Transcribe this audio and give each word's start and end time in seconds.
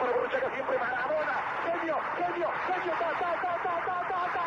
Para 0.00 0.12
Borruchaga 0.12 0.48
siempre 0.54 0.78
Maradona. 0.78 1.36
Genio, 1.64 1.96
genio, 2.16 2.48
genio. 2.66 2.92
Ta, 2.98 3.10
ta, 3.20 3.30
ta, 3.42 3.52
ta, 3.62 3.74
ta, 3.86 3.96
ta, 4.08 4.20
ta. 4.34 4.46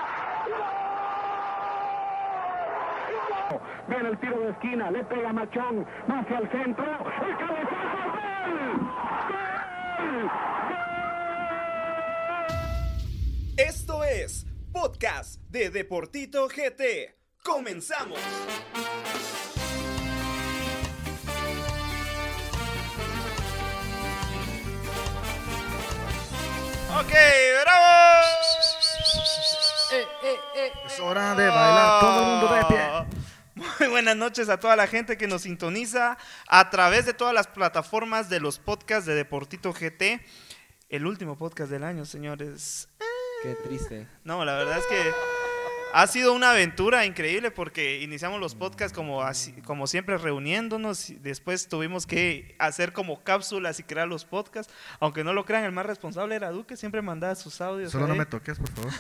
¡Gol! 3.50 3.60
Viene 3.88 4.08
el 4.10 4.18
tiro 4.18 4.40
de 4.40 4.50
esquina, 4.50 4.90
le 4.90 5.04
pega 5.04 5.32
Machón, 5.32 5.86
hacia 6.08 6.38
el 6.40 6.50
centro, 6.52 6.86
el 6.86 7.38
cabezazo, 7.38 8.04
¡gol! 8.14 8.80
¡Gol! 9.30 10.32
Esto 13.58 14.04
es 14.04 14.48
Podcast 14.72 15.40
de 15.52 15.70
Deportito 15.70 16.48
GT. 16.48 17.14
¡Comenzamos! 17.44 18.18
Ok, 26.96 27.12
bravo. 27.64 27.84
Es 30.86 31.00
hora 31.00 31.34
de 31.36 31.48
bailar 31.48 32.00
todo 32.00 32.20
el 32.20 32.26
mundo 32.28 32.56
de 32.56 32.66
pie. 32.66 33.66
Muy 33.80 33.88
buenas 33.90 34.16
noches 34.16 34.50
a 34.50 34.60
toda 34.60 34.76
la 34.76 34.88
gente 34.88 35.18
que 35.18 35.28
nos 35.28 35.44
sintoniza 35.44 36.18
a 36.48 36.70
través 36.70 37.06
de 37.06 37.14
todas 37.14 37.34
las 37.34 37.48
plataformas 37.48 38.30
de 38.30 38.40
los 38.40 38.60
podcasts 38.60 39.06
de 39.06 39.16
Deportito 39.16 39.74
GT. 39.74 40.22
El 40.90 41.08
último 41.08 41.38
podcast 41.38 41.72
del 41.72 41.84
año, 41.84 42.06
señores. 42.06 42.90
Qué 43.42 43.56
triste. 43.56 44.08
No, 44.24 44.46
la 44.46 44.54
verdad 44.54 44.78
es 44.78 44.86
que 44.86 45.12
ha 45.94 46.08
sido 46.08 46.34
una 46.34 46.52
aventura 46.52 47.06
increíble 47.06 47.52
porque 47.52 48.02
iniciamos 48.02 48.40
los 48.40 48.56
podcasts 48.56 48.96
como, 48.96 49.22
así, 49.22 49.54
como 49.64 49.86
siempre 49.86 50.18
reuniéndonos 50.18 51.12
y 51.12 51.16
después 51.16 51.68
tuvimos 51.68 52.08
que 52.08 52.56
hacer 52.58 52.94
como 52.94 53.24
cápsulas 53.24 53.80
y 53.80 53.84
crear 53.84 54.08
los 54.08 54.26
podcasts. 54.26 54.74
Aunque 55.00 55.24
no 55.24 55.34
lo 55.34 55.46
crean, 55.46 55.64
el 55.64 55.72
más 55.72 55.86
responsable 55.86 56.36
era 56.36 56.50
Duque, 56.50 56.76
siempre 56.78 57.04
mandaba 57.04 57.36
sus 57.36 57.62
audios. 57.62 57.92
Solo 57.92 58.08
no 58.08 58.16
me 58.16 58.26
toques, 58.26 58.58
por 58.58 58.72
favor. 58.72 58.92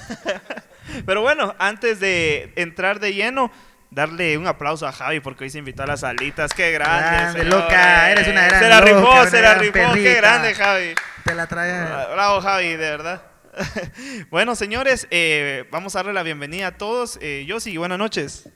Pero 1.05 1.21
bueno, 1.21 1.55
antes 1.57 1.99
de 1.99 2.53
entrar 2.55 2.99
de 2.99 3.15
lleno, 3.15 3.51
darle 3.89 4.37
un 4.37 4.45
aplauso 4.45 4.85
a 4.85 4.91
Javi 4.91 5.19
porque 5.19 5.45
hoy 5.45 5.49
se 5.49 5.57
invitó 5.57 5.81
a 5.81 5.87
las 5.87 6.01
salitas. 6.01 6.53
¡Qué 6.53 6.71
grande! 6.71 7.33
Grande, 7.33 7.43
loca, 7.45 8.11
eres 8.11 8.27
una 8.27 8.45
gran 8.45 8.61
Se 8.61 8.69
la 8.69 8.81
rifó, 8.81 9.25
se 9.27 9.41
la 9.41 9.53
rifó. 9.55 9.93
¡Qué 9.93 10.13
grande, 10.13 10.53
Javi! 10.53 10.93
Te 11.23 11.33
la 11.33 11.47
trae. 11.47 12.13
Bravo, 12.13 12.39
Javi, 12.39 12.69
de 12.69 12.77
verdad. 12.77 13.32
bueno, 14.29 14.55
señores, 14.55 15.07
eh, 15.11 15.65
vamos 15.71 15.95
a 15.95 15.99
darle 15.99 16.13
la 16.13 16.23
bienvenida 16.23 16.67
a 16.67 16.77
todos. 16.77 17.17
Eh, 17.21 17.45
Yossi, 17.47 17.77
buenas 17.77 17.99
noches. 17.99 18.49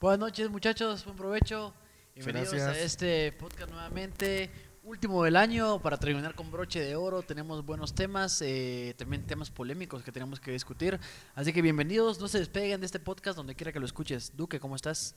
Buenas 0.00 0.20
noches 0.20 0.50
muchachos, 0.50 1.04
buen 1.04 1.16
provecho. 1.16 1.74
Bienvenidos 2.14 2.52
Gracias. 2.52 2.76
a 2.76 2.80
este 2.80 3.32
podcast 3.32 3.70
nuevamente, 3.70 4.50
último 4.82 5.24
del 5.24 5.36
año, 5.36 5.80
para 5.80 5.98
terminar 5.98 6.34
con 6.34 6.50
broche 6.50 6.80
de 6.80 6.96
oro. 6.96 7.22
Tenemos 7.22 7.64
buenos 7.64 7.94
temas, 7.94 8.40
eh, 8.42 8.94
también 8.96 9.26
temas 9.26 9.50
polémicos 9.50 10.02
que 10.02 10.12
tenemos 10.12 10.38
que 10.38 10.52
discutir. 10.52 10.98
Así 11.34 11.52
que 11.52 11.62
bienvenidos, 11.62 12.20
no 12.20 12.28
se 12.28 12.38
despeguen 12.38 12.80
de 12.80 12.86
este 12.86 13.00
podcast 13.00 13.36
donde 13.36 13.54
quiera 13.54 13.72
que 13.72 13.80
lo 13.80 13.86
escuches. 13.86 14.36
Duque, 14.36 14.60
¿cómo 14.60 14.76
estás? 14.76 15.14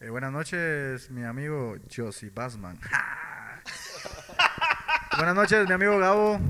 Eh, 0.00 0.08
buenas 0.08 0.32
noches, 0.32 1.10
mi 1.10 1.24
amigo 1.24 1.76
Josie 1.94 2.30
Basman. 2.30 2.78
buenas 5.16 5.34
noches, 5.34 5.66
mi 5.66 5.74
amigo 5.74 5.98
Gabo. 5.98 6.40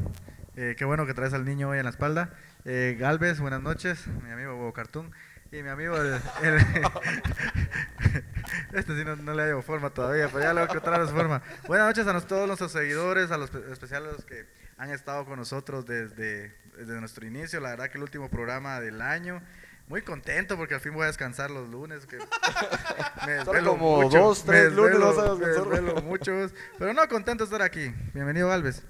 Eh, 0.57 0.75
qué 0.77 0.85
bueno 0.85 1.07
que 1.07 1.15
traes 1.15 1.33
al 1.33 1.45
niño 1.45 1.71
hoy 1.71 1.79
en 1.79 1.85
la 1.85 1.91
espalda. 1.91 2.31
Eh, 2.65 2.97
Galvez, 2.99 3.41
buenas 3.41 3.63
noches, 3.63 4.07
mi 4.07 4.31
amigo 4.31 4.55
Bobo 4.57 4.73
Cartoon. 4.73 5.11
Y 5.51 5.63
mi 5.63 5.69
amigo, 5.69 5.97
el, 5.99 6.15
el- 6.43 6.59
este 8.73 8.97
sí 8.99 9.05
no, 9.05 9.17
no 9.17 9.35
le 9.35 9.43
hallo 9.43 9.61
forma 9.63 9.91
todavía, 9.91 10.29
pero 10.29 10.41
ya 10.41 10.55
le 10.55 10.61
voy 10.61 10.69
a 10.69 10.73
encontrar 10.73 11.07
su 11.07 11.15
forma. 11.15 11.43
Buenas 11.67 11.89
noches 11.89 12.07
a 12.07 12.13
nos- 12.15 12.27
todos 12.27 12.47
nuestros 12.47 12.73
seguidores, 12.73 13.31
a 13.31 13.37
los 13.37 13.51
pe- 13.51 13.71
especiales 13.71 14.13
los 14.15 14.25
que 14.25 14.47
han 14.79 14.91
estado 14.91 15.27
con 15.27 15.39
nosotros 15.39 15.85
desde, 15.85 16.55
desde 16.77 16.99
nuestro 17.01 17.27
inicio. 17.27 17.61
La 17.61 17.71
verdad 17.71 17.91
que 17.91 17.99
el 17.99 18.05
último 18.05 18.31
programa 18.31 18.81
del 18.81 19.01
año. 19.03 19.43
Muy 19.89 20.01
contento 20.01 20.57
porque 20.57 20.75
al 20.77 20.81
fin 20.81 20.95
voy 20.95 21.03
a 21.03 21.07
descansar 21.09 21.51
los 21.51 21.69
lunes. 21.69 22.07
Que 22.07 22.17
me 23.27 23.33
desvelo 23.33 23.73
como 23.73 24.03
mucho, 24.03 24.19
dos, 24.19 24.47
me 24.47 24.53
tres 24.53 24.73
lunes 24.73 24.95
desvelo- 24.97 25.17
vas 25.17 25.19
a 25.19 25.35
me 25.35 25.47
descansar. 25.47 25.73
desvelo 25.83 26.03
muchos, 26.03 26.55
pero 26.79 26.95
no, 26.95 27.07
contento 27.09 27.45
de 27.45 27.49
estar 27.49 27.61
aquí. 27.63 27.93
Bienvenido, 28.15 28.49
Galvez. 28.49 28.83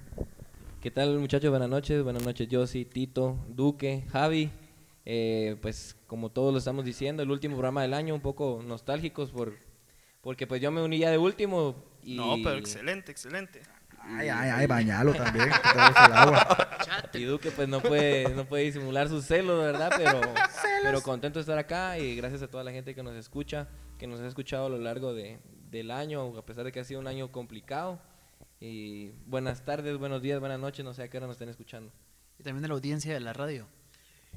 ¿Qué 0.83 0.91
tal 0.91 1.17
muchachos? 1.21 1.49
Buenas 1.51 1.69
noches. 1.69 2.03
Buenas 2.03 2.25
noches 2.25 2.49
Josi, 2.51 2.85
Tito, 2.85 3.39
Duque, 3.47 4.05
Javi. 4.11 4.51
Eh, 5.05 5.57
pues 5.63 5.97
como 6.09 6.33
todos 6.33 6.51
lo 6.53 6.59
estamos 6.59 6.85
diciendo, 6.85 7.23
el 7.23 7.31
último 7.31 7.55
programa 7.55 7.83
del 7.83 7.95
año, 7.95 8.17
un 8.17 8.21
poco 8.21 8.61
nostálgicos 8.67 9.31
por 9.31 9.55
porque 10.23 10.49
pues 10.49 10.61
yo 10.61 10.73
me 10.73 10.83
uní 10.83 10.99
ya 10.99 11.13
de 11.13 11.19
último. 11.19 11.77
Y, 12.03 12.17
No, 12.17 12.35
pero 12.43 12.57
excelente, 12.57 13.13
excelente. 13.13 13.63
Ay, 14.01 14.29
ay, 14.29 14.51
ay, 14.53 14.67
bañalo 14.67 15.15
también. 15.15 15.51
el 15.51 16.13
agua. 16.13 16.69
Y 17.15 17.25
Duque 17.25 17.53
pues 17.53 17.69
no 17.69 17.81
puede, 17.81 18.31
no 18.31 18.45
puede 18.47 18.65
disimular 18.65 19.09
sus 19.09 19.25
celos, 19.25 19.63
¿verdad? 19.63 19.93
Pero, 19.97 20.21
pero 20.83 21.01
contento 21.01 21.39
de 21.39 21.43
estar 21.43 21.59
acá 21.59 21.97
y 21.99 22.17
gracias 22.17 22.43
a 22.43 22.49
toda 22.49 22.65
la 22.65 22.73
gente 22.73 22.93
que 22.95 23.05
nos 23.05 23.15
escucha, 23.15 23.69
que 23.99 24.09
nos 24.09 24.19
ha 24.19 24.27
escuchado 24.27 24.67
a 24.67 24.69
lo 24.69 24.79
largo 24.79 25.15
de, 25.15 25.39
del 25.71 25.93
año, 25.93 26.37
a 26.37 26.45
pesar 26.45 26.65
de 26.65 26.73
que 26.73 26.81
ha 26.81 26.85
sido 26.85 26.99
un 26.99 27.07
año 27.07 27.31
complicado. 27.31 28.01
Y 28.65 29.11
buenas 29.27 29.65
tardes, 29.65 29.99
buenos 29.99 30.23
días, 30.23 30.39
buenas 30.39 30.61
noches, 30.61 30.85
no 30.85 30.95
sé 30.95 31.03
a 31.03 31.11
qué 31.11 31.17
hora 31.17 31.27
nos 31.27 31.35
estén 31.35 31.49
escuchando. 31.49 31.93
Y 32.39 32.45
también 32.45 32.63
de 32.63 32.69
la 32.69 32.75
audiencia 32.75 33.13
de 33.13 33.19
la 33.19 33.33
radio. 33.33 33.67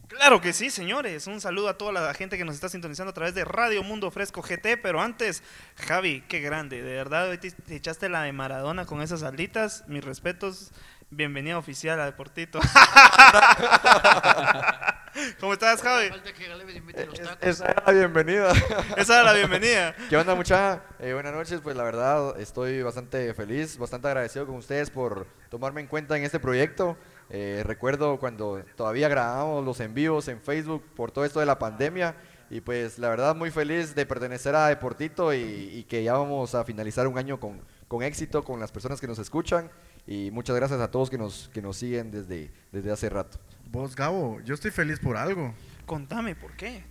Claro 0.07 0.41
que 0.41 0.51
sí, 0.51 0.71
señores. 0.71 1.27
Un 1.27 1.39
saludo 1.39 1.69
a 1.69 1.77
toda 1.77 1.91
la 1.91 2.11
gente 2.15 2.35
que 2.35 2.43
nos 2.43 2.55
está 2.55 2.67
sintonizando 2.67 3.11
a 3.11 3.13
través 3.13 3.35
de 3.35 3.45
Radio 3.45 3.83
Mundo 3.83 4.09
Fresco 4.09 4.41
GT. 4.41 4.77
Pero 4.81 4.99
antes, 4.99 5.43
Javi, 5.75 6.23
qué 6.27 6.39
grande. 6.39 6.81
De 6.81 6.95
verdad, 6.95 7.29
hoy 7.29 7.37
te, 7.37 7.51
te 7.51 7.75
echaste 7.75 8.09
la 8.09 8.23
de 8.23 8.31
Maradona 8.31 8.87
con 8.87 9.03
esas 9.03 9.21
alitas. 9.21 9.83
Mis 9.87 10.03
respetos. 10.03 10.71
Bienvenida 11.11 11.59
oficial 11.59 11.99
a 11.99 12.05
Deportito. 12.05 12.59
¿Cómo 15.39 15.53
estás, 15.53 15.81
Javi? 15.81 16.09
Falta 16.09 16.33
que 16.33 16.47
Galeves 16.47 16.75
invite 16.75 17.05
los 17.05 17.19
Es- 17.19 17.25
tacos. 17.27 17.47
Esa 17.47 17.65
era 17.71 17.83
la 17.85 17.91
bienvenida. 17.93 18.51
Esa 18.97 19.13
era 19.15 19.23
la 19.23 19.33
bienvenida. 19.33 19.95
¿Qué 20.09 20.17
onda, 20.17 20.35
mucha? 20.35 20.81
Eh, 20.99 21.13
buenas 21.13 21.33
noches. 21.33 21.61
Pues 21.61 21.75
la 21.75 21.83
verdad, 21.83 22.39
estoy 22.39 22.81
bastante 22.81 23.33
feliz, 23.33 23.77
bastante 23.77 24.07
agradecido 24.07 24.45
con 24.45 24.55
ustedes 24.55 24.89
por 24.89 25.27
tomarme 25.49 25.81
en 25.81 25.87
cuenta 25.87 26.17
en 26.17 26.23
este 26.23 26.39
proyecto. 26.39 26.97
Eh, 27.29 27.63
recuerdo 27.65 28.19
cuando 28.19 28.63
todavía 28.75 29.07
grabábamos 29.07 29.63
los 29.65 29.79
en 29.79 29.93
vivos 29.93 30.27
en 30.27 30.41
Facebook 30.41 30.83
por 30.95 31.11
todo 31.11 31.25
esto 31.25 31.39
de 31.39 31.45
la 31.45 31.57
pandemia. 31.59 32.15
Y 32.49 32.61
pues 32.61 32.99
la 32.99 33.09
verdad, 33.09 33.35
muy 33.35 33.49
feliz 33.49 33.95
de 33.95 34.05
pertenecer 34.05 34.53
a 34.55 34.67
Deportito 34.67 35.33
y, 35.33 35.39
y 35.39 35.83
que 35.85 36.03
ya 36.03 36.13
vamos 36.13 36.53
a 36.53 36.63
finalizar 36.63 37.07
un 37.07 37.17
año 37.17 37.39
con, 37.39 37.59
con 37.87 38.03
éxito 38.03 38.43
con 38.43 38.59
las 38.59 38.71
personas 38.71 39.01
que 39.01 39.07
nos 39.07 39.17
escuchan. 39.17 39.71
Y 40.05 40.29
muchas 40.29 40.55
gracias 40.55 40.79
a 40.79 40.91
todos 40.91 41.09
que 41.09 41.17
nos, 41.17 41.49
que 41.51 41.61
nos 41.63 41.77
siguen 41.77 42.11
desde, 42.11 42.51
desde 42.71 42.91
hace 42.91 43.09
rato. 43.09 43.39
Vos, 43.75 43.93
Gabo, 43.93 44.39
yo 44.45 44.53
estoy 44.53 44.71
feliz 44.71 44.99
por 44.99 45.17
algo. 45.17 45.53
Contame, 45.85 46.33
¿por 46.33 46.53
qué? 46.53 46.85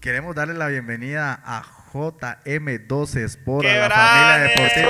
Queremos 0.00 0.36
darle 0.36 0.52
la 0.52 0.68
bienvenida 0.68 1.40
a 1.42 1.62
JM12 1.94 3.20
Sport, 3.20 3.62
¡Qué 3.62 3.70
a 3.70 3.88
la 3.88 3.94
familia 3.94 4.52
grande! 4.54 4.82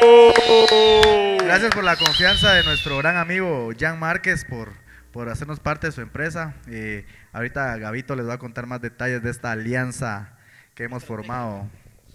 Deportito. 0.00 1.44
Gracias 1.44 1.72
por 1.72 1.84
la 1.84 1.94
confianza 1.94 2.54
de 2.54 2.64
nuestro 2.64 2.98
gran 2.98 3.18
amigo 3.18 3.70
Jan 3.78 4.00
Márquez 4.00 4.44
por, 4.44 4.72
por 5.12 5.28
hacernos 5.28 5.60
parte 5.60 5.86
de 5.86 5.92
su 5.92 6.00
empresa. 6.00 6.56
Eh, 6.66 7.06
ahorita 7.32 7.76
Gabito 7.76 8.16
les 8.16 8.26
va 8.28 8.34
a 8.34 8.38
contar 8.38 8.66
más 8.66 8.80
detalles 8.80 9.22
de 9.22 9.30
esta 9.30 9.52
alianza 9.52 10.36
que 10.74 10.82
hemos 10.82 11.04
formado. 11.04 11.68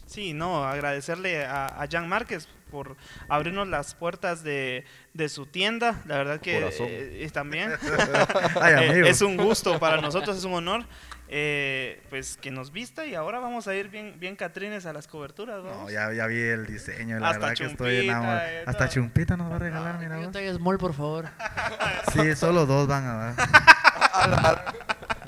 Sí, 0.05 0.33
no, 0.33 0.65
agradecerle 0.65 1.45
a, 1.45 1.81
a 1.81 1.87
Jan 1.89 2.09
Márquez 2.09 2.49
por 2.73 2.97
abrirnos 3.29 3.67
las 3.67 3.93
puertas 3.93 4.43
de, 4.43 4.83
de 5.13 5.29
su 5.29 5.45
tienda. 5.45 6.01
La 6.07 6.17
verdad 6.17 6.41
que 6.41 6.57
eh, 6.57 7.29
también 7.31 7.71
Ay, 8.61 8.73
eh, 8.89 9.03
es 9.09 9.21
un 9.21 9.37
gusto 9.37 9.79
para 9.79 10.01
nosotros, 10.01 10.35
es 10.35 10.43
un 10.43 10.55
honor. 10.55 10.85
eh, 11.29 12.01
pues 12.09 12.35
que 12.37 12.51
nos 12.51 12.71
vista 12.71 13.05
y 13.05 13.15
ahora 13.15 13.39
vamos 13.39 13.67
a 13.67 13.75
ir 13.75 13.89
bien, 13.89 14.15
bien 14.19 14.35
Catrines 14.35 14.85
a 14.87 14.93
las 14.93 15.07
coberturas. 15.07 15.63
No, 15.63 15.69
vamos. 15.69 15.91
ya, 15.91 16.11
ya 16.13 16.25
vi 16.27 16.39
el 16.39 16.65
diseño, 16.65 17.19
la 17.19 17.29
Hasta 17.29 17.39
verdad 17.39 17.57
que 17.57 17.65
estoy 17.65 17.91
Chumpita, 17.97 18.11
enamorado. 18.11 18.47
eh, 18.49 18.63
Hasta. 18.65 18.89
Chumpita 18.89 19.37
nos 19.37 19.51
va 19.51 19.55
a 19.55 19.59
regalar, 19.59 19.99
mira 19.99 20.19
Yo 20.21 20.31
te 20.31 20.53
small, 20.53 20.77
por 20.79 20.93
favor. 20.93 21.27
Sí, 22.13 22.35
solo 22.35 22.65
dos 22.65 22.87
van 22.87 23.05
a 23.05 23.13
dar. 23.15 24.73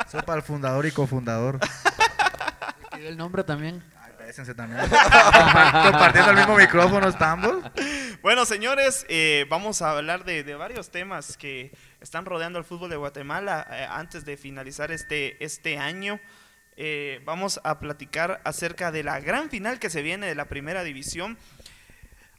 Soy 0.11 0.21
para 0.21 0.37
el 0.37 0.43
fundador 0.43 0.85
y 0.85 0.91
cofundador. 0.91 1.59
El 2.99 3.17
nombre 3.17 3.43
también. 3.43 3.83
Compartiendo 4.35 6.31
el 6.31 6.37
mismo 6.37 6.57
micrófono, 6.57 7.07
¿estamos? 7.07 7.63
Bueno, 8.21 8.43
señores, 8.45 9.05
eh, 9.07 9.45
vamos 9.49 9.81
a 9.81 9.91
hablar 9.91 10.25
de, 10.25 10.43
varios 10.55 10.89
temas 10.89 11.37
que 11.37 11.71
están 12.01 12.25
rodeando 12.25 12.59
al 12.59 12.65
fútbol 12.65 12.89
de 12.89 12.97
Guatemala 12.97 13.65
eh, 13.71 13.87
antes 13.89 14.25
de 14.25 14.35
finalizar 14.35 14.91
este, 14.91 15.41
este 15.43 15.77
año. 15.77 16.19
Eh, 16.75 17.21
vamos 17.23 17.61
a 17.63 17.79
platicar 17.79 18.41
acerca 18.43 18.91
de 18.91 19.03
la 19.03 19.21
gran 19.21 19.49
final 19.49 19.79
que 19.79 19.89
se 19.89 20.01
viene 20.01 20.27
de 20.27 20.35
la 20.35 20.45
primera 20.45 20.83
división. 20.83 21.37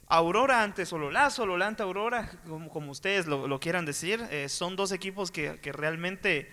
Aurora 0.06 0.62
ante 0.62 0.84
Sololá, 0.84 1.30
Sololá 1.30 1.66
ante 1.66 1.82
Aurora, 1.82 2.30
como, 2.72 2.90
ustedes 2.90 3.26
lo, 3.26 3.48
lo 3.48 3.58
quieran 3.58 3.86
decir, 3.86 4.22
son 4.48 4.76
dos 4.76 4.92
equipos 4.92 5.30
que, 5.30 5.58
que 5.60 5.72
realmente 5.72 6.50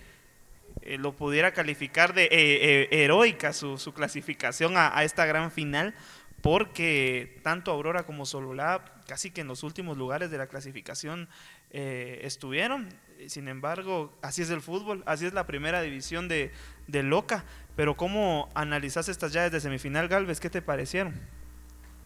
eh, 0.81 0.97
lo 0.97 1.15
pudiera 1.15 1.53
calificar 1.53 2.13
de 2.13 2.23
eh, 2.23 2.29
eh, 2.31 2.87
heroica 2.91 3.53
su, 3.53 3.77
su 3.77 3.93
clasificación 3.93 4.73
a, 4.75 5.03
esta 5.03 5.25
gran 5.25 5.51
final, 5.51 5.93
porque 6.41 7.39
tanto 7.43 7.71
Aurora 7.71 8.03
como 8.03 8.25
Sololá 8.25 8.83
casi 9.07 9.31
que 9.31 9.41
en 9.41 9.47
los 9.47 9.63
últimos 9.63 9.97
lugares 9.97 10.31
de 10.31 10.37
la 10.37 10.47
clasificación 10.47 11.29
eh, 11.71 12.21
estuvieron. 12.23 12.89
Sin 13.27 13.47
embargo, 13.47 14.17
así 14.21 14.41
es 14.41 14.49
el 14.49 14.61
fútbol, 14.61 15.03
así 15.05 15.25
es 15.25 15.33
la 15.33 15.47
primera 15.47 15.81
división 15.81 16.27
de, 16.27 16.51
de 16.87 17.03
Loca. 17.03 17.45
Pero 17.75 17.95
¿cómo 17.95 18.49
analizas 18.53 19.07
estas 19.07 19.31
llaves 19.31 19.51
de 19.51 19.61
semifinal, 19.61 20.07
Galvez? 20.07 20.39
¿Qué 20.39 20.49
te 20.49 20.61
parecieron? 20.61 21.13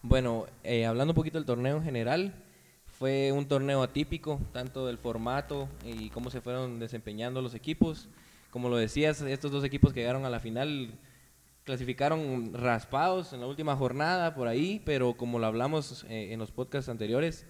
Bueno, 0.02 0.46
hablando 0.86 1.12
un 1.12 1.16
poquito 1.16 1.38
del 1.38 1.44
torneo 1.44 1.78
en 1.78 1.82
general, 1.82 2.44
fue 2.98 3.30
un 3.30 3.46
torneo 3.46 3.82
atípico, 3.82 4.40
tanto 4.52 4.86
del 4.86 4.98
formato 4.98 5.68
y 5.84 6.10
cómo 6.10 6.30
se 6.30 6.40
fueron 6.40 6.80
desempeñando 6.80 7.40
los 7.40 7.54
equipos. 7.54 8.08
Como 8.58 8.70
lo 8.70 8.76
decías, 8.76 9.20
estos 9.20 9.52
dos 9.52 9.62
equipos 9.62 9.92
que 9.92 10.00
llegaron 10.00 10.24
a 10.24 10.30
la 10.30 10.40
final 10.40 10.98
clasificaron 11.62 12.52
raspados 12.54 13.32
en 13.32 13.38
la 13.38 13.46
última 13.46 13.76
jornada 13.76 14.34
por 14.34 14.48
ahí, 14.48 14.82
pero 14.84 15.16
como 15.16 15.38
lo 15.38 15.46
hablamos 15.46 16.04
eh, 16.08 16.32
en 16.32 16.40
los 16.40 16.50
podcasts 16.50 16.88
anteriores, 16.88 17.46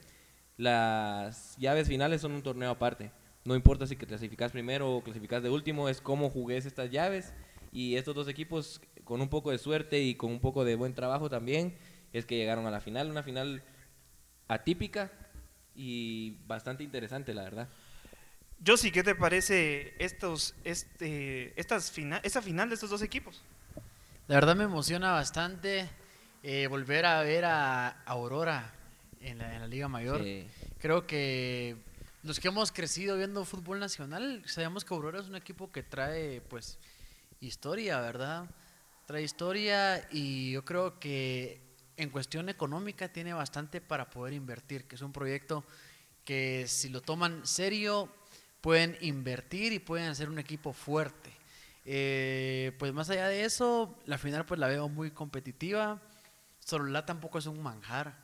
las 0.58 1.56
llaves 1.56 1.88
finales 1.88 2.20
son 2.20 2.32
un 2.32 2.42
torneo 2.42 2.68
aparte. 2.68 3.10
No 3.46 3.56
importa 3.56 3.86
si 3.86 3.96
clasificas 3.96 4.52
primero 4.52 4.96
o 4.96 5.02
clasificas 5.02 5.42
de 5.42 5.48
último, 5.48 5.88
es 5.88 6.02
cómo 6.02 6.28
jugues 6.28 6.66
estas 6.66 6.90
llaves. 6.90 7.32
Y 7.72 7.96
estos 7.96 8.14
dos 8.14 8.28
equipos, 8.28 8.82
con 9.04 9.22
un 9.22 9.30
poco 9.30 9.50
de 9.50 9.56
suerte 9.56 10.02
y 10.02 10.14
con 10.14 10.30
un 10.30 10.40
poco 10.40 10.62
de 10.66 10.74
buen 10.74 10.92
trabajo 10.92 11.30
también, 11.30 11.74
es 12.12 12.26
que 12.26 12.36
llegaron 12.36 12.66
a 12.66 12.70
la 12.70 12.82
final. 12.82 13.10
Una 13.10 13.22
final 13.22 13.62
atípica 14.46 15.10
y 15.74 16.36
bastante 16.46 16.84
interesante, 16.84 17.32
la 17.32 17.44
verdad. 17.44 17.68
Josi, 18.66 18.90
¿qué 18.90 19.02
te 19.02 19.14
parece 19.14 19.94
estos, 19.98 20.54
este, 20.64 21.58
estas 21.58 21.90
final, 21.90 22.20
esta 22.24 22.42
final 22.42 22.68
de 22.68 22.74
estos 22.74 22.90
dos 22.90 23.02
equipos? 23.02 23.42
La 24.26 24.34
verdad 24.34 24.56
me 24.56 24.64
emociona 24.64 25.12
bastante 25.12 25.88
eh, 26.42 26.66
volver 26.66 27.06
a 27.06 27.22
ver 27.22 27.44
a 27.44 28.02
Aurora 28.04 28.74
en 29.20 29.38
la, 29.38 29.66
Liga 29.66 29.88
Mayor. 29.88 30.24
Creo 30.78 31.06
que 31.06 31.76
los 32.22 32.40
que 32.40 32.48
hemos 32.48 32.72
crecido 32.72 33.16
viendo 33.16 33.44
fútbol 33.44 33.78
nacional, 33.78 34.42
sabemos 34.46 34.84
que 34.84 34.92
Aurora 34.92 35.20
es 35.20 35.28
un 35.28 35.36
equipo 35.36 35.70
que 35.70 35.82
trae 35.82 36.40
pues 36.40 36.78
historia, 37.40 38.00
¿verdad? 38.00 38.50
Trae 39.06 39.22
historia 39.22 40.06
y 40.10 40.52
yo 40.52 40.64
creo 40.64 40.98
que 40.98 41.62
en 41.96 42.10
cuestión 42.10 42.48
económica 42.48 43.08
tiene 43.12 43.32
bastante 43.32 43.80
para 43.80 44.10
poder 44.10 44.34
invertir, 44.34 44.84
que 44.84 44.96
es 44.96 45.02
un 45.02 45.12
proyecto 45.12 45.64
que 46.24 46.66
si 46.66 46.88
lo 46.90 47.00
toman 47.00 47.46
serio 47.46 48.12
pueden 48.60 48.96
invertir 49.00 49.72
y 49.72 49.78
pueden 49.78 50.08
hacer 50.08 50.28
un 50.28 50.38
equipo 50.38 50.72
fuerte. 50.72 51.30
Eh, 51.84 52.72
pues 52.78 52.92
más 52.92 53.08
allá 53.10 53.28
de 53.28 53.44
eso, 53.44 53.98
la 54.04 54.18
final 54.18 54.44
pues 54.44 54.60
la 54.60 54.66
veo 54.66 54.88
muy 54.88 55.10
competitiva. 55.10 56.00
Sololá 56.58 57.06
tampoco 57.06 57.38
es 57.38 57.46
un 57.46 57.62
manjar. 57.62 58.14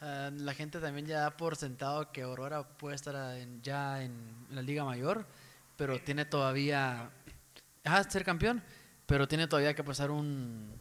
Ah, 0.00 0.30
la 0.32 0.54
gente 0.54 0.80
también 0.80 1.06
ya 1.06 1.20
da 1.20 1.36
por 1.36 1.56
sentado 1.56 2.12
que 2.12 2.22
Aurora 2.22 2.66
puede 2.66 2.96
estar 2.96 3.36
ya 3.62 4.02
en 4.02 4.12
la 4.50 4.62
Liga 4.62 4.84
Mayor, 4.84 5.26
pero 5.76 6.00
tiene 6.00 6.24
todavía... 6.24 7.10
a 7.84 8.04
ser 8.04 8.24
campeón, 8.24 8.62
pero 9.06 9.26
tiene 9.28 9.48
todavía 9.48 9.74
que 9.74 9.84
pasar 9.84 10.10
un, 10.10 10.72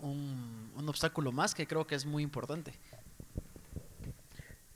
un, 0.00 0.72
un, 0.76 0.88
obstáculo 0.88 1.32
más 1.32 1.54
que 1.54 1.66
creo 1.66 1.86
que 1.86 1.94
es 1.94 2.06
muy 2.06 2.22
importante. 2.22 2.72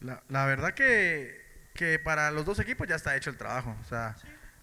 La, 0.00 0.22
la 0.28 0.46
verdad 0.46 0.74
que, 0.74 1.39
que, 1.74 1.98
para 1.98 2.30
los 2.30 2.44
dos 2.44 2.58
equipos 2.58 2.88
ya 2.88 2.96
está 2.96 3.16
hecho 3.16 3.30
el 3.30 3.36
trabajo. 3.36 3.76
O 3.80 3.84
sea, 3.88 4.16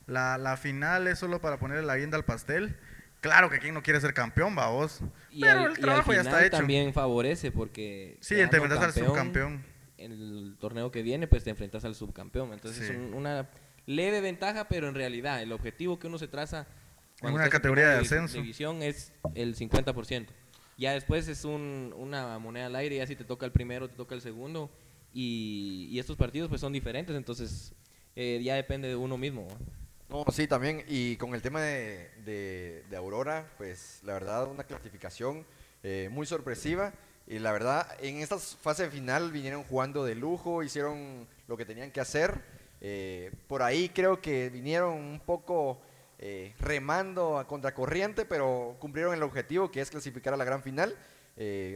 la, 0.06 0.38
la 0.38 0.58
final 0.58 1.08
es 1.08 1.20
solo 1.20 1.42
para 1.42 1.58
ponerle 1.60 1.86
la 1.86 1.98
guinda 1.98 2.18
al 2.18 2.26
pastel. 2.26 2.78
Claro 3.22 3.50
que 3.50 3.60
quien 3.60 3.74
no 3.74 3.82
quiere 3.82 4.00
ser 4.00 4.14
campeón, 4.14 4.56
va 4.58 4.70
vos. 4.70 5.02
Y 5.32 5.42
Pero 5.42 5.68
el 5.68 5.78
trabajo 5.78 6.14
ya 6.14 6.22
está 6.22 6.46
hecho. 6.46 6.58
también 6.58 6.94
favorece 6.94 7.52
porque. 7.52 8.18
Sí, 8.22 8.36
te 8.36 8.44
enfrentas 8.44 8.80
al 8.84 8.94
subcampeón. 8.94 9.66
En 9.98 10.12
el 10.12 10.58
torneo 10.60 10.92
que 10.92 11.02
viene, 11.02 11.28
pues 11.28 11.44
te 11.44 11.50
enfrentas 11.50 11.84
al 11.84 11.96
subcampeón. 11.96 12.54
Entonces 12.54 12.92
es 12.92 12.98
una 13.14 13.50
leve 13.88 14.22
ventaja, 14.22 14.68
pero 14.68 14.88
en 14.88 14.94
realidad 14.94 15.42
el 15.42 15.52
objetivo 15.52 15.98
que 15.98 16.08
uno 16.08 16.20
se 16.20 16.28
traza. 16.28 16.68
En 17.22 17.34
una 17.34 17.50
categoría 17.50 17.90
de 17.90 18.00
ascenso. 18.02 18.38
División 18.38 18.84
es 18.84 19.12
el 19.34 19.56
50%. 19.56 20.28
Ya 20.78 20.92
después 20.92 21.28
es 21.28 21.44
un, 21.44 21.92
una 21.98 22.38
moneda 22.38 22.68
al 22.68 22.76
aire, 22.76 22.98
ya 22.98 23.08
si 23.08 23.16
te 23.16 23.24
toca 23.24 23.48
el 23.48 23.52
primero, 23.52 23.90
te 23.90 23.96
toca 23.96 24.14
el 24.14 24.22
segundo. 24.22 24.70
Y, 25.14 25.98
estos 26.00 26.16
partidos 26.16 26.50
pues 26.50 26.62
son 26.62 26.74
diferentes, 26.74 27.16
entonces 27.16 27.74
eh, 28.16 28.40
ya 28.44 28.56
depende 28.56 28.88
de 28.88 28.96
uno 28.96 29.18
mismo. 29.18 29.48
No, 30.10 30.24
sí, 30.32 30.48
también. 30.48 30.84
Y 30.88 31.18
con 31.18 31.34
el 31.34 31.42
tema 31.42 31.62
de, 31.62 32.10
de, 32.90 32.98
Aurora, 32.98 33.52
pues 33.58 34.00
la 34.04 34.14
verdad, 34.14 34.50
una 34.50 34.64
clasificación 34.64 35.46
eh, 35.84 36.10
muy 36.12 36.26
sorpresiva. 36.26 36.94
Y 37.26 37.40
la 37.40 37.52
verdad, 37.52 37.88
en 38.00 38.18
esta 38.18 38.38
fase 38.38 38.90
final 38.90 39.32
vinieron 39.32 39.64
jugando 39.64 40.06
de 40.06 40.16
lujo, 40.16 40.64
hicieron 40.64 41.28
lo 41.48 41.58
que 41.58 41.66
tenían 41.66 41.92
que 41.92 42.00
hacer. 42.00 42.42
Eh, 42.80 43.32
por 43.48 43.64
ahí 43.64 43.90
creo 43.90 44.22
que 44.22 44.50
vinieron 44.50 44.94
un 44.94 45.20
poco 45.20 45.82
remando 46.60 47.38
a 47.38 47.46
contracorriente, 47.46 48.26
pero 48.26 48.76
cumplieron 48.80 49.14
el 49.14 49.22
objetivo 49.22 49.70
que 49.70 49.82
es 49.82 49.92
clasificar 49.92 50.34
a 50.34 50.38
la 50.38 50.46
gran 50.46 50.64
final. 50.64 50.96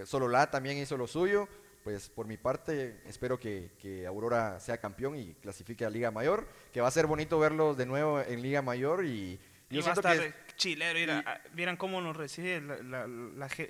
Sololá 0.05 0.49
también 0.49 0.77
hizo 0.77 0.97
lo 0.97 1.05
suyo 1.05 1.47
pues 1.83 2.09
por 2.09 2.27
mi 2.27 2.37
parte 2.37 3.01
espero 3.05 3.39
que, 3.39 4.05
Aurora 4.07 4.59
sea 4.59 4.77
campeón 4.79 5.17
y 5.17 5.33
clasifique 5.35 5.85
a 5.85 5.89
Liga 5.89 6.11
Mayor, 6.11 6.47
que 6.73 6.81
va 6.81 6.87
a 6.87 6.91
ser 6.91 7.07
bonito 7.07 7.39
verlos 7.39 7.77
de 7.77 7.85
nuevo 7.85 8.21
en 8.21 8.41
Liga 8.41 8.61
Mayor 8.61 9.05
y 9.05 9.39
yo 9.69 9.81
siento 9.81 10.01
que 10.01 10.33
chilero, 10.57 11.23
vieran 11.53 11.77
cómo 11.77 12.01
nos 12.01 12.15
reciben 12.15 12.91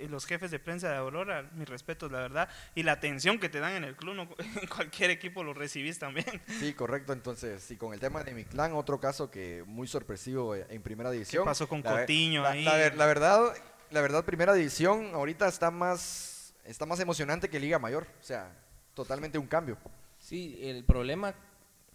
los 0.10 0.26
jefes 0.26 0.52
de 0.52 0.60
prensa 0.60 0.90
de 0.90 0.98
Aurora, 0.98 1.50
mis 1.54 1.70
respetos, 1.70 2.12
la 2.12 2.20
verdad, 2.20 2.50
y 2.76 2.84
la 2.84 2.94
atención 2.94 3.40
que 3.40 3.50
te 3.50 3.60
dan 3.60 3.74
en 3.74 3.84
el 3.84 3.96
club, 3.96 4.36
en 4.62 4.68
cualquier 4.68 5.12
equipo 5.12 5.44
lo 5.44 5.54
recibís 5.54 6.00
también. 6.00 6.42
Sí, 6.60 6.74
correcto, 6.74 7.14
entonces, 7.14 7.70
y 7.72 7.78
con 7.78 7.94
el 7.94 8.00
tema 8.00 8.24
de 8.24 8.34
mi 8.34 8.44
clan, 8.44 8.74
otro 8.74 9.00
caso 9.00 9.30
que 9.30 9.64
muy 9.66 9.88
sorpresivo 9.88 10.56
en 10.56 10.82
primera 10.82 11.12
división. 11.12 11.44
¿Qué 11.44 11.50
pasó 11.50 11.70
con 11.70 11.82
Cotiño 11.82 12.46
ahí? 12.46 12.64
la 12.64 13.06
verdad, 13.06 13.54
la 13.92 14.02
verdad, 14.02 14.26
primera 14.26 14.54
división 14.54 15.12
ahorita 15.14 15.48
está 15.48 15.72
más 15.72 16.31
está 16.66 16.86
más 16.86 17.00
emocionante 17.00 17.50
que 17.50 17.60
Liga 17.60 17.80
Mayor. 17.80 18.08
O 18.20 18.24
sea, 18.24 18.56
totalmente 18.94 19.38
un 19.38 19.48
cambio. 19.48 19.78
Sí, 20.20 20.60
el 20.62 20.84
problema 20.84 21.34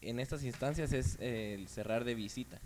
en 0.01 0.21
estas 0.21 0.45
instancias 0.45 0.93
es 0.93 1.17
el 1.21 1.69
cerrar 1.69 2.05
de 2.05 2.15
visita. 2.15 2.61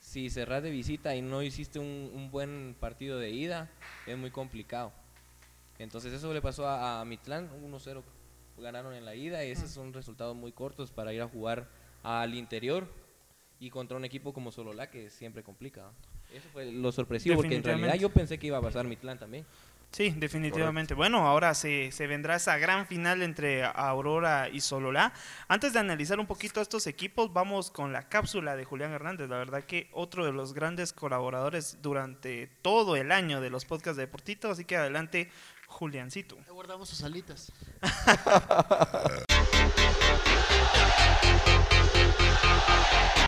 Si 0.00 0.30
cerrar 0.30 0.62
de 0.62 0.70
visita 0.70 1.16
y 1.16 1.22
no 1.22 1.42
hiciste 1.42 1.78
un, 1.78 2.28
buen 2.30 2.76
partido 2.78 3.18
de 3.18 3.30
ida, 3.30 3.70
es 4.06 4.16
muy 4.16 4.30
complicado. 4.30 4.92
Entonces 5.78 6.12
eso 6.12 6.32
le 6.32 6.42
pasó 6.42 6.68
a, 6.68 7.00
a 7.00 7.04
Mitlán, 7.04 7.50
1-0 7.50 8.02
ganaron 8.58 8.94
en 8.94 9.04
la 9.04 9.14
ida 9.14 9.44
y 9.44 9.50
esos 9.50 9.70
son 9.70 9.92
resultados 9.92 10.36
muy 10.36 10.52
cortos 10.52 10.92
para 10.92 11.12
ir 11.12 11.22
a 11.22 11.28
jugar 11.28 11.68
al 12.02 12.34
interior 12.34 12.86
y 13.58 13.70
contra 13.70 13.96
un 13.96 14.04
equipo 14.04 14.32
como 14.32 14.52
Solola 14.52 14.90
que 14.90 15.10
siempre 15.10 15.42
complica. 15.42 15.90
Eso 16.32 16.48
fue 16.52 16.70
lo 16.70 16.92
sorpresivo 16.92 17.36
porque 17.36 17.56
en 17.56 17.62
realidad 17.62 17.94
yo 17.94 18.10
pensé 18.10 18.38
que 18.38 18.48
iba 18.48 18.58
a 18.58 18.62
pasar 18.62 18.86
Mitlán 18.86 19.18
también. 19.18 19.46
Sí, 19.94 20.12
definitivamente. 20.16 20.94
Bueno, 20.94 21.24
ahora 21.24 21.54
se, 21.54 21.92
se, 21.92 22.08
vendrá 22.08 22.34
esa 22.34 22.58
gran 22.58 22.88
final 22.88 23.22
entre 23.22 23.64
Aurora 23.64 24.48
y 24.48 24.60
Sololá. 24.60 25.12
Antes 25.46 25.72
de 25.72 25.78
analizar 25.78 26.18
un 26.18 26.26
poquito 26.26 26.60
estos 26.60 26.88
equipos, 26.88 27.32
vamos 27.32 27.70
con 27.70 27.92
la 27.92 28.08
cápsula 28.08 28.56
de 28.56 28.64
Julián 28.64 28.90
Hernández. 28.90 29.28
La 29.28 29.38
verdad 29.38 29.62
que 29.62 29.88
otro 29.92 30.26
de 30.26 30.32
los 30.32 30.52
grandes 30.52 30.92
colaboradores 30.92 31.78
durante 31.80 32.48
todo 32.60 32.96
el 32.96 33.12
año 33.12 33.40
de 33.40 33.50
los 33.50 33.66
podcasts 33.66 33.96
deportivos. 33.96 34.46
Así 34.46 34.64
que 34.64 34.76
adelante, 34.76 35.30
Juliancito. 35.68 36.38
guardamos 36.50 36.88
sus 36.88 37.04
alitas. 37.04 37.52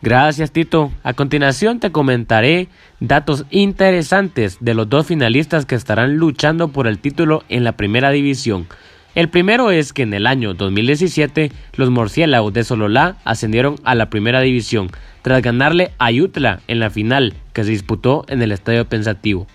Gracias 0.01 0.51
Tito. 0.51 0.91
A 1.03 1.13
continuación 1.13 1.79
te 1.79 1.91
comentaré 1.91 2.67
datos 2.99 3.45
interesantes 3.49 4.57
de 4.61 4.73
los 4.73 4.87
dos 4.87 5.07
finalistas 5.07 5.65
que 5.65 5.75
estarán 5.75 6.17
luchando 6.17 6.69
por 6.69 6.87
el 6.87 6.99
título 6.99 7.43
en 7.49 7.63
la 7.63 7.73
primera 7.73 8.11
división. 8.11 8.67
El 9.15 9.29
primero 9.29 9.71
es 9.71 9.93
que 9.93 10.03
en 10.03 10.13
el 10.13 10.27
año 10.27 10.53
2017 10.53 11.51
los 11.75 11.89
murciélagos 11.89 12.53
de 12.53 12.63
Sololá 12.63 13.17
ascendieron 13.25 13.75
a 13.83 13.95
la 13.95 14.11
primera 14.11 14.41
división 14.41 14.91
tras 15.23 15.41
ganarle 15.41 15.91
a 15.97 16.11
Yutla 16.11 16.59
en 16.67 16.79
la 16.79 16.91
final 16.91 17.33
que 17.51 17.63
se 17.63 17.71
disputó 17.71 18.25
en 18.27 18.43
el 18.43 18.51
Estadio 18.51 18.85
Pensativo. 18.85 19.47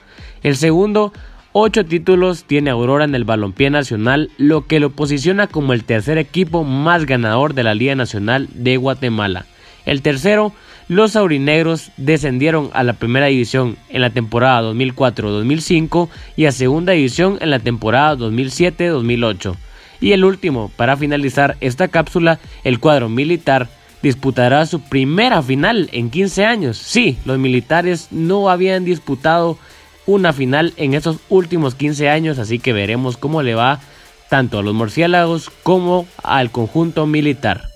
El 0.42 0.56
segundo, 0.56 1.12
ocho 1.52 1.86
títulos 1.86 2.42
tiene 2.44 2.70
Aurora 2.70 3.04
en 3.04 3.14
el 3.14 3.22
balompié 3.22 3.70
nacional, 3.70 4.30
lo 4.36 4.66
que 4.66 4.80
lo 4.80 4.90
posiciona 4.90 5.46
como 5.46 5.72
el 5.72 5.84
tercer 5.84 6.18
equipo 6.18 6.64
más 6.64 7.06
ganador 7.06 7.54
de 7.54 7.62
la 7.62 7.74
Liga 7.74 7.94
Nacional 7.94 8.48
de 8.52 8.76
Guatemala. 8.76 9.46
El 9.86 10.02
tercero, 10.02 10.52
los 10.88 11.16
aurinegros 11.16 11.90
descendieron 11.96 12.70
a 12.72 12.82
la 12.82 12.92
primera 12.92 13.26
división 13.26 13.76
en 13.88 14.02
la 14.02 14.10
temporada 14.10 14.62
2004-2005 14.72 16.08
y 16.36 16.46
a 16.46 16.52
segunda 16.52 16.92
división 16.92 17.38
en 17.40 17.50
la 17.50 17.58
temporada 17.58 18.16
2007-2008. 18.16 19.56
Y 20.00 20.12
el 20.12 20.24
último, 20.24 20.70
para 20.76 20.96
finalizar 20.96 21.56
esta 21.60 21.88
cápsula, 21.88 22.40
el 22.64 22.80
cuadro 22.80 23.08
militar 23.08 23.68
disputará 24.02 24.66
su 24.66 24.80
primera 24.80 25.42
final 25.42 25.88
en 25.92 26.10
15 26.10 26.44
años. 26.44 26.76
Sí, 26.76 27.18
los 27.24 27.38
militares 27.38 28.08
no 28.10 28.50
habían 28.50 28.84
disputado 28.84 29.58
una 30.06 30.32
final 30.32 30.74
en 30.76 30.94
estos 30.94 31.18
últimos 31.28 31.76
15 31.76 32.08
años, 32.08 32.38
así 32.38 32.58
que 32.58 32.72
veremos 32.72 33.16
cómo 33.16 33.42
le 33.42 33.54
va 33.54 33.80
tanto 34.28 34.58
a 34.58 34.62
los 34.62 34.74
murciélagos 34.74 35.50
como 35.62 36.06
al 36.22 36.50
conjunto 36.50 37.06
militar. 37.06 37.68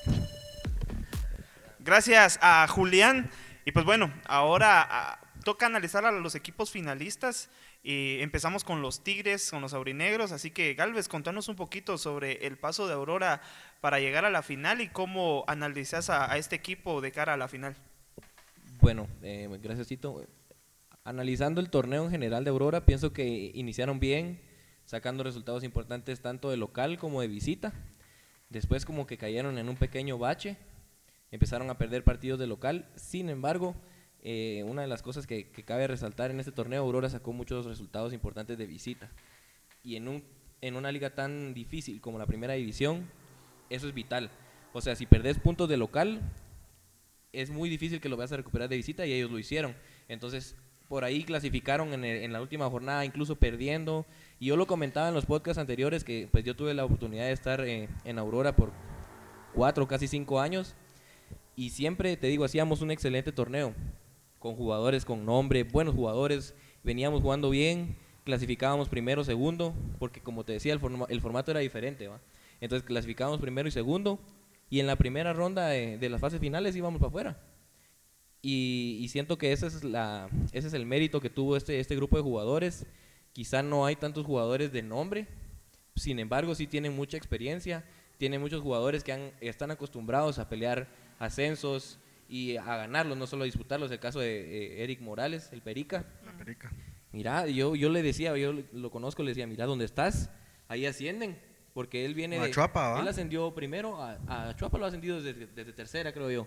Gracias 1.87 2.41
a 2.43 2.67
Julián. 2.67 3.31
Y 3.65 3.71
pues 3.71 3.87
bueno, 3.87 4.13
ahora 4.27 4.89
ah, 4.91 5.21
toca 5.45 5.67
analizar 5.67 6.05
a 6.05 6.11
los 6.11 6.35
equipos 6.35 6.73
finalistas. 6.73 7.49
Y 7.85 8.19
empezamos 8.23 8.65
con 8.65 8.83
los 8.83 9.05
Tigres, 9.05 9.53
con 9.53 9.63
los 9.63 9.73
Aurinegros. 9.73 10.33
Así 10.33 10.51
que 10.51 10.75
Galvez, 10.75 11.07
contanos 11.07 11.49
un 11.49 11.55
poquito 11.55 11.97
sobre 11.97 12.45
el 12.45 12.59
paso 12.59 12.89
de 12.89 12.95
Aurora 12.95 13.41
para 13.81 14.01
llegar 14.01 14.25
a 14.25 14.31
la 14.31 14.43
final 14.43 14.81
y 14.81 14.89
cómo 14.89 15.45
analizas 15.47 16.11
a, 16.11 16.37
este 16.37 16.57
equipo 16.57 17.01
de 17.01 17.13
cara 17.13 17.35
a 17.35 17.37
la 17.37 17.47
final. 17.47 17.77
Bueno, 18.81 19.07
eh, 19.23 19.49
gracias. 19.63 19.87
Analizando 21.05 21.61
el 21.61 21.71
torneo 21.71 22.07
en 22.07 22.11
general 22.11 22.43
de 22.43 22.51
Aurora, 22.51 22.85
pienso 22.85 23.13
que 23.13 23.53
iniciaron 23.55 24.01
bien, 24.01 24.41
sacando 24.87 25.23
resultados 25.23 25.63
importantes 25.63 26.21
tanto 26.21 26.51
de 26.51 26.57
local 26.57 26.99
como 26.99 27.21
de 27.21 27.29
visita. 27.29 27.73
Después 28.51 28.85
como 28.85 29.07
que 29.07 29.17
cayeron 29.17 29.57
en 29.59 29.69
un 29.69 29.77
pequeño 29.77 30.19
bache, 30.19 30.57
empezaron 31.31 31.71
a 31.71 31.79
perder 31.79 32.05
partidos 32.05 32.39
de 32.39 32.47
local. 32.47 32.89
Sin 32.97 33.29
embargo, 33.29 33.75
eh, 34.23 34.65
una 34.67 34.83
de 34.83 34.89
las 34.89 35.03
cosas 35.03 35.27
que, 35.27 35.51
que 35.51 35.65
cabe 35.65 35.87
resaltar 35.87 36.31
en 36.31 36.41
este 36.41 36.53
torneo, 36.53 36.83
Aurora 36.83 37.09
sacó 37.11 37.33
muchos 37.33 37.67
resultados 37.67 38.13
importantes 38.13 38.59
de 38.59 38.67
visita. 38.67 39.11
Y 39.83 39.97
en, 39.97 40.09
un, 40.09 40.25
en 40.61 40.77
una 40.77 40.91
liga 40.93 41.15
tan 41.15 41.55
difícil 41.55 42.01
como 42.01 42.19
la 42.19 42.27
primera 42.27 42.55
división, 42.55 43.09
eso 43.71 43.87
es 43.89 43.95
vital. 43.95 44.31
O 44.73 44.81
sea, 44.81 44.97
si 44.97 45.07
perdés 45.07 45.39
puntos 45.39 45.69
de 45.69 45.77
local, 45.77 46.21
es 47.33 47.51
muy 47.51 47.69
difícil 47.69 48.01
que 48.01 48.09
lo 48.09 48.17
veas 48.17 48.33
a 48.33 48.37
recuperar 48.37 48.69
de 48.69 48.77
visita 48.77 49.07
y 49.07 49.13
ellos 49.13 49.31
lo 49.31 49.39
hicieron. 49.39 49.75
Entonces, 50.09 50.57
por 50.89 51.05
ahí 51.05 51.25
clasificaron 51.25 51.93
en, 51.93 52.05
el- 52.05 52.23
en 52.23 52.33
la 52.33 52.41
última 52.41 52.69
jornada, 52.71 53.05
incluso 53.05 53.37
perdiendo. 53.37 54.07
Y 54.39 54.47
yo 54.47 54.57
lo 54.57 54.67
comentaba 54.67 55.09
en 55.09 55.15
los 55.15 55.27
podcasts 55.27 55.59
anteriores 55.59 56.05
que 56.05 56.29
pues 56.31 56.45
yo 56.45 56.55
tuve 56.57 56.75
la 56.75 56.85
oportunidad 56.85 57.25
de 57.27 57.33
estar 57.33 57.61
eh, 57.63 57.89
en 58.05 58.19
Aurora 58.19 58.55
por 58.57 58.73
cuatro, 59.55 59.87
casi 59.89 60.07
cinco 60.09 60.41
años. 60.41 60.75
Y 61.57 61.71
siempre, 61.71 62.17
te 62.17 62.27
digo, 62.29 62.45
hacíamos 62.45 62.83
un 62.83 62.91
excelente 62.91 63.33
torneo 63.33 63.75
con 64.39 64.55
jugadores 64.55 65.05
con 65.05 65.25
nombre, 65.25 65.65
buenos 65.65 65.95
jugadores. 65.95 66.55
Veníamos 66.85 67.23
jugando 67.23 67.51
bien, 67.51 67.97
clasificábamos 68.25 68.89
primero, 68.89 69.25
segundo, 69.25 69.75
porque 69.99 70.21
como 70.21 70.45
te 70.45 70.53
decía, 70.53 70.73
el, 70.75 70.79
forma- 70.81 71.07
el 71.09 71.21
formato 71.21 71.51
era 71.51 71.61
diferente. 71.61 72.09
¿va? 72.09 72.21
Entonces 72.61 72.87
clasificábamos 72.87 73.41
primero 73.41 73.69
y 73.69 73.73
segundo. 73.73 74.21
Y 74.69 74.81
en 74.81 74.87
la 74.87 74.97
primera 74.97 75.33
ronda 75.33 75.69
de, 75.69 75.97
de 75.97 76.09
las 76.11 76.21
fases 76.21 76.41
finales 76.41 76.77
íbamos 76.77 76.99
para 77.01 77.09
afuera. 77.09 77.41
Y, 78.43 78.99
y 79.01 79.09
siento 79.09 79.39
que 79.39 79.53
ese 79.53 79.67
es, 79.67 79.83
la, 79.83 80.29
ese 80.53 80.69
es 80.69 80.75
el 80.75 80.87
mérito 80.87 81.21
que 81.21 81.31
tuvo 81.31 81.57
este, 81.57 81.81
este 81.81 81.97
grupo 81.97 82.17
de 82.17 82.23
jugadores. 82.23 82.87
Quizá 83.33 83.63
no 83.63 83.87
hay 83.87 83.97
tantos 83.97 84.25
jugadores 84.27 84.73
de 84.73 84.83
nombre, 84.83 85.27
sin 85.95 86.19
embargo 86.19 86.55
sí 86.55 86.67
tienen 86.67 86.95
mucha 86.95 87.17
experiencia, 87.17 87.85
tienen 88.19 88.41
muchos 88.41 88.63
jugadores 88.63 89.03
que 89.05 89.13
han- 89.13 89.33
están 89.41 89.71
acostumbrados 89.71 90.39
a 90.39 90.49
pelear 90.49 90.89
ascensos 91.19 91.99
y 92.29 92.57
a 92.57 92.65
ganarlos, 92.77 93.17
no 93.17 93.27
solo 93.27 93.43
a 93.43 93.47
disputarlos. 93.47 93.91
El 93.91 93.99
caso 94.01 94.21
de 94.21 94.79
eh, 94.81 94.83
Eric 94.85 95.01
Morales, 95.01 95.51
el 95.53 95.63
Perica. 95.63 96.05
La 96.25 96.33
perica. 96.37 96.71
Mira, 97.13 97.47
yo, 97.47 97.75
yo 97.77 97.89
le 97.89 98.03
decía, 98.03 98.37
yo 98.37 98.53
lo 98.73 98.91
conozco, 98.91 99.23
le 99.23 99.31
decía, 99.31 99.47
mira, 99.47 99.65
¿dónde 99.67 99.85
estás? 99.85 100.29
Ahí 100.69 100.85
ascienden, 100.87 101.39
porque 101.73 102.05
él 102.05 102.15
viene 102.15 102.39
A 102.39 102.45
de... 102.45 102.51
Chuapa, 102.51 102.91
¿va? 102.91 103.01
Él 103.01 103.09
ascendió 103.09 103.55
primero, 103.55 104.03
a, 104.03 104.19
a 104.49 104.57
Chuapa 104.57 104.77
lo 104.79 104.85
ha 104.85 104.89
ascendido 104.89 105.23
desde, 105.23 105.47
desde 105.47 105.73
tercera, 105.73 106.13
creo 106.13 106.31
yo. 106.31 106.47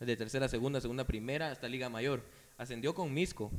Desde 0.00 0.16
tercera, 0.16 0.46
a 0.46 0.48
segunda, 0.48 0.80
segunda, 0.80 1.04
primera, 1.04 1.50
hasta 1.50 1.68
Liga 1.68 1.88
Mayor. 1.88 2.22
Ascendió 2.56 2.94
con 2.94 3.12
Misco. 3.12 3.52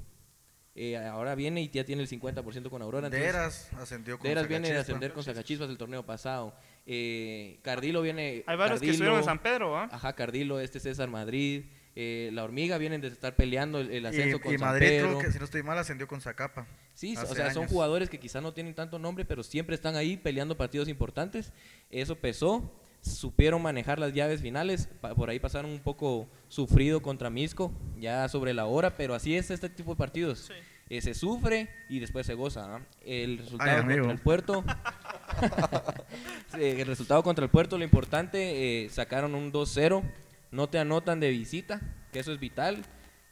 Eh, 0.75 0.95
ahora 0.97 1.35
viene 1.35 1.61
y 1.61 1.69
ya 1.69 1.83
tiene 1.83 2.01
el 2.01 2.07
50% 2.09 2.69
con 2.69 2.81
Aurora. 2.81 3.07
entonces- 3.07 3.27
Deras 3.33 3.73
ascendió 3.73 4.17
con 4.17 4.27
Deras 4.27 4.47
viene 4.47 4.67
de 4.69 4.73
Sacachispa. 4.75 4.81
ascender 4.93 5.13
con 5.13 5.23
Sacachispas 5.23 5.69
el 5.69 5.77
torneo 5.77 6.05
pasado. 6.05 6.55
Eh, 6.85 7.59
Cardilo 7.61 8.01
viene... 8.01 8.43
Hay 8.47 8.57
varios 8.57 8.79
que 8.79 8.87
Cardilo- 8.87 8.91
estuvieron 8.93 9.17
en 9.19 9.23
San 9.25 9.39
Pedro, 9.39 9.77
¿ah? 9.77 9.89
Ajá, 9.91 10.13
Cardilo, 10.13 10.59
este 10.59 10.79
César 10.79 11.07
Madrid. 11.09 11.65
eh, 11.95 12.29
la 12.33 12.43
Hormiga 12.43 12.77
vienen 12.77 13.01
de 13.01 13.07
estar 13.09 13.35
peleando 13.35 13.79
el, 13.79 13.91
el 13.91 14.05
ascenso 14.05 14.37
Y, 14.37 14.39
con 14.39 14.53
y 14.53 14.57
San 14.57 14.67
Madrid, 14.69 14.87
Pedro. 14.87 15.07
creo 15.09 15.19
que 15.19 15.31
si 15.31 15.39
no 15.39 15.45
estoy 15.45 15.63
mal, 15.63 15.77
ascendió 15.77 16.07
con 16.07 16.21
Zacapa. 16.21 16.65
Sí, 16.93 17.15
o 17.17 17.25
sea, 17.35 17.51
son 17.53 17.67
jugadores 17.67 18.09
que 18.09 18.19
quizás 18.19 18.41
no 18.41 18.53
tienen 18.53 18.73
tanto 18.73 18.97
nombre, 18.99 19.23
pero 19.25 19.43
siempre 19.43 19.75
están 19.75 19.95
ahí 19.95 20.17
peleando 20.17 20.57
partidos 20.57 20.87
importantes. 20.89 21.53
Eso 21.89 22.15
pesó, 22.15 22.73
supieron 23.01 23.61
manejar 23.61 23.99
las 23.99 24.13
llaves 24.13 24.41
finales, 24.41 24.87
pa- 25.01 25.13
por 25.15 25.29
ahí 25.29 25.39
pasaron 25.39 25.71
un 25.71 25.79
poco 25.79 26.27
sufrido 26.47 27.01
contra 27.01 27.29
Misco, 27.29 27.71
ya 27.99 28.27
sobre 28.29 28.53
la 28.53 28.65
hora, 28.65 28.95
pero 28.97 29.13
así 29.13 29.35
es 29.35 29.51
este 29.51 29.69
tipo 29.69 29.91
de 29.91 29.97
partidos. 29.97 30.49
Eh, 30.89 31.01
se 31.01 31.13
sufre 31.13 31.69
y 31.87 31.99
después 31.99 32.25
se 32.25 32.33
goza. 32.33 32.77
¿ah? 32.77 32.81
El 33.05 33.37
resultado 33.37 33.77
amigo. 33.81 33.99
contra 33.99 34.13
el 34.13 34.19
puerto. 34.21 34.63
El 36.59 36.85
resultado 36.85 37.23
contra 37.23 37.45
el 37.45 37.51
puerto, 37.51 37.77
lo 37.77 37.83
importante, 37.83 38.83
eh, 38.85 38.89
sacaron 38.89 39.35
un 39.35 39.51
2-0, 39.51 40.03
no 40.51 40.67
te 40.69 40.79
anotan 40.79 41.19
de 41.19 41.29
visita, 41.29 41.79
que 42.11 42.19
eso 42.19 42.33
es 42.33 42.39
vital, 42.39 42.83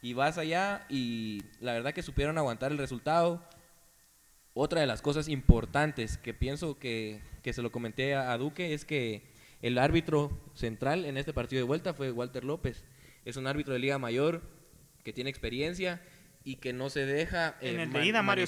y 0.02 0.14
vas 0.14 0.38
allá 0.38 0.86
y 0.90 1.42
la 1.60 1.74
verdad 1.74 1.94
que 1.94 2.04
supieron 2.04 2.38
aguantar 2.38 2.72
el 2.72 2.78
resultado. 2.78 3.44
Otra 4.54 4.82
de 4.82 4.88
las 4.88 5.02
cosas 5.02 5.28
importantes 5.28 6.18
que 6.18 6.34
pienso 6.34 6.80
que, 6.80 7.22
que 7.44 7.54
se 7.54 7.62
lo 7.62 7.72
comenté 7.72 8.16
a, 8.16 8.32
a 8.32 8.38
Duque 8.38 8.74
es 8.74 8.86
que 8.86 9.24
el 9.62 9.78
árbitro 9.78 10.32
central 10.54 11.06
en 11.06 11.18
este 11.18 11.34
partido 11.34 11.60
de 11.62 11.68
vuelta 11.68 11.94
fue 11.94 12.12
Walter 12.12 12.44
López. 12.44 12.84
Es 13.26 13.38
un 13.38 13.48
árbitro 13.48 13.74
de 13.74 13.80
Liga 13.80 13.98
Mayor 13.98 14.42
que 15.04 15.14
tiene 15.14 15.30
experiencia 15.30 16.02
y 16.44 16.56
que 16.58 16.74
no 16.74 16.90
se 16.90 17.06
deja 17.06 17.56
eh, 17.62 17.72
En 17.72 17.80
el 17.80 17.92
de 17.92 18.06
ida, 18.06 18.22
Mario. 18.22 18.44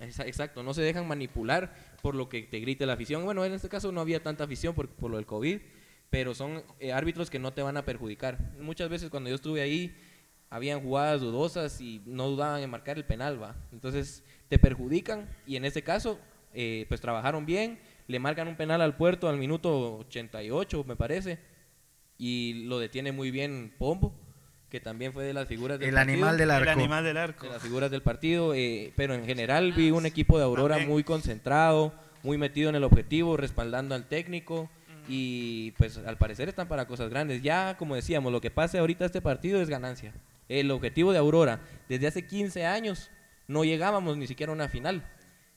Exa- 0.00 0.26
Exacto, 0.26 0.62
no 0.62 0.74
se 0.74 0.82
dejan 0.82 1.06
manipular 1.08 1.74
por 2.04 2.14
lo 2.14 2.28
que 2.28 2.42
te 2.42 2.60
grite 2.60 2.84
la 2.84 2.92
afición. 2.92 3.24
Bueno, 3.24 3.46
en 3.46 3.54
este 3.54 3.70
caso 3.70 3.90
no 3.90 4.02
había 4.02 4.22
tanta 4.22 4.44
afición 4.44 4.74
por, 4.74 4.90
por 4.90 5.10
lo 5.10 5.16
del 5.16 5.24
COVID, 5.24 5.58
pero 6.10 6.34
son 6.34 6.62
eh, 6.78 6.92
árbitros 6.92 7.30
que 7.30 7.38
no 7.38 7.54
te 7.54 7.62
van 7.62 7.78
a 7.78 7.86
perjudicar. 7.86 8.52
Muchas 8.60 8.90
veces 8.90 9.08
cuando 9.08 9.30
yo 9.30 9.36
estuve 9.36 9.62
ahí, 9.62 9.96
habían 10.50 10.82
jugadas 10.82 11.22
dudosas 11.22 11.80
y 11.80 12.02
no 12.04 12.28
dudaban 12.28 12.62
en 12.62 12.68
marcar 12.68 12.98
el 12.98 13.06
penal, 13.06 13.42
va. 13.42 13.56
Entonces 13.72 14.22
te 14.50 14.58
perjudican 14.58 15.30
y 15.46 15.56
en 15.56 15.64
este 15.64 15.82
caso, 15.82 16.20
eh, 16.52 16.84
pues 16.90 17.00
trabajaron 17.00 17.46
bien, 17.46 17.78
le 18.06 18.18
marcan 18.18 18.48
un 18.48 18.56
penal 18.58 18.82
al 18.82 18.98
puerto 18.98 19.26
al 19.26 19.38
minuto 19.38 20.00
88, 20.00 20.84
me 20.86 20.96
parece, 20.96 21.38
y 22.18 22.66
lo 22.66 22.80
detiene 22.80 23.12
muy 23.12 23.30
bien 23.30 23.72
Pombo, 23.78 24.14
que 24.74 24.80
también 24.80 25.12
fue 25.12 25.22
de 25.22 25.32
las 25.32 25.46
figuras 25.46 25.78
del 25.78 25.90
El 25.90 25.94
partido 25.94 26.14
animal 26.14 26.36
del 26.36 26.50
El 26.50 26.56
arco. 26.56 26.70
animal 26.80 27.04
del 27.04 27.16
arco. 27.16 27.46
de 27.46 27.52
las 27.52 27.62
figuras 27.62 27.92
del 27.92 28.02
partido, 28.02 28.54
eh, 28.54 28.92
pero 28.96 29.14
en 29.14 29.24
general 29.24 29.72
vi 29.72 29.92
un 29.92 30.04
equipo 30.04 30.36
de 30.36 30.42
Aurora 30.42 30.74
También. 30.74 30.90
muy 30.90 31.04
concentrado, 31.04 31.94
muy 32.24 32.38
metido 32.38 32.70
en 32.70 32.74
el 32.74 32.82
objetivo, 32.82 33.36
respaldando 33.36 33.94
al 33.94 34.08
técnico 34.08 34.68
y 35.08 35.70
pues 35.78 35.98
al 35.98 36.16
parecer 36.16 36.48
están 36.48 36.66
para 36.66 36.88
cosas 36.88 37.08
grandes. 37.08 37.40
Ya, 37.40 37.76
como 37.78 37.94
decíamos, 37.94 38.32
lo 38.32 38.40
que 38.40 38.50
pase 38.50 38.80
ahorita 38.80 39.04
este 39.04 39.20
partido 39.20 39.62
es 39.62 39.68
ganancia. 39.68 40.12
El 40.48 40.72
objetivo 40.72 41.12
de 41.12 41.18
Aurora, 41.18 41.60
desde 41.88 42.08
hace 42.08 42.26
15 42.26 42.66
años 42.66 43.12
no 43.46 43.62
llegábamos 43.62 44.16
ni 44.16 44.26
siquiera 44.26 44.50
a 44.50 44.56
una 44.56 44.66
final. 44.68 45.04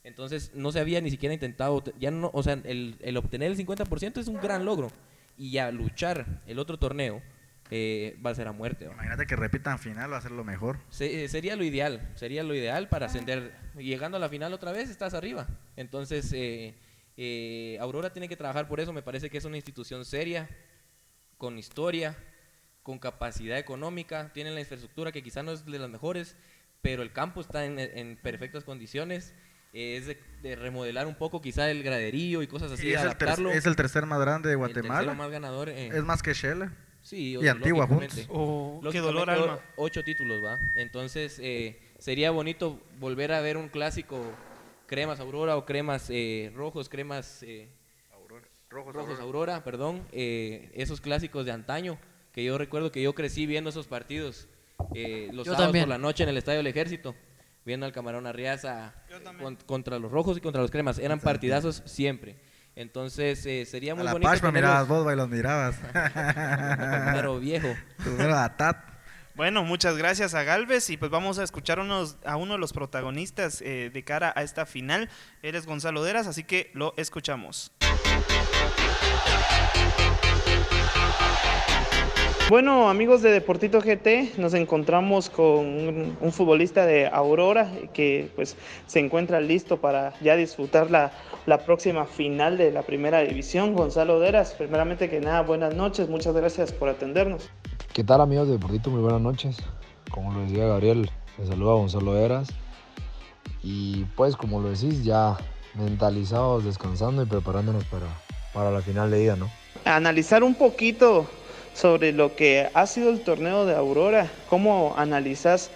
Entonces 0.03 0.51
no 0.53 0.71
se 0.71 0.79
había 0.79 1.01
ni 1.01 1.09
siquiera 1.09 1.33
intentado, 1.33 1.83
ya 1.99 2.11
no, 2.11 2.29
o 2.35 2.43
sea, 2.43 2.53
el, 2.65 2.97
el 3.01 3.17
obtener 3.17 3.51
el 3.51 3.57
50% 3.57 4.19
es 4.19 4.27
un 4.27 4.39
gran 4.39 4.63
logro. 4.63 4.91
Y 5.39 5.49
ya 5.49 5.71
luchar 5.71 6.43
el 6.45 6.59
otro 6.59 6.77
torneo 6.77 7.23
eh, 7.71 8.17
va 8.25 8.29
a 8.31 8.35
ser 8.35 8.47
a 8.47 8.51
muerte. 8.51 8.87
¿va? 8.87 8.93
Imagínate 8.93 9.25
que 9.25 9.35
repitan 9.35 9.79
final, 9.79 10.11
va 10.11 10.17
a 10.17 10.21
ser 10.21 10.31
lo 10.31 10.43
mejor. 10.43 10.79
Se- 10.89 11.23
eh, 11.23 11.27
sería 11.29 11.55
lo 11.55 11.63
ideal, 11.63 12.11
sería 12.15 12.43
lo 12.43 12.53
ideal 12.55 12.87
para 12.89 13.07
ascender. 13.07 13.53
Llegando 13.77 14.17
a 14.17 14.19
la 14.19 14.29
final 14.29 14.53
otra 14.53 14.71
vez, 14.71 14.89
estás 14.89 15.13
arriba. 15.13 15.47
Entonces, 15.75 16.31
eh, 16.33 16.75
eh, 17.17 17.77
Aurora 17.81 18.11
tiene 18.13 18.29
que 18.29 18.37
trabajar 18.37 18.67
por 18.67 18.79
eso. 18.79 18.93
Me 18.93 19.01
parece 19.01 19.29
que 19.29 19.37
es 19.37 19.45
una 19.45 19.55
institución 19.57 20.05
seria, 20.05 20.49
con 21.37 21.57
historia, 21.57 22.15
con 22.83 22.99
capacidad 22.99 23.57
económica. 23.57 24.31
Tienen 24.33 24.53
la 24.55 24.61
infraestructura 24.61 25.11
que 25.11 25.21
quizá 25.23 25.43
no 25.43 25.51
es 25.51 25.65
de 25.65 25.77
las 25.79 25.89
mejores, 25.89 26.35
pero 26.81 27.01
el 27.03 27.11
campo 27.11 27.41
está 27.41 27.65
en, 27.65 27.79
en 27.79 28.17
perfectas 28.17 28.63
condiciones. 28.63 29.33
Eh, 29.73 29.97
es 29.97 30.07
de, 30.07 30.17
de 30.41 30.55
remodelar 30.55 31.05
un 31.07 31.15
poco 31.15 31.41
quizá 31.41 31.69
el 31.69 31.83
graderío 31.83 32.41
y 32.41 32.47
cosas 32.47 32.71
así, 32.71 32.87
Y 32.87 32.93
es, 32.93 33.01
el 33.01 33.07
adaptarlo. 33.07 33.51
es 33.51 33.65
el 33.65 33.75
tercer 33.75 34.05
más 34.05 34.19
grande 34.21 34.47
de 34.47 34.53
El 34.53 34.59
Guatemala. 34.59 35.13
más 35.13 35.29
ganador. 35.29 35.69
eh, 35.69 35.89
Es 35.93 36.03
más 36.03 36.23
que 36.23 36.33
Shela. 36.33 36.71
Sí, 37.07 37.37
y 37.41 37.47
Antigua 37.47 37.87
juntos. 37.87 38.25
Oh, 38.29 38.81
qué 38.91 38.99
dolor, 38.99 39.29
alma. 39.29 39.59
Ocho 39.75 40.03
títulos, 40.03 40.43
¿va? 40.43 40.59
Entonces, 40.75 41.39
eh, 41.41 41.79
sería 41.99 42.31
bonito 42.31 42.79
volver 42.99 43.31
a 43.31 43.41
ver 43.41 43.57
un 43.57 43.69
clásico 43.69 44.21
cremas 44.85 45.19
Aurora 45.19 45.57
o 45.57 45.65
cremas 45.65 46.07
eh, 46.09 46.51
rojos, 46.55 46.89
cremas 46.89 47.43
eh, 47.43 47.69
rojos 48.69 49.19
Aurora, 49.19 49.63
perdón. 49.63 50.05
eh, 50.11 50.69
esos 50.73 51.01
clásicos 51.01 51.45
de 51.45 51.51
antaño, 51.51 51.97
que 52.33 52.43
yo 52.43 52.57
recuerdo 52.57 52.91
que 52.91 53.01
yo 53.01 53.13
crecí 53.15 53.45
viendo 53.45 53.69
esos 53.69 53.87
partidos 53.87 54.47
eh, 54.93 55.29
los 55.33 55.45
Yo 55.45 55.53
sábados 55.53 55.67
también. 55.67 55.83
por 55.85 55.89
la 55.89 55.97
noche 55.97 56.23
en 56.23 56.29
el 56.29 56.37
Estadio 56.37 56.57
del 56.59 56.67
Ejército, 56.67 57.15
viendo 57.65 57.85
al 57.85 57.91
Camarón 57.91 58.27
Arriaza 58.27 58.93
con- 59.39 59.55
contra 59.65 59.99
los 59.99 60.11
rojos 60.11 60.37
y 60.37 60.41
contra 60.41 60.61
los 60.61 60.69
cremas. 60.71 60.99
Eran 60.99 61.19
partidazos 61.19 61.81
siempre. 61.85 62.35
Entonces, 62.77 63.43
eh, 63.47 63.65
sería 63.65 63.93
A 63.93 63.95
muy 63.95 64.05
la 64.05 64.11
bonito 64.13 64.29
Pashma 64.29 64.49
tenerlos- 64.49 64.53
mirabas 64.53 64.87
vos, 64.87 65.13
y 65.13 65.15
los 65.15 65.29
mirabas. 65.29 65.75
Pero 67.15 67.39
viejo. 67.39 67.75
A. 68.05 68.85
Bueno, 69.35 69.63
muchas 69.63 69.97
gracias 69.97 70.33
a 70.35 70.43
Galvez 70.43 70.89
y 70.91 70.97
pues 70.97 71.09
vamos 71.11 71.39
a 71.39 71.43
escuchar 71.43 71.79
unos, 71.79 72.17
a 72.25 72.37
uno 72.37 72.53
de 72.53 72.59
los 72.59 72.73
protagonistas 72.73 73.61
eh, 73.61 73.89
de 73.93 74.03
cara 74.03 74.31
a 74.35 74.43
esta 74.43 74.65
final. 74.67 75.09
Eres 75.41 75.65
Gonzalo 75.65 76.03
Deras, 76.03 76.27
así 76.27 76.43
que 76.43 76.69
lo 76.73 76.93
escuchamos. 76.97 77.71
Bueno, 82.49 82.89
amigos 82.89 83.21
de 83.21 83.31
Deportito 83.31 83.81
GT, 83.81 84.37
nos 84.37 84.53
encontramos 84.53 85.29
con 85.29 85.65
un, 85.65 86.17
un 86.21 86.31
futbolista 86.31 86.85
de 86.85 87.05
Aurora 87.05 87.69
que 87.93 88.31
pues 88.37 88.55
se 88.85 89.01
encuentra 89.01 89.41
listo 89.41 89.81
para 89.81 90.13
ya 90.21 90.37
disfrutar 90.37 90.89
la, 90.89 91.11
la 91.45 91.65
próxima 91.65 92.05
final 92.05 92.57
de 92.57 92.71
la 92.71 92.83
primera 92.83 93.19
división. 93.19 93.73
Gonzalo 93.73 94.21
Deras, 94.21 94.53
primeramente 94.53 95.09
que 95.09 95.19
nada, 95.19 95.41
buenas 95.41 95.75
noches, 95.75 96.07
muchas 96.07 96.33
gracias 96.35 96.71
por 96.71 96.87
atendernos. 96.87 97.49
¿Qué 97.91 98.05
tal 98.05 98.21
amigos 98.21 98.47
de 98.47 98.53
Deportito? 98.53 98.91
Muy 98.91 99.01
buenas 99.01 99.19
noches. 99.19 99.57
Como 100.09 100.31
lo 100.31 100.39
decía 100.39 100.67
Gabriel, 100.67 101.11
les 101.37 101.49
saluda 101.49 101.73
Gonzalo 101.73 102.13
Deras. 102.13 102.47
Y 103.61 104.05
pues 104.15 104.37
como 104.37 104.61
lo 104.61 104.69
decís, 104.69 105.03
ya 105.03 105.35
mentalizados, 105.73 106.63
descansando 106.63 107.23
y 107.23 107.25
preparándonos 107.25 107.83
para, 107.85 108.05
para 108.53 108.71
la 108.71 108.79
final 108.79 109.11
de 109.11 109.21
ida, 109.21 109.35
¿no? 109.35 109.49
Analizar 109.83 110.43
un 110.43 110.55
poquito 110.55 111.27
sobre 111.77 112.11
lo 112.11 112.35
que 112.35 112.69
ha 112.73 112.87
sido 112.87 113.09
el 113.11 113.21
torneo 113.21 113.65
de 113.65 113.75
Aurora. 113.75 114.31
¿Cómo 114.49 114.95
analizas 114.97 115.69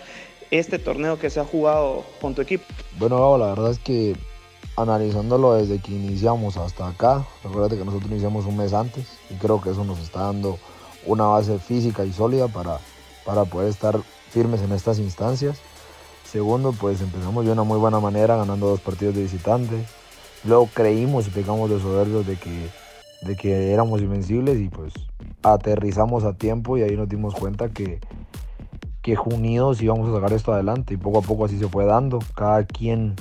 este 0.49 0.79
torneo 0.79 1.19
que 1.19 1.29
se 1.29 1.39
ha 1.39 1.45
jugado 1.45 2.03
con 2.19 2.33
tu 2.33 2.41
equipo? 2.41 2.65
Bueno, 2.97 3.37
la 3.37 3.49
verdad 3.49 3.71
es 3.71 3.79
que 3.79 4.15
analizándolo 4.77 5.53
desde 5.53 5.79
que 5.79 5.91
iniciamos 5.91 6.57
hasta 6.57 6.87
acá, 6.87 7.25
recuerda 7.43 7.77
que 7.77 7.85
nosotros 7.85 8.09
iniciamos 8.09 8.45
un 8.45 8.57
mes 8.57 8.73
antes 8.73 9.05
y 9.29 9.35
creo 9.35 9.61
que 9.61 9.69
eso 9.69 9.83
nos 9.83 9.99
está 9.99 10.21
dando 10.21 10.57
una 11.05 11.25
base 11.25 11.59
física 11.59 12.03
y 12.03 12.11
sólida 12.11 12.47
para, 12.47 12.79
para 13.23 13.45
poder 13.45 13.69
estar 13.69 13.99
firmes 14.31 14.61
en 14.61 14.71
estas 14.71 14.97
instancias. 14.97 15.61
Segundo, 16.23 16.73
pues 16.73 17.01
empezamos 17.01 17.45
de 17.45 17.51
una 17.51 17.63
muy 17.63 17.77
buena 17.77 17.99
manera 17.99 18.37
ganando 18.37 18.67
dos 18.67 18.79
partidos 18.79 19.13
de 19.13 19.23
visitante. 19.23 19.85
Luego 20.45 20.67
creímos 20.73 21.27
y 21.27 21.29
pegamos 21.29 21.69
de 21.69 21.79
soberbios 21.79 22.25
de 22.25 22.37
que, 22.37 22.69
de 23.21 23.35
que 23.35 23.71
éramos 23.71 24.01
invencibles 24.01 24.59
y 24.59 24.69
pues 24.69 24.93
aterrizamos 25.43 26.23
a 26.23 26.33
tiempo 26.33 26.77
y 26.77 26.83
ahí 26.83 26.95
nos 26.95 27.09
dimos 27.09 27.35
cuenta 27.35 27.69
que, 27.69 27.99
que 29.01 29.17
unidos 29.17 29.81
íbamos 29.81 30.09
a 30.09 30.15
sacar 30.15 30.33
esto 30.33 30.53
adelante 30.53 30.93
y 30.93 30.97
poco 30.97 31.19
a 31.19 31.21
poco 31.21 31.45
así 31.45 31.57
se 31.57 31.67
fue 31.67 31.85
dando. 31.85 32.19
Cada 32.35 32.63
quien 32.65 33.15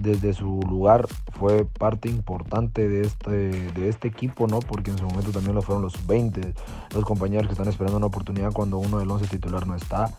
desde 0.00 0.32
su 0.32 0.60
lugar 0.68 1.06
fue 1.38 1.64
parte 1.64 2.08
importante 2.08 2.88
de 2.88 3.02
este, 3.02 3.30
de 3.30 3.88
este 3.88 4.08
equipo, 4.08 4.46
¿no? 4.46 4.60
Porque 4.60 4.90
en 4.90 4.98
su 4.98 5.04
momento 5.04 5.30
también 5.30 5.54
lo 5.54 5.62
fueron 5.62 5.82
los 5.82 6.06
20, 6.06 6.54
los 6.94 7.04
compañeros 7.04 7.46
que 7.46 7.52
están 7.52 7.68
esperando 7.68 7.98
una 7.98 8.06
oportunidad 8.06 8.52
cuando 8.52 8.78
uno 8.78 8.98
del 8.98 9.10
11 9.10 9.26
titular 9.26 9.66
no 9.66 9.74
está. 9.74 10.12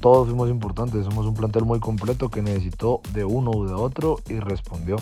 Todos 0.00 0.26
fuimos 0.26 0.50
importantes, 0.50 1.04
somos 1.04 1.26
un 1.26 1.34
plantel 1.34 1.64
muy 1.64 1.80
completo 1.80 2.30
que 2.30 2.42
necesitó 2.42 3.00
de 3.12 3.24
uno 3.24 3.50
u 3.50 3.66
de 3.66 3.74
otro 3.74 4.20
y 4.28 4.38
respondió. 4.38 4.96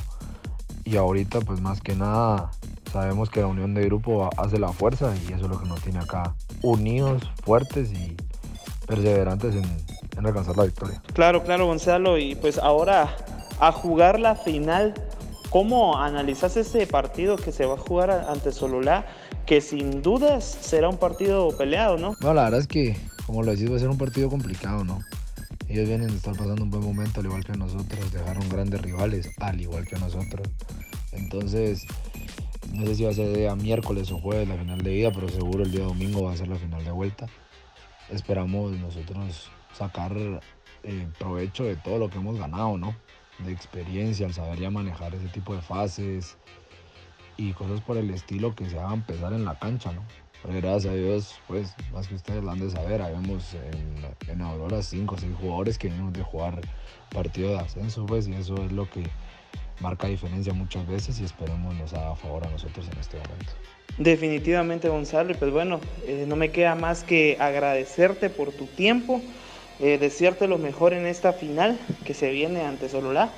Y 0.85 0.97
ahorita 0.97 1.41
pues 1.41 1.61
más 1.61 1.81
que 1.81 1.97
nada 1.97 2.51
sabemos 2.95 3.29
que 3.29 3.41
la 3.41 3.49
unión 3.49 3.75
de 3.75 3.85
grupo 3.87 4.31
hace 4.37 4.57
la 4.57 4.69
fuerza 4.69 5.13
y 5.17 5.33
eso 5.33 5.47
es 5.47 5.51
lo 5.51 5.59
que 5.59 5.67
nos 5.67 5.83
tiene 5.83 5.99
acá 5.99 6.37
unidos, 6.63 7.25
fuertes 7.43 7.91
y 7.91 8.17
perseverantes 8.87 9.57
en, 9.57 9.65
en 10.17 10.27
alcanzar 10.27 10.57
la 10.57 10.63
victoria. 10.63 11.03
Claro, 11.13 11.43
claro, 11.43 11.67
Gonzalo. 11.67 12.19
Y 12.19 12.37
pues 12.37 12.57
ahora 12.57 13.17
a 13.59 13.73
jugar 13.73 14.21
la 14.21 14.37
final, 14.37 14.95
¿cómo 15.51 15.99
analizas 15.99 16.57
ese 16.57 16.87
partido 16.87 17.35
que 17.35 17.51
se 17.51 17.67
va 17.67 17.75
a 17.75 17.79
jugar 17.79 18.13
ante 18.29 18.53
Sololá? 18.53 19.07
Que 19.45 19.61
sin 19.61 20.01
dudas 20.01 20.45
será 20.45 20.89
un 20.89 20.97
partido 20.97 21.49
peleado, 21.59 21.99
¿no? 21.99 22.15
No, 22.21 22.33
la 22.33 22.45
verdad 22.45 22.61
es 22.61 22.69
que, 22.69 22.97
como 23.27 23.43
lo 23.43 23.51
decís, 23.51 23.73
va 23.73 23.75
a 23.75 23.81
ser 23.81 23.89
un 23.89 23.99
partido 23.99 24.31
complicado, 24.31 24.85
¿no? 24.85 25.01
Ellos 25.67 25.89
vienen 25.89 26.11
de 26.11 26.17
estar 26.17 26.37
pasando 26.37 26.63
un 26.63 26.71
buen 26.71 26.85
momento, 26.85 27.19
al 27.19 27.27
igual 27.27 27.45
que 27.45 27.55
nosotros, 27.55 28.13
dejaron 28.13 28.49
grandes 28.49 28.81
rivales, 28.83 29.31
al 29.41 29.61
igual 29.61 29.85
que 29.85 29.97
nosotros. 29.97 30.49
Entonces, 31.11 31.85
no 32.73 32.87
sé 32.87 32.95
si 32.95 33.05
va 33.05 33.11
a 33.11 33.15
ser 33.15 33.37
día 33.37 33.55
miércoles 33.55 34.11
o 34.11 34.19
jueves 34.19 34.49
la 34.49 34.57
final 34.57 34.79
de 34.79 34.95
ida, 34.95 35.13
pero 35.13 35.29
seguro 35.29 35.65
el 35.65 35.71
día 35.71 35.85
domingo 35.85 36.23
va 36.23 36.33
a 36.33 36.37
ser 36.37 36.49
la 36.49 36.57
final 36.57 36.85
de 36.85 36.91
vuelta. 36.91 37.27
Esperamos 38.11 38.73
nosotros 38.73 39.51
sacar 39.73 40.13
eh, 40.83 41.09
provecho 41.19 41.65
de 41.65 41.77
todo 41.77 41.99
lo 41.99 42.11
que 42.11 42.19
hemos 42.19 42.39
ganado, 42.39 42.77
¿no? 42.79 42.95
De 43.39 43.53
experiencia, 43.53 44.27
al 44.27 44.35
saber 44.35 44.61
ya 44.61 44.71
manejar 44.71 45.15
ese 45.15 45.29
tipo 45.29 45.55
de 45.55 45.63
fases 45.63 46.37
y 47.37 47.53
cosas 47.53 47.81
por 47.81 47.97
el 47.97 48.11
estilo 48.11 48.55
que 48.55 48.69
se 48.69 48.79
hagan 48.79 49.03
pesar 49.03 49.33
en 49.33 49.45
la 49.45 49.59
cancha, 49.59 49.93
¿no? 49.93 50.03
Pero 50.43 50.61
gracias 50.61 50.93
a 50.93 50.97
Dios, 50.97 51.35
pues, 51.49 51.75
más 51.93 52.07
que 52.07 52.15
ustedes 52.15 52.45
lo 52.45 52.51
han 52.51 52.61
de 52.61 52.71
saber, 52.71 53.01
habemos 53.01 53.55
en, 53.55 54.05
en 54.29 54.43
Aurora 54.43 54.83
5 54.83 55.15
o 55.15 55.19
6 55.19 55.35
jugadores 55.41 55.79
que 55.79 55.89
venimos 55.89 56.13
de 56.13 56.23
jugar 56.23 56.61
partido 57.11 57.51
de 57.51 57.61
ascenso, 57.61 58.05
pues, 58.05 58.29
y 58.29 58.35
eso 58.35 58.55
es 58.57 58.71
lo 58.71 58.89
que 58.91 59.05
marca 59.81 60.07
diferencia 60.07 60.53
muchas 60.53 60.87
veces 60.87 61.21
y 61.21 61.25
esperemos 61.25 61.75
nos 61.75 61.93
haga 61.93 62.15
favor 62.17 62.47
a 62.47 62.51
nosotros 62.51 62.89
en 62.93 62.99
este 62.99 63.17
momento. 63.17 63.53
Definitivamente, 63.99 64.89
Gonzalo, 64.89 65.33
y 65.33 65.35
pues 65.35 65.53
bueno, 65.53 65.81
eh, 66.07 66.25
no 66.27 66.37
me 66.37 66.51
queda 66.51 66.75
más 66.75 67.05
que 67.05 67.37
agradecerte 67.39 68.29
por 68.29 68.53
tu 68.53 68.67
tiempo, 68.67 69.21
eh, 69.81 69.99
desearte 69.99 70.49
lo 70.49 70.59
mejor 70.59 70.93
en 70.93 71.07
esta 71.07 71.33
final 71.33 71.79
que 72.05 72.15
se 72.15 72.31
viene 72.31 72.63
ante 72.63 72.89
Sololá. 72.89 73.31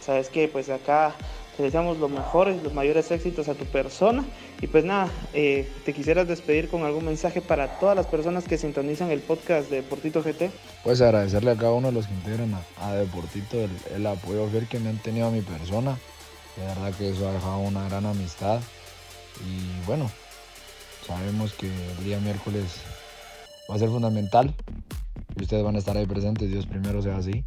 Sabes 0.00 0.28
que 0.28 0.48
pues 0.48 0.68
acá 0.68 1.14
te 1.56 1.62
deseamos 1.62 1.98
lo 1.98 2.08
mejor 2.08 2.48
y 2.48 2.60
los 2.60 2.72
mayores 2.72 3.10
éxitos 3.10 3.48
a 3.48 3.54
tu 3.54 3.64
persona. 3.66 4.24
Y 4.60 4.66
pues 4.66 4.84
nada, 4.84 5.10
eh, 5.34 5.68
te 5.84 5.92
quisieras 5.92 6.26
despedir 6.28 6.68
con 6.68 6.84
algún 6.84 7.04
mensaje 7.04 7.40
para 7.40 7.78
todas 7.78 7.96
las 7.96 8.06
personas 8.06 8.44
que 8.44 8.56
sintonizan 8.56 9.10
el 9.10 9.20
podcast 9.20 9.70
de 9.70 9.76
Deportito 9.76 10.22
GT. 10.22 10.50
Pues 10.84 11.00
agradecerle 11.00 11.50
a 11.50 11.56
cada 11.56 11.72
uno 11.72 11.88
de 11.88 11.94
los 11.94 12.06
que 12.06 12.14
integran 12.14 12.54
a, 12.54 12.88
a 12.88 12.94
Deportito 12.94 13.60
el, 13.60 13.70
el 13.94 14.06
apoyo 14.06 14.48
fiel 14.48 14.66
que 14.68 14.78
me 14.78 14.90
han 14.90 14.98
tenido 14.98 15.26
a 15.26 15.30
mi 15.30 15.42
persona. 15.42 15.98
De 16.56 16.64
verdad 16.64 16.92
que 16.96 17.10
eso 17.10 17.28
ha 17.28 17.32
dejado 17.32 17.58
una 17.58 17.88
gran 17.88 18.06
amistad. 18.06 18.60
Y 19.46 19.86
bueno, 19.86 20.10
sabemos 21.06 21.52
que 21.52 21.66
el 21.66 22.04
día 22.04 22.18
miércoles 22.20 22.80
va 23.70 23.76
a 23.76 23.78
ser 23.78 23.88
fundamental 23.88 24.54
y 25.36 25.42
ustedes 25.42 25.64
van 25.64 25.76
a 25.76 25.78
estar 25.78 25.96
ahí 25.96 26.06
presentes, 26.06 26.50
Dios 26.50 26.66
primero 26.66 27.02
sea 27.02 27.16
así. 27.16 27.44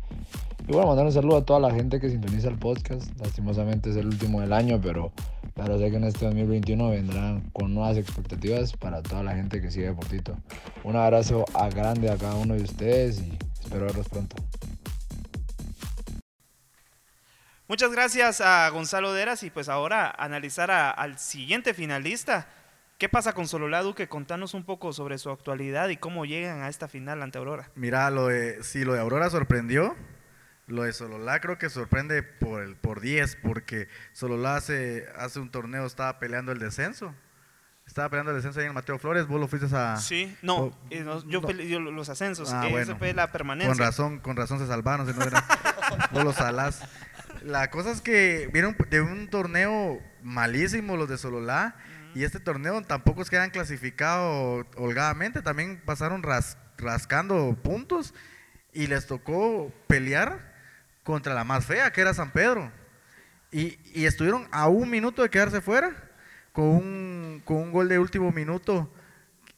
Y 0.68 0.72
bueno, 0.72 0.88
mandar 0.88 1.06
un 1.06 1.12
saludo 1.12 1.38
a 1.38 1.46
toda 1.46 1.60
la 1.60 1.72
gente 1.72 2.00
que 2.00 2.10
sintoniza 2.10 2.48
el 2.48 2.58
podcast. 2.58 3.12
Lastimosamente 3.20 3.92
es 3.92 3.98
el 3.98 4.08
último 4.08 4.42
del 4.42 4.52
año, 4.52 4.82
pero, 4.82 5.12
pero 5.54 5.78
sé 5.78 5.92
que 5.92 5.98
en 5.98 6.06
este 6.06 6.26
2021 6.26 6.90
vendrán 6.90 7.42
con 7.52 7.76
nuevas 7.76 7.98
expectativas 7.98 8.74
para 8.74 9.04
toda 9.04 9.22
la 9.22 9.36
gente 9.36 9.62
que 9.62 9.70
sigue 9.70 9.86
Deportito. 9.86 10.36
Un 10.84 10.96
abrazo 10.96 11.46
a 11.54 11.70
grande 11.70 12.10
a 12.10 12.18
cada 12.18 12.34
uno 12.34 12.56
de 12.56 12.64
ustedes 12.64 13.20
y 13.20 13.38
espero 13.62 13.86
verlos 13.86 14.10
pronto. 14.10 14.38
Muchas 17.68 17.92
gracias 17.92 18.42
a 18.42 18.68
Gonzalo 18.70 19.14
Deras 19.14 19.44
y 19.44 19.52
pues 19.52 19.70
ahora 19.70 20.10
analizar 20.18 20.72
a, 20.72 20.90
al 20.90 21.20
siguiente 21.20 21.76
finalista. 21.76 22.48
¿Qué 22.98 23.08
pasa 23.08 23.34
con 23.34 23.48
Sololá 23.48 23.84
Duque? 23.84 24.08
Contanos 24.08 24.56
un 24.56 24.64
poco 24.64 24.94
sobre 24.94 25.20
su 25.20 25.30
actualidad 25.30 25.90
y 25.90 25.98
cómo 25.98 26.26
llegan 26.26 26.64
a 26.64 26.70
esta 26.70 26.88
final 26.88 27.22
ante 27.22 27.38
Aurora. 27.38 27.70
Mira, 27.76 28.10
lo 28.10 28.28
de, 28.28 28.64
si 28.64 28.84
lo 28.84 28.94
de 28.94 29.02
Aurora 29.02 29.30
sorprendió, 29.30 29.96
lo 30.68 30.84
de 30.84 30.94
Sololá 30.94 31.40
creo 31.42 31.58
que 31.58 31.70
sorprende 31.70 32.24
por 32.24 32.62
el 32.64 32.76
por 32.76 33.00
10, 33.02 33.38
porque 33.44 33.88
Sololá 34.14 34.56
hace, 34.56 35.06
hace 35.18 35.40
un 35.40 35.52
torneo 35.52 35.86
estaba 35.86 36.20
peleando 36.20 36.52
el 36.52 36.60
descenso. 36.60 37.14
Estaba 37.86 38.10
peleando 38.10 38.32
el 38.32 38.38
descenso 38.38 38.60
ahí 38.60 38.66
en 38.66 38.70
el 38.72 38.74
Mateo 38.74 38.98
Flores, 38.98 39.28
vos 39.28 39.40
lo 39.40 39.48
fuiste 39.48 39.68
a... 39.76 39.98
Sí, 39.98 40.36
no, 40.42 40.56
Oh, 40.58 40.78
eh, 40.90 41.02
no, 41.04 41.24
yo 41.28 41.42
no. 41.42 41.48
peleé 41.48 41.80
los 41.80 42.10
ascensos, 42.10 42.52
Ah, 42.52 42.62
esa 42.66 42.70
bueno. 42.72 42.98
fue 42.98 43.14
la 43.14 43.32
permanencia. 43.32 43.70
Con 43.70 43.78
razón, 43.78 44.20
con 44.20 44.36
razón 44.36 44.58
se 44.58 44.66
salvaron, 44.66 45.06
si 45.06 45.14
no 45.14 45.24
vos 46.12 46.24
los 46.24 46.36
salás. 46.36 46.82
La 47.44 47.70
cosa 47.70 47.92
es 47.92 48.02
que 48.02 48.50
vieron 48.52 48.76
de 48.90 49.02
un 49.02 49.28
torneo 49.30 50.02
malísimo 50.24 50.98
los 50.98 51.08
de 51.08 51.20
Sololá 51.20 51.76
y 52.16 52.24
este 52.24 52.40
torneo 52.40 52.82
tampoco 52.82 53.22
es 53.22 53.30
que 53.30 53.38
hayan 53.38 53.52
clasificado 53.52 54.66
holgadamente, 54.78 55.44
también 55.44 55.80
pasaron 55.86 56.24
ras- 56.24 56.58
rascando 56.80 57.56
puntos 57.62 58.16
y 58.74 58.88
les 58.88 59.06
tocó 59.06 59.72
pelear 59.86 60.55
contra 61.06 61.34
la 61.34 61.46
más 61.46 61.66
fea, 61.66 61.94
que 61.94 62.02
era 62.02 62.14
San 62.14 62.32
Pedro. 62.32 62.70
Y, 63.50 63.80
y 63.94 64.06
estuvieron 64.06 64.50
a 64.52 64.68
un 64.68 64.90
minuto 64.90 65.22
de 65.22 65.30
quedarse 65.30 65.62
fuera 65.62 65.96
con 66.52 66.66
un, 66.66 67.42
con 67.46 67.58
un 67.58 67.72
gol 67.72 67.88
de 67.88 68.00
último 68.00 68.34
minuto 68.34 68.92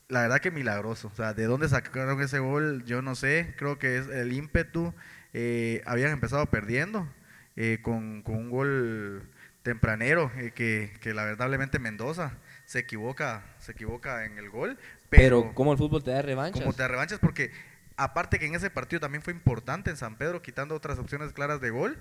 la 0.10 0.22
verdad 0.22 0.40
que 0.40 0.52
milagroso. 0.52 1.10
O 1.12 1.16
sea, 1.16 1.34
de 1.34 1.46
dónde 1.46 1.68
sacaron 1.70 2.22
ese 2.22 2.40
gol, 2.40 2.84
yo 2.86 3.02
no 3.02 3.16
sé. 3.16 3.54
Creo 3.58 3.80
que 3.80 3.98
es 3.98 4.08
el 4.08 4.34
ímpetu. 4.34 4.94
Eh, 5.34 5.82
habían 5.86 6.12
empezado 6.12 6.46
perdiendo 6.48 7.08
eh, 7.56 7.80
con, 7.82 8.22
con 8.24 8.36
un 8.36 8.50
gol 8.50 9.30
tempranero 9.64 10.32
eh, 10.38 10.52
que, 10.56 10.94
que 11.02 11.14
lamentablemente 11.14 11.80
Mendoza 11.80 12.38
se 12.66 12.80
equivoca, 12.80 13.44
se 13.60 13.74
equivoca 13.74 14.26
en 14.26 14.38
el 14.38 14.50
gol. 14.50 14.78
Pero, 15.10 15.42
Pero, 15.42 15.56
¿cómo 15.56 15.72
el 15.72 15.78
fútbol 15.78 16.04
te 16.04 16.12
da 16.12 16.22
revanchas? 16.22 16.62
como 16.62 16.74
te 16.74 16.88
revanchas 16.88 17.20
porque 17.20 17.52
aparte 17.98 18.40
que 18.40 18.46
en 18.46 18.56
ese 18.56 18.70
partido 18.70 19.00
también 19.00 19.24
fue 19.24 19.34
importante 19.34 19.90
en 19.90 19.98
San 19.98 20.16
Pedro 20.16 20.42
quitando 20.42 20.76
otras 20.76 21.00
opciones 21.00 21.34
claras 21.34 21.60
de 21.60 21.72
gol. 21.72 22.00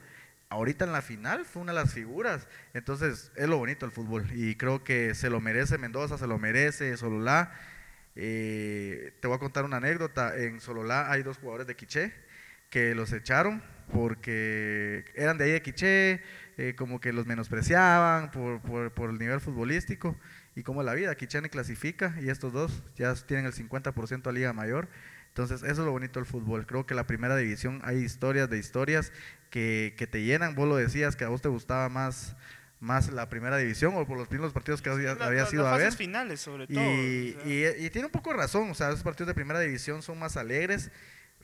Ahorita 0.49 0.85
en 0.85 0.93
la 0.93 1.03
final 1.03 1.45
fue 1.45 1.63
una 1.63 1.73
de 1.73 1.81
las 1.81 1.93
figuras. 1.93 2.47
Entonces 2.75 3.33
es 3.35 3.49
lo 3.49 3.59
bonito 3.59 3.87
del 3.87 3.93
fútbol 3.93 4.27
y 4.33 4.55
creo 4.55 4.85
que 4.85 5.15
se 5.15 5.31
lo 5.31 5.41
merece 5.41 5.79
Mendoza, 5.79 6.19
se 6.19 6.27
lo 6.27 6.39
merece 6.39 6.97
Sololá 6.97 7.53
Eh, 8.19 9.13
te 9.21 9.29
voy 9.29 9.37
a 9.37 9.41
contar 9.41 9.65
una 9.65 9.79
anécdota. 9.79 10.37
En 10.37 10.61
Sololá 10.61 11.11
hay 11.11 11.23
dos 11.23 11.39
jugadores 11.39 11.67
de 11.67 11.75
Quiché 11.77 12.13
que 12.71 12.95
los 12.95 13.13
echaron 13.13 13.63
porque 13.93 15.05
eran 15.15 15.39
de 15.39 15.45
ahí 15.45 15.53
de 15.53 15.63
Quiché, 15.63 16.23
eh, 16.59 16.75
como 16.77 17.01
que 17.01 17.13
los 17.13 17.27
menospreciaban 17.27 18.31
por, 18.31 18.61
por, 18.63 18.93
por, 18.93 19.11
el 19.11 19.19
nivel 19.19 19.41
futbolístico 19.41 20.17
y 20.55 20.63
como 20.63 20.83
la 20.83 20.95
vida, 20.95 21.15
Quiché 21.15 21.41
ni 21.41 21.49
clasifica 21.49 22.15
y 22.21 22.31
estos 22.31 22.53
dos 22.53 22.83
ya 22.97 23.15
tienen 23.15 23.47
el 23.47 23.53
50% 23.53 24.27
a 24.27 24.33
Liga 24.33 24.53
Mayor. 24.53 24.89
Entonces, 25.37 25.63
eso 25.63 25.83
es 25.83 25.87
lo 25.87 25.93
bonito 25.93 26.19
del 26.19 26.25
fútbol. 26.25 26.67
Creo 26.67 26.87
que 26.87 26.95
la 26.95 27.07
primera 27.07 27.37
división 27.37 27.83
hay 27.85 27.99
historias 27.99 28.49
de 28.49 28.57
historias 28.57 29.13
que, 29.51 29.95
que 29.99 30.07
te 30.07 30.23
llenan. 30.23 30.55
Vos 30.55 30.67
lo 30.67 30.77
decías 30.77 31.15
que 31.15 31.25
a 31.25 31.29
vos 31.29 31.43
te 31.43 31.51
gustaba 31.51 31.91
más 31.91 32.35
más 32.81 33.11
la 33.11 33.29
primera 33.29 33.57
división 33.59 33.95
o 33.97 34.07
por 34.07 34.17
los 34.17 34.29
primeros 34.29 34.53
partidos 34.53 34.81
que 34.81 34.91
había, 34.91 35.13
había 35.13 35.45
sido 35.47 35.67
a 35.67 35.77
ver. 35.77 35.93
finales, 35.93 36.41
sobre 36.41 36.67
todo. 36.67 36.81
Y, 36.81 37.37
y, 37.45 37.91
tiene 37.91 38.07
un 38.07 38.13
poco 38.13 38.31
de 38.31 38.37
razón, 38.37 38.71
o 38.71 38.75
sea, 38.75 38.89
esos 38.89 39.03
partidos 39.03 39.29
de 39.29 39.35
primera 39.35 39.61
división 39.61 40.03
son 40.03 40.19
más 40.19 40.39
alegres. 40.39 40.91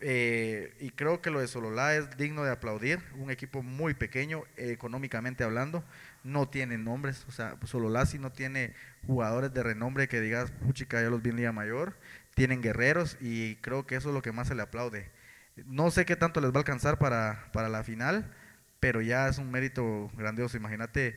Eh, 0.00 0.74
y 0.80 0.90
creo 0.90 1.20
que 1.20 1.30
lo 1.30 1.40
de 1.40 1.46
Sololá 1.46 1.94
es 1.94 2.16
digno 2.16 2.44
de 2.44 2.50
aplaudir. 2.50 2.98
Un 3.18 3.30
equipo 3.30 3.62
muy 3.62 3.92
pequeño, 3.92 4.44
económicamente 4.56 5.44
hablando, 5.44 5.84
no 6.24 6.48
tiene 6.48 6.78
nombres. 6.78 7.26
O 7.28 7.32
sea, 7.32 7.56
Sololá 7.64 8.06
sí 8.06 8.18
no 8.18 8.32
tiene 8.32 8.74
jugadores 9.06 9.52
de 9.52 9.62
renombre 9.62 10.08
que 10.08 10.20
digas, 10.20 10.50
puchica, 10.50 11.02
ya 11.02 11.10
los 11.10 11.22
vi 11.22 11.30
en 11.30 11.36
Liga 11.36 11.52
Mayor. 11.52 11.94
Tienen 12.34 12.62
guerreros 12.62 13.16
y 13.20 13.56
creo 13.56 13.86
que 13.86 13.96
eso 13.96 14.08
es 14.08 14.14
lo 14.14 14.22
que 14.22 14.32
más 14.32 14.48
se 14.48 14.54
le 14.54 14.62
aplaude. 14.62 15.10
No 15.66 15.90
sé 15.90 16.04
qué 16.04 16.16
tanto 16.16 16.40
les 16.40 16.50
va 16.50 16.56
a 16.56 16.58
alcanzar 16.58 16.98
para, 16.98 17.50
para 17.52 17.68
la 17.68 17.84
final 17.84 18.30
pero 18.82 19.00
ya 19.00 19.28
es 19.28 19.38
un 19.38 19.48
mérito 19.48 20.10
grandioso. 20.16 20.56
Imagínate, 20.56 21.16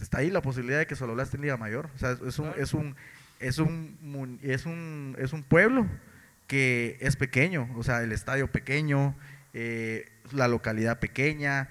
está 0.00 0.18
ahí 0.18 0.30
la 0.30 0.40
posibilidad 0.40 0.78
de 0.78 0.86
que 0.86 0.96
Sololá 0.96 1.22
esté 1.22 1.36
en 1.36 1.42
Liga 1.42 1.58
Mayor. 1.58 1.90
O 1.94 1.98
sea, 1.98 2.12
es 2.26 2.38
un, 2.38 2.50
es 2.56 2.72
un, 2.72 2.96
es 3.40 3.58
un, 3.58 4.38
es 4.42 4.64
un, 4.64 5.14
es 5.18 5.34
un 5.34 5.42
pueblo 5.42 5.86
que 6.46 6.96
es 7.00 7.16
pequeño, 7.16 7.68
o 7.76 7.82
sea, 7.82 8.02
el 8.02 8.10
estadio 8.10 8.50
pequeño, 8.50 9.14
eh, 9.52 10.08
la 10.32 10.48
localidad 10.48 10.98
pequeña, 10.98 11.68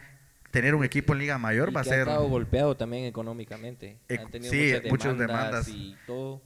tener 0.51 0.75
un 0.75 0.83
equipo 0.83 1.13
en 1.13 1.19
Liga 1.19 1.39
Mayor 1.39 1.75
va 1.75 1.81
a 1.81 1.83
ser... 1.83 2.07
Ha 2.07 2.11
estado 2.11 2.29
golpeado 2.29 2.77
también 2.77 3.05
económicamente. 3.05 3.97
Han 4.07 4.29
tenido 4.29 4.53
sí, 4.53 4.75
muchas 4.87 5.17
demandas. 5.17 5.67
Y 5.67 5.97
todo. 6.05 6.43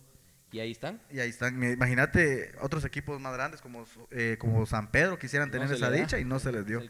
Y 0.56 0.62
ahí 0.62 0.72
están. 0.72 1.02
Y 1.12 1.20
ahí 1.20 1.30
están. 1.30 1.62
Imagínate 1.62 2.54
otros 2.62 2.86
equipos 2.86 3.20
más 3.20 3.34
grandes 3.34 3.60
como, 3.60 3.84
eh, 4.10 4.38
como 4.40 4.66
San 4.66 4.90
Pedro 4.90 5.20
quisieran 5.20 5.52
tener 5.52 5.70
esa 5.70 5.92
dicha 5.92 6.18
y 6.18 6.24
no 6.24 6.40
se 6.40 6.54
les 6.54 6.66
dio. 6.66 6.82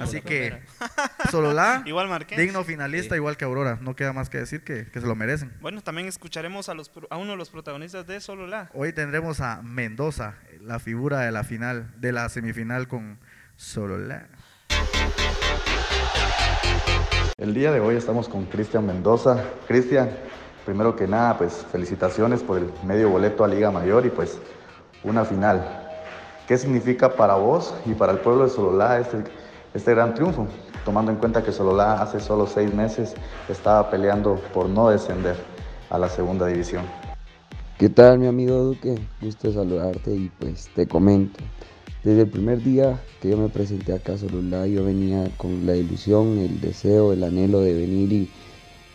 Así 0.00 0.22
que 0.22 0.58
Sololá, 1.30 1.82
igual 1.86 2.08
digno 2.34 2.64
finalista, 2.64 3.16
igual 3.16 3.36
que 3.36 3.44
Aurora. 3.44 3.76
No 3.82 3.94
queda 3.94 4.14
más 4.14 4.30
que 4.30 4.38
decir 4.38 4.64
que, 4.64 4.86
se 4.90 5.00
lo 5.02 5.14
merecen. 5.16 5.52
Bueno, 5.60 5.82
también 5.82 6.08
escucharemos 6.08 6.70
a, 6.70 6.74
los, 6.74 6.90
a 7.10 7.18
uno 7.18 7.32
de 7.32 7.36
los 7.36 7.50
protagonistas 7.50 8.06
de 8.06 8.22
Sololá. 8.22 8.70
Hoy 8.72 8.94
tendremos 8.94 9.42
a 9.42 9.60
Mendoza, 9.60 10.36
la 10.62 10.78
figura 10.78 11.20
de 11.20 11.30
la 11.30 11.44
final, 11.44 11.92
de 12.00 12.12
la 12.12 12.26
semifinal 12.30 12.88
con 12.88 13.18
Sololá. 13.56 14.28
El 17.36 17.52
día 17.52 17.70
de 17.70 17.80
hoy 17.80 17.96
estamos 17.96 18.30
con 18.30 18.46
Cristian 18.46 18.86
Mendoza. 18.86 19.44
Cristian, 19.68 20.08
primero 20.64 20.96
que 20.96 21.06
nada, 21.06 21.38
pues 21.38 21.64
felicitaciones 21.70 22.42
por 22.42 22.58
el 22.58 22.70
medio 22.84 23.10
boleto 23.10 23.44
a 23.44 23.48
Liga 23.48 23.70
Mayor 23.70 24.06
y 24.06 24.10
pues 24.10 24.38
una 25.04 25.24
final. 25.24 25.86
¿Qué 26.46 26.58
significa 26.58 27.14
para 27.14 27.34
vos 27.34 27.74
y 27.86 27.94
para 27.94 28.12
el 28.12 28.18
pueblo 28.18 28.44
de 28.44 28.50
Sololá 28.50 28.98
este, 28.98 29.24
este 29.72 29.94
gran 29.94 30.14
triunfo? 30.14 30.46
Tomando 30.84 31.12
en 31.12 31.18
cuenta 31.18 31.42
que 31.42 31.52
Sololá 31.52 32.02
hace 32.02 32.20
solo 32.20 32.46
seis 32.46 32.74
meses 32.74 33.14
estaba 33.48 33.90
peleando 33.90 34.36
por 34.52 34.68
no 34.68 34.90
descender 34.90 35.36
a 35.90 35.98
la 35.98 36.08
segunda 36.08 36.46
división. 36.46 36.84
¿Qué 37.78 37.88
tal 37.88 38.18
mi 38.18 38.26
amigo 38.26 38.56
Duque? 38.56 38.98
Gusto 39.20 39.52
saludarte 39.52 40.12
y 40.12 40.30
pues 40.38 40.68
te 40.74 40.86
comento. 40.86 41.40
Desde 42.02 42.22
el 42.22 42.28
primer 42.28 42.62
día 42.62 42.98
que 43.20 43.30
yo 43.30 43.36
me 43.36 43.48
presenté 43.48 43.92
acá 43.92 44.14
a 44.14 44.18
Sololá 44.18 44.66
yo 44.66 44.84
venía 44.84 45.30
con 45.36 45.66
la 45.66 45.76
ilusión, 45.76 46.38
el 46.38 46.60
deseo, 46.60 47.12
el 47.12 47.22
anhelo 47.24 47.60
de 47.60 47.74
venir 47.74 48.12
y 48.12 48.30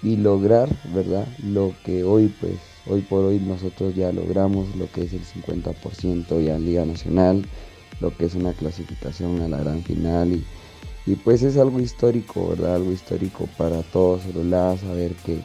y 0.03 0.17
lograr, 0.17 0.69
¿verdad? 0.93 1.27
Lo 1.43 1.73
que 1.84 2.03
hoy, 2.03 2.34
pues, 2.39 2.58
hoy 2.88 3.01
por 3.01 3.25
hoy 3.25 3.39
nosotros 3.39 3.95
ya 3.95 4.12
logramos, 4.12 4.75
lo 4.75 4.91
que 4.91 5.03
es 5.03 5.13
el 5.13 5.23
50% 5.23 6.43
ya 6.43 6.55
en 6.55 6.65
Liga 6.65 6.86
Nacional, 6.86 7.45
lo 7.99 8.15
que 8.15 8.25
es 8.25 8.36
una 8.36 8.53
clasificación 8.53 9.41
a 9.41 9.47
la 9.47 9.58
gran 9.58 9.84
final 9.84 10.34
y, 10.34 10.45
y 11.05 11.15
pues 11.15 11.43
es 11.43 11.58
algo 11.58 11.79
histórico, 11.79 12.49
¿verdad? 12.49 12.75
Algo 12.75 12.91
histórico 12.91 13.47
para 13.58 13.81
todos 13.84 14.21
los 14.34 14.79
saber 14.79 15.13
que, 15.25 15.41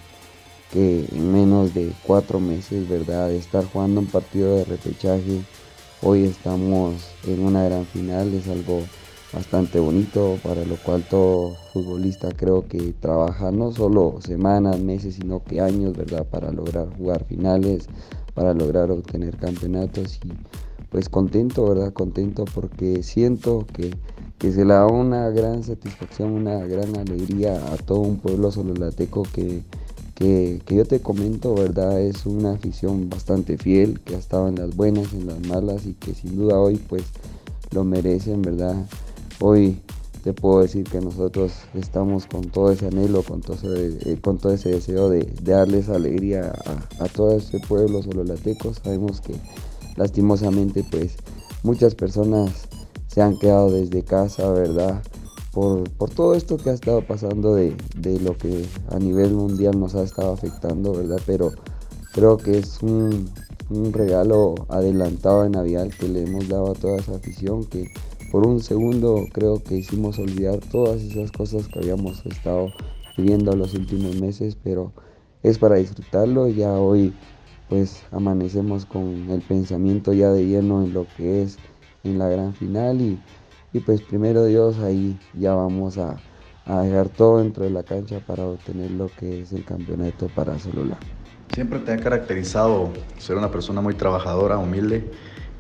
que 0.73 1.07
en 1.13 1.33
menos 1.33 1.75
de 1.75 1.93
cuatro 2.03 2.41
meses, 2.41 2.89
¿verdad? 2.89 3.29
De 3.29 3.39
estar 3.39 3.65
jugando 3.65 4.01
un 4.01 4.07
partido 4.07 4.57
de 4.57 4.65
repechaje, 4.65 5.43
hoy 6.03 6.25
estamos 6.25 6.95
en 7.27 7.41
una 7.45 7.65
gran 7.65 7.87
final, 7.87 8.33
es 8.35 8.49
algo 8.49 8.83
bastante 9.33 9.79
bonito, 9.79 10.39
para 10.43 10.65
lo 10.65 10.77
cual 10.77 11.05
todo 11.09 11.55
futbolista 11.73 12.31
creo 12.37 12.67
que 12.67 12.93
trabaja 12.99 13.53
no 13.53 13.73
solo 13.73 14.19
semanas, 14.21 14.81
meses, 14.81 15.15
sino 15.17 15.43
que 15.45 15.61
años, 15.61 15.97
¿verdad? 15.97 16.27
Para 16.27 16.51
lograr 16.51 16.89
jugar 16.97 17.25
finales, 17.25 17.87
para 18.35 18.55
lograr 18.55 18.91
obtener 18.91 19.37
campeonatos 19.37 20.19
y 20.25 20.33
pues 20.91 21.09
contento, 21.09 21.69
¿verdad? 21.69 21.93
Contento 21.93 22.45
porque 22.53 23.03
siento 23.03 23.67
que, 23.73 23.95
se 24.41 24.65
le 24.65 24.73
da 24.73 24.87
una 24.87 25.29
gran 25.29 25.63
satisfacción, 25.63 26.31
una 26.33 26.59
gran 26.67 26.97
alegría 26.97 27.73
a 27.73 27.77
todo 27.77 28.01
un 28.01 28.17
pueblo 28.17 28.51
sololateco 28.51 29.23
que, 29.35 29.63
que, 30.15 30.61
que 30.65 30.75
yo 30.75 30.85
te 30.87 31.01
comento, 31.01 31.55
¿verdad? 31.55 32.01
Es 32.01 32.27
una 32.27 32.53
afición 32.53 33.09
bastante 33.11 33.59
fiel, 33.59 34.01
que 34.01 34.17
ha 34.17 34.19
estado 34.19 34.49
en 34.49 34.57
las 34.57 34.75
buenas, 34.75 35.13
en 35.13 35.27
las 35.27 35.41
malas 35.47 35.87
y 35.87 35.93
que 35.93 36.15
sin 36.15 36.37
duda 36.37 36.59
hoy 36.59 36.77
pues 36.77 37.05
lo 37.71 37.85
merecen, 37.85 38.43
¿verdad? 38.43 38.87
Hoy 39.43 39.81
te 40.23 40.35
puedo 40.35 40.61
decir 40.61 40.85
que 40.85 41.01
nosotros 41.01 41.53
estamos 41.73 42.27
con 42.27 42.43
todo 42.51 42.73
ese 42.73 42.89
anhelo, 42.89 43.23
con 43.23 43.41
todo 43.41 43.57
ese, 43.57 44.13
eh, 44.13 44.21
con 44.21 44.37
todo 44.37 44.53
ese 44.53 44.69
deseo 44.69 45.09
de, 45.09 45.33
darles 45.43 45.89
alegría 45.89 46.53
a, 46.99 47.09
todo 47.09 47.39
este 47.39 47.59
pueblo 47.59 48.03
sololateco. 48.03 48.75
Sabemos 48.75 49.23
que 49.23 49.33
lastimosamente 49.97 50.85
pues 50.91 51.17
muchas 51.63 51.95
personas 51.95 52.69
se 53.07 53.23
han 53.23 53.39
quedado 53.39 53.71
desde 53.71 54.03
casa, 54.03 54.51
¿verdad? 54.51 55.03
Por, 55.53 55.89
todo 56.15 56.35
esto 56.35 56.59
que 56.59 56.69
ha 56.69 56.75
estado 56.75 57.01
pasando 57.01 57.55
de, 57.55 57.75
lo 58.23 58.37
que 58.37 58.67
a 58.91 58.99
nivel 58.99 59.33
mundial 59.33 59.81
nos 59.81 59.95
ha 59.95 60.03
estado 60.03 60.35
afectando, 60.35 60.93
¿verdad? 60.93 61.21
Pero 61.25 61.53
creo 62.13 62.37
que 62.37 62.59
es 62.59 62.83
un, 62.83 63.31
un 63.71 63.93
regalo 63.95 64.55
adelantado 64.69 65.45
de 65.45 65.49
Navidad 65.51 65.89
que 65.99 66.09
le 66.11 66.25
hemos 66.25 66.47
dado 66.47 66.73
a 66.73 66.75
toda 66.75 66.99
esa 66.99 67.17
afición 67.17 67.65
que 67.65 67.91
por 68.31 68.47
un 68.47 68.61
segundo 68.61 69.27
creo 69.33 69.63
que 69.63 69.77
hicimos 69.77 70.19
olvidar 70.19 70.59
todas 70.59 71.03
esas 71.03 71.33
cosas 71.33 71.67
que 71.69 71.81
habíamos 71.81 72.25
estado 72.27 72.73
viviendo 73.17 73.55
los 73.57 73.75
últimos 73.75 74.15
meses, 74.17 74.57
pero 74.63 74.93
es 75.43 75.59
para 75.59 75.77
disfrutarlo. 75.77 76.49
Ya 76.49 76.73
hoy 76.73 77.13
pues 77.69 78.03
amanecemos 78.11 78.85
con 78.85 79.31
el 79.31 79.43
pensamiento 79.43 80.13
ya 80.13 80.31
de 80.31 80.45
lleno 80.45 80.83
en 80.83 80.93
lo 80.93 81.07
que 81.17 81.43
es 81.43 81.59
en 82.03 82.19
la 82.19 82.29
gran 82.29 82.55
final 82.55 83.01
y, 83.01 83.81
pues 83.81 84.03
primero 84.03 84.45
Dios 84.45 84.79
ahí 84.79 85.19
ya 85.35 85.55
vamos 85.55 85.99
a, 85.99 86.17
a, 86.67 86.83
dejar 86.83 87.09
todo 87.09 87.39
dentro 87.39 87.65
de 87.65 87.71
la 87.71 87.85
cancha 87.85 88.21
para 88.27 88.45
obtener 88.45 88.91
lo 88.91 89.09
que 89.09 89.43
es 89.43 89.53
el 89.53 89.65
campeonato 89.65 90.29
para 90.29 90.59
Solula. 90.59 90.99
Siempre 91.55 91.79
te 91.81 91.93
ha 91.93 91.97
caracterizado 91.97 92.91
ser 93.19 93.37
una 93.37 93.51
persona 93.51 93.81
muy 93.81 93.95
trabajadora, 93.95 94.59
humilde 94.59 95.05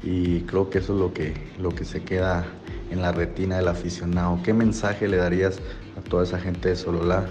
y 0.02 0.40
creo 0.40 0.70
que 0.70 0.78
eso 0.78 0.94
es 0.94 1.00
lo 1.00 1.12
que, 1.12 1.34
lo 1.60 1.70
que 1.70 1.84
se 1.84 2.02
queda 2.02 2.46
en 2.90 3.02
la 3.02 3.12
retina 3.12 3.56
del 3.56 3.68
aficionado. 3.68 4.40
¿Qué 4.42 4.52
mensaje 4.52 5.08
le 5.08 5.16
darías 5.16 5.58
a 5.98 6.00
toda 6.08 6.24
esa 6.24 6.38
gente 6.38 6.70
de 6.70 6.76
Sololá 6.76 7.26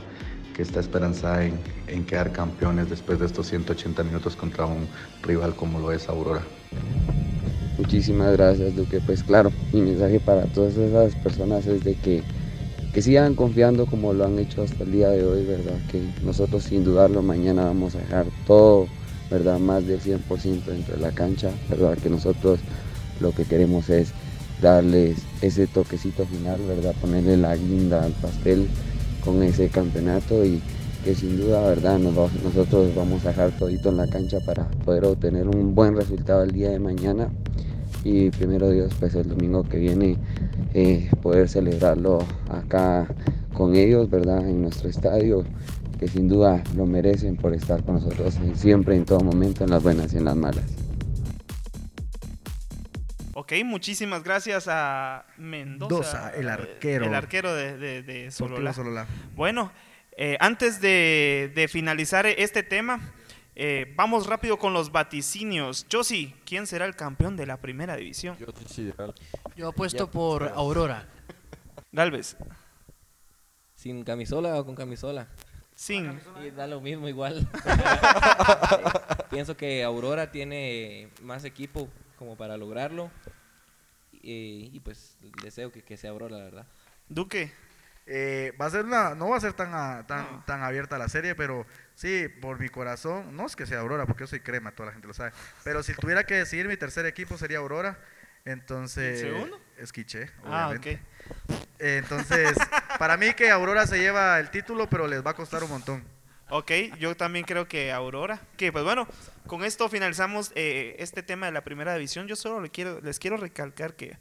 que 0.55 0.61
está 0.61 0.79
esperanzada 0.79 1.45
en, 1.45 1.59
en 1.87 2.05
quedar 2.05 2.31
campeones 2.31 2.89
después 2.89 3.19
de 3.19 3.25
estos 3.25 3.47
180 3.47 4.03
minutos 4.03 4.35
contra 4.35 4.65
un 4.65 4.87
rival 5.23 5.55
como 5.55 5.79
lo 5.79 5.91
es 5.91 6.09
Aurora? 6.09 6.41
Muchísimas 7.77 8.33
gracias, 8.33 8.75
Duque. 8.75 8.99
Pues 9.05 9.23
claro, 9.23 9.51
mi 9.71 9.81
mensaje 9.81 10.19
para 10.19 10.43
todas 10.43 10.75
esas 10.75 11.15
personas 11.15 11.65
es 11.65 11.83
de 11.83 11.95
que, 11.95 12.21
que 12.93 13.01
sigan 13.01 13.35
confiando 13.35 13.85
como 13.85 14.13
lo 14.13 14.25
han 14.25 14.37
hecho 14.37 14.63
hasta 14.63 14.83
el 14.83 14.91
día 14.91 15.09
de 15.09 15.23
hoy, 15.23 15.45
¿verdad? 15.45 15.77
Que 15.91 16.01
nosotros 16.23 16.63
sin 16.63 16.83
dudarlo 16.83 17.21
mañana 17.21 17.63
vamos 17.63 17.95
a 17.95 17.99
dejar 17.99 18.25
todo 18.45 18.87
¿verdad? 19.29 19.59
Más 19.59 19.85
del 19.85 20.01
100% 20.01 20.65
dentro 20.65 20.95
de 20.95 21.01
la 21.01 21.11
cancha, 21.11 21.51
¿verdad? 21.69 21.97
Que 21.97 22.09
nosotros 22.09 22.59
lo 23.19 23.31
que 23.31 23.43
queremos 23.43 23.89
es 23.89 24.13
darles 24.61 25.17
ese 25.41 25.67
toquecito 25.67 26.25
final, 26.25 26.59
¿verdad? 26.67 26.93
Ponerle 27.01 27.37
la 27.37 27.55
guinda 27.55 28.03
al 28.03 28.11
pastel 28.13 28.67
con 29.23 29.41
ese 29.43 29.69
campeonato 29.69 30.45
y 30.45 30.61
que 31.03 31.15
sin 31.15 31.37
duda, 31.37 31.61
¿verdad? 31.61 31.97
nosotros 31.97 32.93
vamos 32.93 33.25
a 33.25 33.29
dejar 33.29 33.51
todito 33.51 33.89
en 33.89 33.97
la 33.97 34.07
cancha 34.07 34.39
para 34.45 34.65
poder 34.83 35.05
obtener 35.05 35.47
un 35.47 35.73
buen 35.73 35.95
resultado 35.95 36.43
el 36.43 36.51
día 36.51 36.71
de 36.71 36.79
mañana 36.79 37.29
y 38.03 38.29
primero 38.31 38.69
Dios, 38.69 38.93
pues 38.99 39.15
el 39.15 39.29
domingo 39.29 39.63
que 39.63 39.77
viene 39.77 40.17
eh, 40.73 41.09
poder 41.21 41.47
celebrarlo 41.49 42.19
acá 42.49 43.07
con 43.53 43.75
ellos, 43.75 44.09
¿verdad? 44.09 44.47
En 44.47 44.61
nuestro 44.61 44.89
estadio 44.89 45.43
que 45.99 46.07
sin 46.07 46.29
duda 46.29 46.63
lo 46.77 46.85
merecen 46.85 47.35
por 47.35 47.53
estar 47.53 47.83
con 47.83 47.95
nosotros 47.95 48.37
siempre, 48.55 48.95
en 48.95 49.03
todo 49.03 49.19
momento, 49.19 49.65
en 49.65 49.71
las 49.71 49.83
buenas 49.83 50.13
y 50.13 50.17
en 50.17 50.25
las 50.25 50.35
malas. 50.35 50.78
Ok, 53.39 53.53
muchísimas 53.63 54.21
gracias 54.21 54.67
a 54.67 55.25
Mendoza. 55.37 55.95
Dosa, 55.95 56.33
el 56.35 56.47
eh, 56.47 56.51
arquero. 56.51 57.05
El 57.05 57.15
arquero 57.15 57.55
de, 57.55 57.77
de, 57.77 58.03
de 58.03 58.31
Solola. 58.31 59.07
Bueno, 59.33 59.71
eh, 60.17 60.35
antes 60.41 60.81
de, 60.81 61.49
de 61.55 61.69
finalizar 61.69 62.25
este 62.25 62.63
tema, 62.63 63.13
eh, 63.55 63.93
vamos 63.95 64.27
rápido 64.27 64.59
con 64.59 64.73
los 64.73 64.91
vaticinios. 64.91 65.87
Josi, 65.89 66.35
¿quién 66.45 66.67
será 66.67 66.85
el 66.85 66.97
campeón 66.97 67.37
de 67.37 67.45
la 67.45 67.55
primera 67.55 67.95
división? 67.95 68.35
Yo 68.39 68.47
sí, 68.67 68.91
sí. 68.91 68.93
Yo 69.55 69.69
apuesto 69.69 70.07
Ya, 70.07 70.11
por 70.11 70.49
Aurora. 70.49 71.07
Galvez, 71.93 72.35
¿Sin 73.73 74.03
camisola 74.03 74.59
o 74.59 74.65
con 74.65 74.75
camisola? 74.75 75.29
sin. 75.75 76.19
Y 76.45 76.51
da 76.51 76.67
lo 76.67 76.81
mismo 76.81 77.07
igual. 77.07 77.47
Pienso 79.31 79.55
que 79.55 79.81
Aurora 79.85 80.29
tiene 80.29 81.07
más 81.21 81.45
equipo 81.45 81.87
como 82.19 82.35
para 82.37 82.57
lograrlo. 82.57 83.09
Y, 84.11 84.69
y 84.73 84.79
pues 84.81 85.17
deseo 85.41 85.71
que, 85.71 85.81
que 85.81 85.97
sea 85.97 86.11
Aurora, 86.11 86.37
la 86.37 86.43
verdad. 86.43 86.65
Duque, 87.07 87.51
Eh, 88.11 88.53
va 88.59 88.65
a 88.65 88.69
ser 88.71 88.85
una, 88.85 89.13
no 89.13 89.29
va 89.29 89.37
a 89.37 89.39
ser 89.39 89.53
tan, 89.53 89.71
a- 89.71 90.03
tan, 90.07 90.43
tan 90.45 90.63
abierta 90.63 90.97
la 90.97 91.07
serie, 91.09 91.35
pero 91.35 91.67
sí, 91.93 92.27
por 92.41 92.59
mi 92.59 92.67
corazón, 92.69 93.35
no 93.37 93.45
es 93.45 93.55
que 93.55 93.67
sea 93.67 93.81
Aurora, 93.81 94.07
porque 94.07 94.23
yo 94.23 94.27
soy 94.27 94.39
crema, 94.39 94.71
toda 94.71 94.87
la 94.87 94.93
gente 94.93 95.07
lo 95.07 95.13
sabe. 95.13 95.31
Pero 95.63 95.83
si 95.83 95.93
tuviera 95.93 96.23
que 96.25 96.33
decidir, 96.33 96.67
mi 96.67 96.75
tercer 96.75 97.05
equipo 97.05 97.37
sería 97.37 97.59
Aurora. 97.59 97.99
Entonces, 98.45 99.21
¿Y 99.21 99.25
el 99.25 99.31
segundo? 99.33 99.61
es 99.77 99.91
Quiché, 99.93 100.31
Ah, 100.43 100.69
obviamente. 100.69 100.99
Eh, 101.77 101.97
entonces, 102.01 102.57
para 102.97 103.15
mí 103.15 103.33
que 103.35 103.51
Aurora 103.51 103.85
se 103.85 103.99
lleva 103.99 104.39
el 104.39 104.49
título, 104.49 104.89
pero 104.89 105.07
les 105.07 105.23
va 105.23 105.31
a 105.31 105.35
costar 105.35 105.63
un 105.63 105.69
montón. 105.69 106.03
Ok, 106.51 106.71
yo 106.99 107.15
también 107.15 107.45
creo 107.45 107.67
que 107.67 107.91
Aurora. 107.91 108.41
Que 108.57 108.71
pues 108.71 108.83
bueno, 108.83 109.07
con 109.45 109.63
esto 109.63 109.87
finalizamos 109.87 110.51
eh, 110.55 110.95
este 110.99 111.21
tema 111.21 111.45
de 111.45 111.51
la 111.51 111.63
primera 111.63 111.93
división. 111.93 112.27
Yo 112.27 112.35
solo 112.35 112.59
le 112.59 112.69
quiero, 112.69 112.99
les 113.01 113.19
quiero 113.19 113.37
recalcar 113.37 113.95
que 113.95 114.17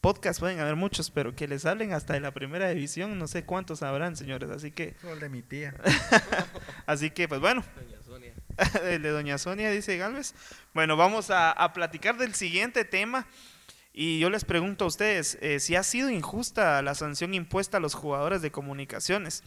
podcast 0.00 0.40
pueden 0.40 0.58
haber 0.60 0.76
muchos, 0.76 1.10
pero 1.10 1.36
que 1.36 1.46
les 1.46 1.66
hablen 1.66 1.92
hasta 1.92 2.14
de 2.14 2.20
la 2.20 2.32
primera 2.32 2.68
división, 2.70 3.18
no 3.18 3.28
sé 3.28 3.44
cuántos 3.44 3.82
habrán, 3.82 4.16
señores. 4.16 4.50
Así 4.50 4.72
que, 4.72 4.96
el 5.04 5.20
de 5.20 5.28
mi 5.28 5.42
tía. 5.42 5.74
así 6.86 7.10
que 7.10 7.28
pues 7.28 7.40
bueno, 7.40 7.62
Doña 7.76 8.02
Sonia. 8.04 8.34
el 8.82 9.02
de 9.02 9.10
Doña 9.10 9.38
Sonia, 9.38 9.70
dice 9.70 9.96
Galvez. 9.96 10.34
Bueno, 10.74 10.96
vamos 10.96 11.30
a, 11.30 11.52
a 11.52 11.72
platicar 11.72 12.16
del 12.16 12.34
siguiente 12.34 12.84
tema. 12.84 13.26
Y 13.92 14.20
yo 14.20 14.30
les 14.30 14.44
pregunto 14.44 14.84
a 14.84 14.88
ustedes 14.88 15.36
eh, 15.40 15.58
si 15.58 15.74
ha 15.74 15.82
sido 15.82 16.10
injusta 16.10 16.80
la 16.80 16.94
sanción 16.94 17.34
impuesta 17.34 17.78
a 17.78 17.80
los 17.80 17.94
jugadores 17.94 18.40
de 18.40 18.52
comunicaciones. 18.52 19.42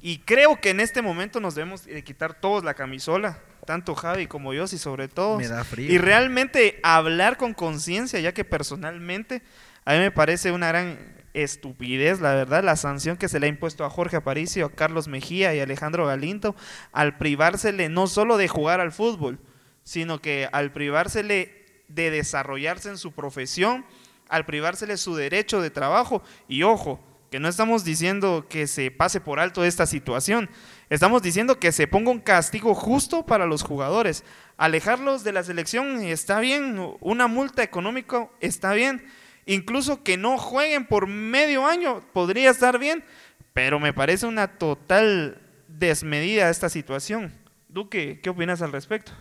Y 0.00 0.18
creo 0.18 0.60
que 0.60 0.70
en 0.70 0.80
este 0.80 1.02
momento 1.02 1.40
nos 1.40 1.54
debemos 1.54 1.84
de 1.84 2.04
quitar 2.04 2.34
todos 2.34 2.62
la 2.62 2.74
camisola, 2.74 3.40
tanto 3.66 3.94
Javi 3.94 4.26
como 4.26 4.54
yo, 4.54 4.64
y 4.64 4.78
sobre 4.78 5.08
todo. 5.08 5.38
Me 5.38 5.48
da 5.48 5.64
frío. 5.64 5.92
Y 5.92 5.98
realmente 5.98 6.78
hablar 6.82 7.36
con 7.36 7.52
conciencia, 7.54 8.20
ya 8.20 8.32
que 8.32 8.44
personalmente 8.44 9.42
a 9.84 9.94
mí 9.94 9.98
me 9.98 10.10
parece 10.10 10.52
una 10.52 10.68
gran 10.68 10.98
estupidez, 11.34 12.20
la 12.20 12.34
verdad, 12.34 12.62
la 12.62 12.76
sanción 12.76 13.16
que 13.16 13.28
se 13.28 13.40
le 13.40 13.46
ha 13.46 13.48
impuesto 13.48 13.84
a 13.84 13.90
Jorge 13.90 14.16
Aparicio, 14.16 14.66
a 14.66 14.70
Carlos 14.70 15.08
Mejía 15.08 15.54
y 15.54 15.60
a 15.60 15.64
Alejandro 15.64 16.06
Galindo 16.06 16.54
al 16.92 17.16
privársele 17.18 17.88
no 17.88 18.06
solo 18.06 18.36
de 18.36 18.48
jugar 18.48 18.80
al 18.80 18.92
fútbol, 18.92 19.38
sino 19.84 20.20
que 20.20 20.48
al 20.52 20.72
privársele 20.72 21.66
de 21.88 22.10
desarrollarse 22.10 22.90
en 22.90 22.98
su 22.98 23.12
profesión, 23.12 23.84
al 24.28 24.44
privársele 24.44 24.96
su 24.96 25.14
derecho 25.14 25.62
de 25.62 25.70
trabajo. 25.70 26.22
Y 26.48 26.62
ojo, 26.62 27.00
que 27.30 27.40
no 27.40 27.48
estamos 27.48 27.84
diciendo 27.84 28.46
que 28.48 28.66
se 28.66 28.90
pase 28.90 29.20
por 29.20 29.38
alto 29.38 29.64
esta 29.64 29.86
situación, 29.86 30.48
estamos 30.88 31.22
diciendo 31.22 31.58
que 31.58 31.72
se 31.72 31.86
ponga 31.86 32.10
un 32.10 32.20
castigo 32.20 32.74
justo 32.74 33.26
para 33.26 33.46
los 33.46 33.62
jugadores. 33.62 34.24
Alejarlos 34.56 35.24
de 35.24 35.32
la 35.32 35.42
selección 35.42 36.02
está 36.02 36.40
bien, 36.40 36.78
una 37.00 37.26
multa 37.26 37.62
económica 37.62 38.28
está 38.40 38.72
bien, 38.72 39.06
incluso 39.44 40.02
que 40.02 40.16
no 40.16 40.38
jueguen 40.38 40.86
por 40.86 41.06
medio 41.06 41.66
año 41.66 42.02
podría 42.12 42.50
estar 42.50 42.78
bien, 42.78 43.04
pero 43.52 43.78
me 43.78 43.92
parece 43.92 44.26
una 44.26 44.58
total 44.58 45.42
desmedida 45.68 46.48
esta 46.48 46.68
situación. 46.68 47.32
Duque, 47.68 48.20
¿qué 48.22 48.30
opinas 48.30 48.62
al 48.62 48.72
respecto? 48.72 49.12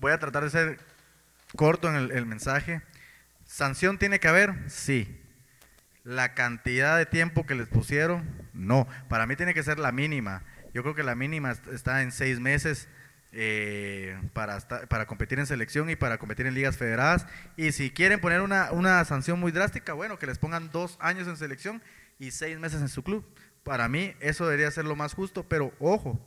Voy 0.00 0.12
a 0.12 0.18
tratar 0.18 0.44
de 0.44 0.50
ser 0.50 0.78
corto 1.56 1.88
en 1.88 1.96
el, 1.96 2.10
el 2.12 2.24
mensaje. 2.24 2.82
¿Sanción 3.44 3.98
tiene 3.98 4.20
que 4.20 4.28
haber? 4.28 4.70
Sí. 4.70 5.20
La 6.08 6.32
cantidad 6.32 6.96
de 6.96 7.04
tiempo 7.04 7.44
que 7.44 7.54
les 7.54 7.68
pusieron, 7.68 8.24
no. 8.54 8.88
Para 9.10 9.26
mí 9.26 9.36
tiene 9.36 9.52
que 9.52 9.62
ser 9.62 9.78
la 9.78 9.92
mínima. 9.92 10.42
Yo 10.72 10.82
creo 10.82 10.94
que 10.94 11.02
la 11.02 11.14
mínima 11.14 11.50
est- 11.50 11.66
está 11.68 12.00
en 12.00 12.12
seis 12.12 12.40
meses 12.40 12.88
eh, 13.32 14.18
para, 14.32 14.58
para 14.88 15.06
competir 15.06 15.38
en 15.38 15.46
selección 15.46 15.90
y 15.90 15.96
para 15.96 16.16
competir 16.16 16.46
en 16.46 16.54
ligas 16.54 16.78
federadas. 16.78 17.26
Y 17.58 17.72
si 17.72 17.90
quieren 17.90 18.20
poner 18.20 18.40
una, 18.40 18.72
una 18.72 19.04
sanción 19.04 19.38
muy 19.38 19.52
drástica, 19.52 19.92
bueno, 19.92 20.18
que 20.18 20.26
les 20.26 20.38
pongan 20.38 20.70
dos 20.70 20.96
años 20.98 21.28
en 21.28 21.36
selección 21.36 21.82
y 22.18 22.30
seis 22.30 22.58
meses 22.58 22.80
en 22.80 22.88
su 22.88 23.02
club. 23.02 23.26
Para 23.62 23.86
mí 23.88 24.14
eso 24.20 24.46
debería 24.46 24.70
ser 24.70 24.86
lo 24.86 24.96
más 24.96 25.12
justo, 25.12 25.46
pero 25.46 25.74
ojo, 25.78 26.18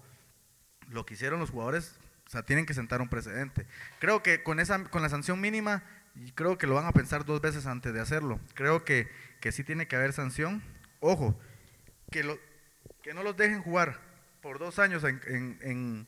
lo 0.90 1.08
que 1.08 1.16
hicieron 1.16 1.40
los 1.40 1.50
jugadores, 1.50 1.96
o 2.28 2.30
sea, 2.30 2.44
tienen 2.44 2.68
que 2.68 2.76
sentar 2.76 3.02
un 3.02 3.10
precedente. 3.10 3.66
Creo 4.00 4.22
que 4.22 4.44
con 4.44 4.60
esa 4.60 4.84
con 4.84 5.02
la 5.02 5.10
sanción 5.10 5.42
mínima, 5.42 5.82
creo 6.36 6.60
que 6.60 6.68
lo 6.68 6.76
van 6.76 6.86
a 6.86 6.92
pensar 6.92 7.26
dos 7.26 7.42
veces 7.42 7.66
antes 7.66 7.96
de 7.96 8.00
hacerlo. 8.00 8.40
Creo 8.54 8.86
que, 8.86 9.10
que 9.42 9.52
sí 9.52 9.64
tiene 9.66 9.88
que 9.88 9.98
haber 9.98 10.14
sanción. 10.14 10.64
Ojo, 11.02 11.38
que, 12.12 12.24
lo, 12.24 12.40
que 13.04 13.14
no 13.14 13.24
los 13.24 13.36
dejen 13.36 13.62
jugar 13.62 14.00
por 14.42 14.58
dos 14.60 14.80
años 14.80 15.04
en, 15.04 15.20
en, 15.28 15.60
en- 15.62 16.08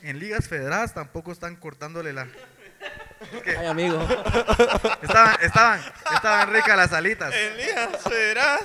en 0.00 0.18
ligas 0.20 0.48
federadas, 0.48 0.94
tampoco 0.94 1.32
están 1.32 1.56
cortándole 1.56 2.12
la... 2.12 2.22
Es 3.32 3.42
que 3.42 3.56
Ay, 3.56 3.66
amigo. 3.66 4.00
estaban, 5.02 5.36
estaban, 5.42 5.80
estaban 6.14 6.52
ricas 6.54 6.76
las 6.76 6.92
alitas. 6.92 7.34
Elías, 7.34 8.04
verás. 8.08 8.62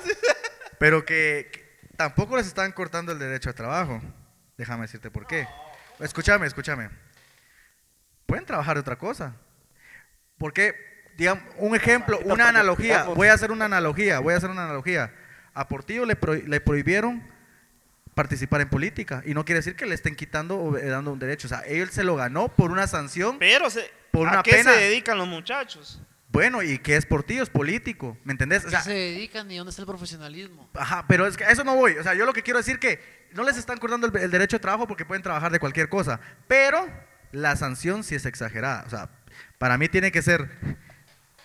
Pero 0.78 1.04
que, 1.04 1.50
que 1.52 1.88
tampoco 1.96 2.36
les 2.36 2.46
están 2.46 2.70
cortando 2.70 3.10
el 3.10 3.18
derecho 3.18 3.50
a 3.50 3.52
trabajo. 3.52 4.00
Déjame 4.56 4.82
decirte 4.82 5.10
por 5.10 5.26
qué. 5.26 5.48
Escúchame, 5.98 6.46
escúchame. 6.46 6.88
Pueden 8.26 8.46
trabajar 8.46 8.76
de 8.76 8.80
otra 8.82 8.96
cosa. 8.96 9.34
Porque, 10.38 10.93
digamos, 11.16 11.44
un 11.58 11.74
ejemplo, 11.76 12.18
una 12.24 12.48
analogía. 12.48 13.04
Voy 13.04 13.28
a 13.28 13.34
hacer 13.34 13.50
una 13.52 13.64
analogía, 13.66 14.18
voy 14.20 14.34
a 14.34 14.36
hacer 14.36 14.50
una 14.50 14.64
analogía. 14.64 15.12
A 15.54 15.68
Portillo 15.68 16.04
le, 16.04 16.16
pro- 16.16 16.34
le 16.34 16.60
prohibieron 16.60 17.22
participar 18.14 18.60
en 18.60 18.68
política. 18.68 19.22
Y 19.26 19.34
no 19.34 19.44
quiere 19.44 19.58
decir 19.60 19.76
que 19.76 19.86
le 19.86 19.94
estén 19.94 20.14
quitando 20.16 20.56
o 20.58 20.76
eh, 20.76 20.86
dando 20.86 21.12
un 21.12 21.18
derecho. 21.18 21.46
O 21.46 21.50
sea, 21.50 21.60
él 21.60 21.90
se 21.90 22.04
lo 22.04 22.16
ganó 22.16 22.48
por 22.48 22.70
una 22.70 22.86
sanción. 22.86 23.38
Pero 23.38 23.70
se, 23.70 23.90
Por 24.10 24.28
¿a 24.28 24.32
una 24.32 24.42
qué 24.42 24.52
pena. 24.52 24.72
se 24.72 24.80
dedican 24.80 25.18
los 25.18 25.26
muchachos? 25.28 26.00
Bueno, 26.28 26.62
¿y 26.64 26.78
qué 26.78 26.96
es 26.96 27.06
Portillo? 27.06 27.44
Es 27.44 27.50
político. 27.50 28.18
¿Me 28.24 28.32
entendés? 28.32 28.64
O 28.64 28.68
¿A 28.68 28.70
sea, 28.70 28.78
qué 28.80 28.84
se 28.84 28.94
dedican 28.94 29.48
y 29.50 29.56
dónde 29.56 29.70
está 29.70 29.82
el 29.82 29.86
profesionalismo? 29.86 30.68
Ajá, 30.74 31.04
pero 31.06 31.26
es 31.28 31.36
que 31.36 31.44
a 31.44 31.50
eso 31.50 31.62
no 31.62 31.76
voy. 31.76 31.92
O 31.96 32.02
sea, 32.02 32.14
yo 32.14 32.26
lo 32.26 32.32
que 32.32 32.42
quiero 32.42 32.58
decir 32.58 32.80
que 32.80 33.00
no 33.32 33.44
les 33.44 33.56
están 33.56 33.78
cortando 33.78 34.08
el, 34.08 34.16
el 34.16 34.30
derecho 34.32 34.56
de 34.56 34.60
trabajo 34.60 34.88
porque 34.88 35.04
pueden 35.04 35.22
trabajar 35.22 35.52
de 35.52 35.60
cualquier 35.60 35.88
cosa. 35.88 36.18
Pero 36.48 36.88
la 37.30 37.54
sanción 37.54 38.02
sí 38.02 38.16
es 38.16 38.26
exagerada. 38.26 38.82
O 38.86 38.90
sea, 38.90 39.10
para 39.58 39.78
mí 39.78 39.88
tiene 39.88 40.10
que 40.10 40.22
ser 40.22 40.48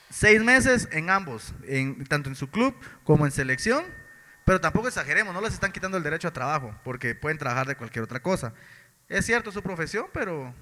seis 0.09 0.43
meses 0.43 0.87
en 0.91 1.09
ambos, 1.09 1.53
en, 1.67 2.03
tanto 2.05 2.29
en 2.29 2.35
su 2.35 2.49
club 2.49 2.75
como 3.03 3.25
en 3.25 3.31
selección. 3.31 3.85
Pero 4.45 4.59
tampoco 4.61 4.87
exageremos, 4.87 5.33
no 5.33 5.41
les 5.41 5.53
están 5.53 5.71
quitando 5.71 5.97
el 5.97 6.03
derecho 6.03 6.27
a 6.27 6.33
trabajo 6.33 6.73
porque 6.83 7.13
pueden 7.15 7.37
trabajar 7.37 7.67
de 7.67 7.75
cualquier 7.75 8.03
otra 8.03 8.19
cosa. 8.21 8.53
Es 9.07 9.25
cierto 9.25 9.51
su 9.51 9.61
profesión, 9.61 10.07
pero 10.11 10.53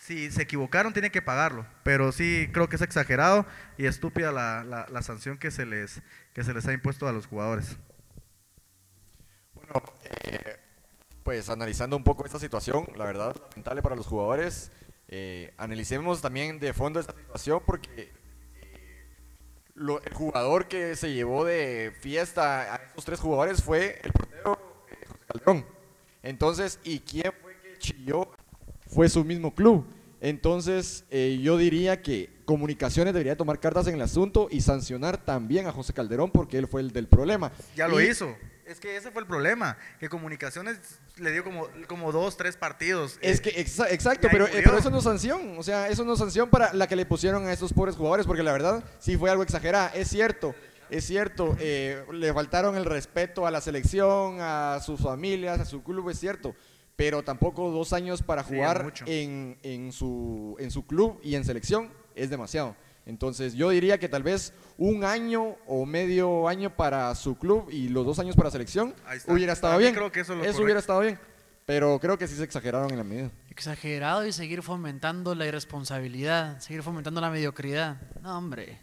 si 0.00 0.30
se 0.30 0.42
equivocaron 0.42 0.92
tienen 0.92 1.10
que 1.10 1.22
pagarlo. 1.22 1.66
Pero 1.82 2.12
sí 2.12 2.48
creo 2.52 2.68
que 2.68 2.76
es 2.76 2.82
exagerado 2.82 3.46
y 3.78 3.86
estúpida 3.86 4.30
la, 4.30 4.62
la- 4.64 4.86
la 4.88 5.02
sanción 5.02 5.38
que 5.38 5.50
se, 5.50 5.66
les, 5.66 6.02
que 6.34 6.44
se 6.44 6.54
les 6.54 6.66
ha 6.68 6.72
impuesto 6.72 7.08
a 7.08 7.12
los 7.12 7.26
jugadores. 7.26 7.76
Bueno, 9.54 9.82
eh, 10.24 10.56
pues 11.22 11.48
analizando 11.48 11.96
un 11.96 12.04
poco 12.04 12.24
esta 12.26 12.38
situación, 12.38 12.86
la 12.96 13.04
verdad, 13.06 13.34
lamentable 13.50 13.82
para 13.82 13.96
los 13.96 14.06
jugadores. 14.06 14.70
eh, 15.08 15.52
analicemos 15.58 16.20
también 16.22 16.58
de 16.60 16.72
fondo 16.72 16.98
esta 17.00 17.12
situación 17.12 17.62
porque 17.66 18.12
lo- 19.74 20.02
el 20.02 20.12
jugador 20.14 20.68
que 20.68 20.96
se 20.96 21.12
llevó 21.12 21.44
de 21.44 21.92
fiesta 22.00 22.74
a 22.74 22.76
estos 22.76 23.04
tres 23.04 23.20
jugadores 23.20 23.62
fue 23.62 24.00
el 24.02 24.12
portero 24.12 24.58
eh, 24.90 24.96
José 25.06 25.20
Calderón. 25.26 25.66
Entonces, 26.22 26.78
¿y 26.84 27.00
quién 27.00 27.32
fue 27.42 27.56
que 27.62 27.78
chilló? 27.78 28.28
Fue 28.86 29.08
su 29.08 29.24
mismo 29.24 29.54
club. 29.54 29.86
Entonces, 30.20 31.04
eh, 31.10 31.38
yo 31.42 31.56
diría 31.58 32.00
que 32.02 32.32
Comunicaciones 32.44 33.14
debería 33.14 33.36
tomar 33.38 33.58
cartas 33.58 33.86
en 33.86 33.94
el 33.94 34.02
asunto 34.02 34.48
y 34.50 34.60
sancionar 34.60 35.16
también 35.16 35.66
a 35.66 35.72
José 35.72 35.94
Calderón 35.94 36.30
porque 36.30 36.58
él 36.58 36.66
fue 36.68 36.82
el 36.82 36.90
del 36.92 37.06
problema. 37.08 37.50
Ya 37.74 37.88
lo 37.88 37.98
Y- 38.00 38.08
hizo. 38.10 38.36
Es 38.66 38.80
que 38.80 38.96
ese 38.96 39.10
fue 39.10 39.20
el 39.22 39.26
problema, 39.28 39.76
que 40.00 40.08
Comunicaciones 40.08 40.78
le 41.16 41.32
dio 41.32 41.44
como, 41.44 41.68
como 41.86 42.12
dos, 42.12 42.36
tres 42.36 42.56
partidos. 42.56 43.18
Es 43.20 43.38
Eh, 43.38 43.42
que 43.42 43.50
exa- 43.64 43.88
exacto, 43.90 44.28
pero, 44.30 44.46
eh, 44.46 44.62
pero 44.64 44.78
eso 44.78 44.90
no 44.90 44.98
es 44.98 45.04
sanción, 45.04 45.58
o 45.58 45.62
sea, 45.62 45.88
eso 45.88 46.04
no 46.04 46.14
es 46.14 46.18
sanción 46.18 46.48
para 46.48 46.72
la 46.72 46.86
que 46.86 46.96
le 46.96 47.04
pusieron 47.04 47.46
a 47.46 47.52
estos 47.52 47.72
pobres 47.72 47.94
jugadores, 47.96 48.26
porque 48.26 48.42
la 48.42 48.52
verdad 48.52 48.82
sí 48.98 49.16
fue 49.18 49.30
algo 49.30 49.42
exagerado, 49.42 49.90
es 49.94 50.08
cierto, 50.08 50.54
es 50.90 51.04
cierto, 51.06 51.56
eh, 51.60 52.04
le 52.12 52.32
faltaron 52.32 52.76
el 52.76 52.84
respeto 52.86 53.46
a 53.46 53.50
la 53.50 53.60
selección, 53.60 54.38
a 54.40 54.80
sus 54.80 55.00
familias, 55.00 55.60
a 55.60 55.64
su 55.66 55.82
club, 55.82 56.08
es 56.10 56.18
cierto, 56.18 56.54
pero 56.96 57.22
tampoco 57.22 57.70
dos 57.70 57.92
años 57.92 58.22
para 58.22 58.42
es 58.42 58.46
jugar 58.48 58.92
en, 59.06 59.58
en 59.62 59.92
su, 59.92 60.56
en 60.58 60.70
su 60.70 60.86
club 60.86 61.20
y 61.22 61.34
en 61.34 61.44
selección 61.44 61.90
es 62.14 62.30
demasiado. 62.30 62.76
Entonces 63.06 63.54
yo 63.54 63.70
diría 63.70 63.98
que 63.98 64.08
tal 64.08 64.22
vez 64.22 64.52
un 64.78 65.04
año 65.04 65.56
o 65.66 65.84
medio 65.84 66.48
año 66.48 66.74
para 66.74 67.14
su 67.14 67.36
club 67.36 67.68
y 67.70 67.88
los 67.88 68.06
dos 68.06 68.18
años 68.18 68.34
para 68.34 68.50
selección 68.50 68.94
hubiera 69.26 69.52
estado 69.52 69.78
bien. 69.78 69.94
creo 69.94 70.10
que 70.10 70.20
eso 70.20 70.34
hubiera 70.34 70.80
estado 70.80 71.00
bien. 71.00 71.18
Pero 71.66 71.98
creo 71.98 72.18
que 72.18 72.28
sí 72.28 72.36
se 72.36 72.44
exageraron 72.44 72.90
en 72.90 72.98
la 72.98 73.04
medida. 73.04 73.30
Exagerado 73.48 74.26
y 74.26 74.32
seguir 74.32 74.62
fomentando 74.62 75.34
la 75.34 75.46
irresponsabilidad, 75.46 76.60
seguir 76.60 76.82
fomentando 76.82 77.20
la 77.20 77.30
mediocridad. 77.30 77.96
No, 78.20 78.36
hombre. 78.36 78.80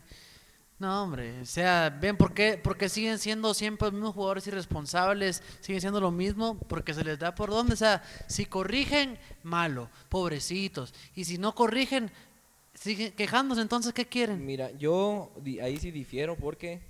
No, 0.80 1.04
hombre. 1.04 1.42
O 1.42 1.46
sea, 1.46 1.92
ven 1.92 2.18
por 2.18 2.34
qué, 2.34 2.60
porque 2.62 2.90
siguen 2.90 3.20
siendo 3.20 3.54
siempre 3.54 3.86
los 3.86 3.94
mismos 3.94 4.16
jugadores 4.16 4.48
irresponsables, 4.48 5.44
siguen 5.60 5.80
siendo 5.80 6.02
lo 6.02 6.10
mismo, 6.10 6.58
porque 6.58 6.96
se 6.96 7.04
les 7.04 7.20
da 7.20 7.36
por 7.36 7.52
dónde. 7.52 7.76
O 7.76 7.78
sea, 7.78 8.02
si 8.26 8.48
corrigen, 8.48 9.20
malo, 9.44 9.92
pobrecitos. 10.10 10.96
Y 11.14 11.26
si 11.26 11.38
no 11.38 11.54
corrigen, 11.54 12.10
siguen 12.82 13.12
quejándose, 13.14 13.62
entonces, 13.62 13.94
¿qué 13.94 14.06
quieren? 14.08 14.46
Mira, 14.46 14.72
yo 14.72 15.32
di- 15.42 15.60
ahí 15.60 15.78
sí 15.78 15.92
difiero 15.92 16.36
porque 16.36 16.82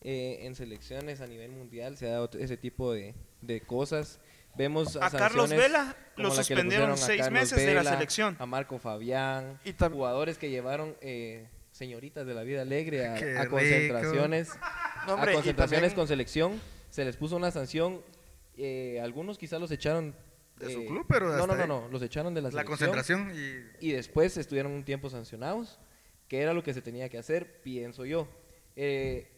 eh, 0.00 0.38
en 0.42 0.54
selecciones 0.54 1.20
a 1.20 1.26
nivel 1.26 1.50
mundial 1.50 1.96
se 1.96 2.08
ha 2.08 2.12
dado 2.12 2.30
ese 2.38 2.56
tipo 2.56 2.92
de, 2.92 3.14
de 3.42 3.60
cosas. 3.60 4.20
Vemos 4.56 4.96
A 4.96 5.10
Carlos 5.10 5.50
sanciones 5.50 5.58
Vela 5.58 5.96
como 6.14 6.28
lo 6.28 6.34
suspendieron 6.34 6.90
a 6.92 6.96
seis 6.96 7.22
Carlos 7.22 7.40
meses 7.40 7.66
de 7.66 7.74
la 7.74 7.84
selección. 7.84 8.36
A 8.38 8.46
Marco 8.46 8.78
Fabián, 8.78 9.58
Y 9.64 9.72
jugadores 9.72 10.38
que 10.38 10.48
llevaron 10.48 10.96
eh, 11.00 11.48
señoritas 11.72 12.24
de 12.26 12.34
la 12.34 12.42
vida 12.44 12.62
alegre 12.62 13.06
a, 13.06 13.42
a 13.42 13.48
concentraciones, 13.48 14.50
No, 15.06 15.14
hombre, 15.14 15.32
a 15.32 15.34
concentraciones 15.34 15.90
también- 15.90 15.94
con 15.96 16.08
selección. 16.08 16.60
Se 16.90 17.04
les 17.04 17.16
puso 17.16 17.34
una 17.36 17.50
sanción. 17.50 18.00
eh, 18.56 19.00
algunos 19.02 19.36
quizás 19.38 19.60
los 19.60 19.70
echaron 19.72 20.14
De 20.58 20.72
su 20.72 20.80
eh, 20.80 20.86
club, 20.86 21.04
pero 21.08 21.36
no, 21.36 21.46
no, 21.46 21.54
no, 21.56 21.66
no, 21.66 21.88
los 21.88 22.00
echaron 22.02 22.32
de 22.34 22.40
la, 22.42 22.50
La 22.50 22.64
concentración 22.64 23.32
y 23.34 23.88
y 23.88 23.92
después 23.92 24.36
estuvieron 24.36 24.72
un 24.72 24.84
tiempo 24.84 25.10
sancionados, 25.10 25.80
que 26.28 26.40
era 26.40 26.52
lo 26.52 26.62
que 26.62 26.72
se 26.72 26.80
tenía 26.80 27.08
que 27.08 27.18
hacer, 27.18 27.60
pienso 27.62 28.04
yo. 28.04 28.28
Eh, 28.76 29.30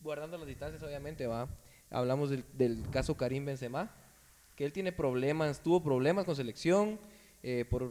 guardando 0.00 0.36
las 0.38 0.46
distancias, 0.46 0.82
obviamente, 0.82 1.26
va. 1.26 1.48
Hablamos 1.90 2.30
del, 2.30 2.44
del 2.54 2.82
caso 2.90 3.16
Karim 3.16 3.44
Benzema, 3.44 3.94
que 4.56 4.64
él 4.64 4.72
tiene 4.72 4.92
problemas, 4.92 5.62
tuvo 5.62 5.82
problemas 5.82 6.24
con 6.24 6.34
selección 6.34 6.98
eh, 7.42 7.64
por 7.68 7.84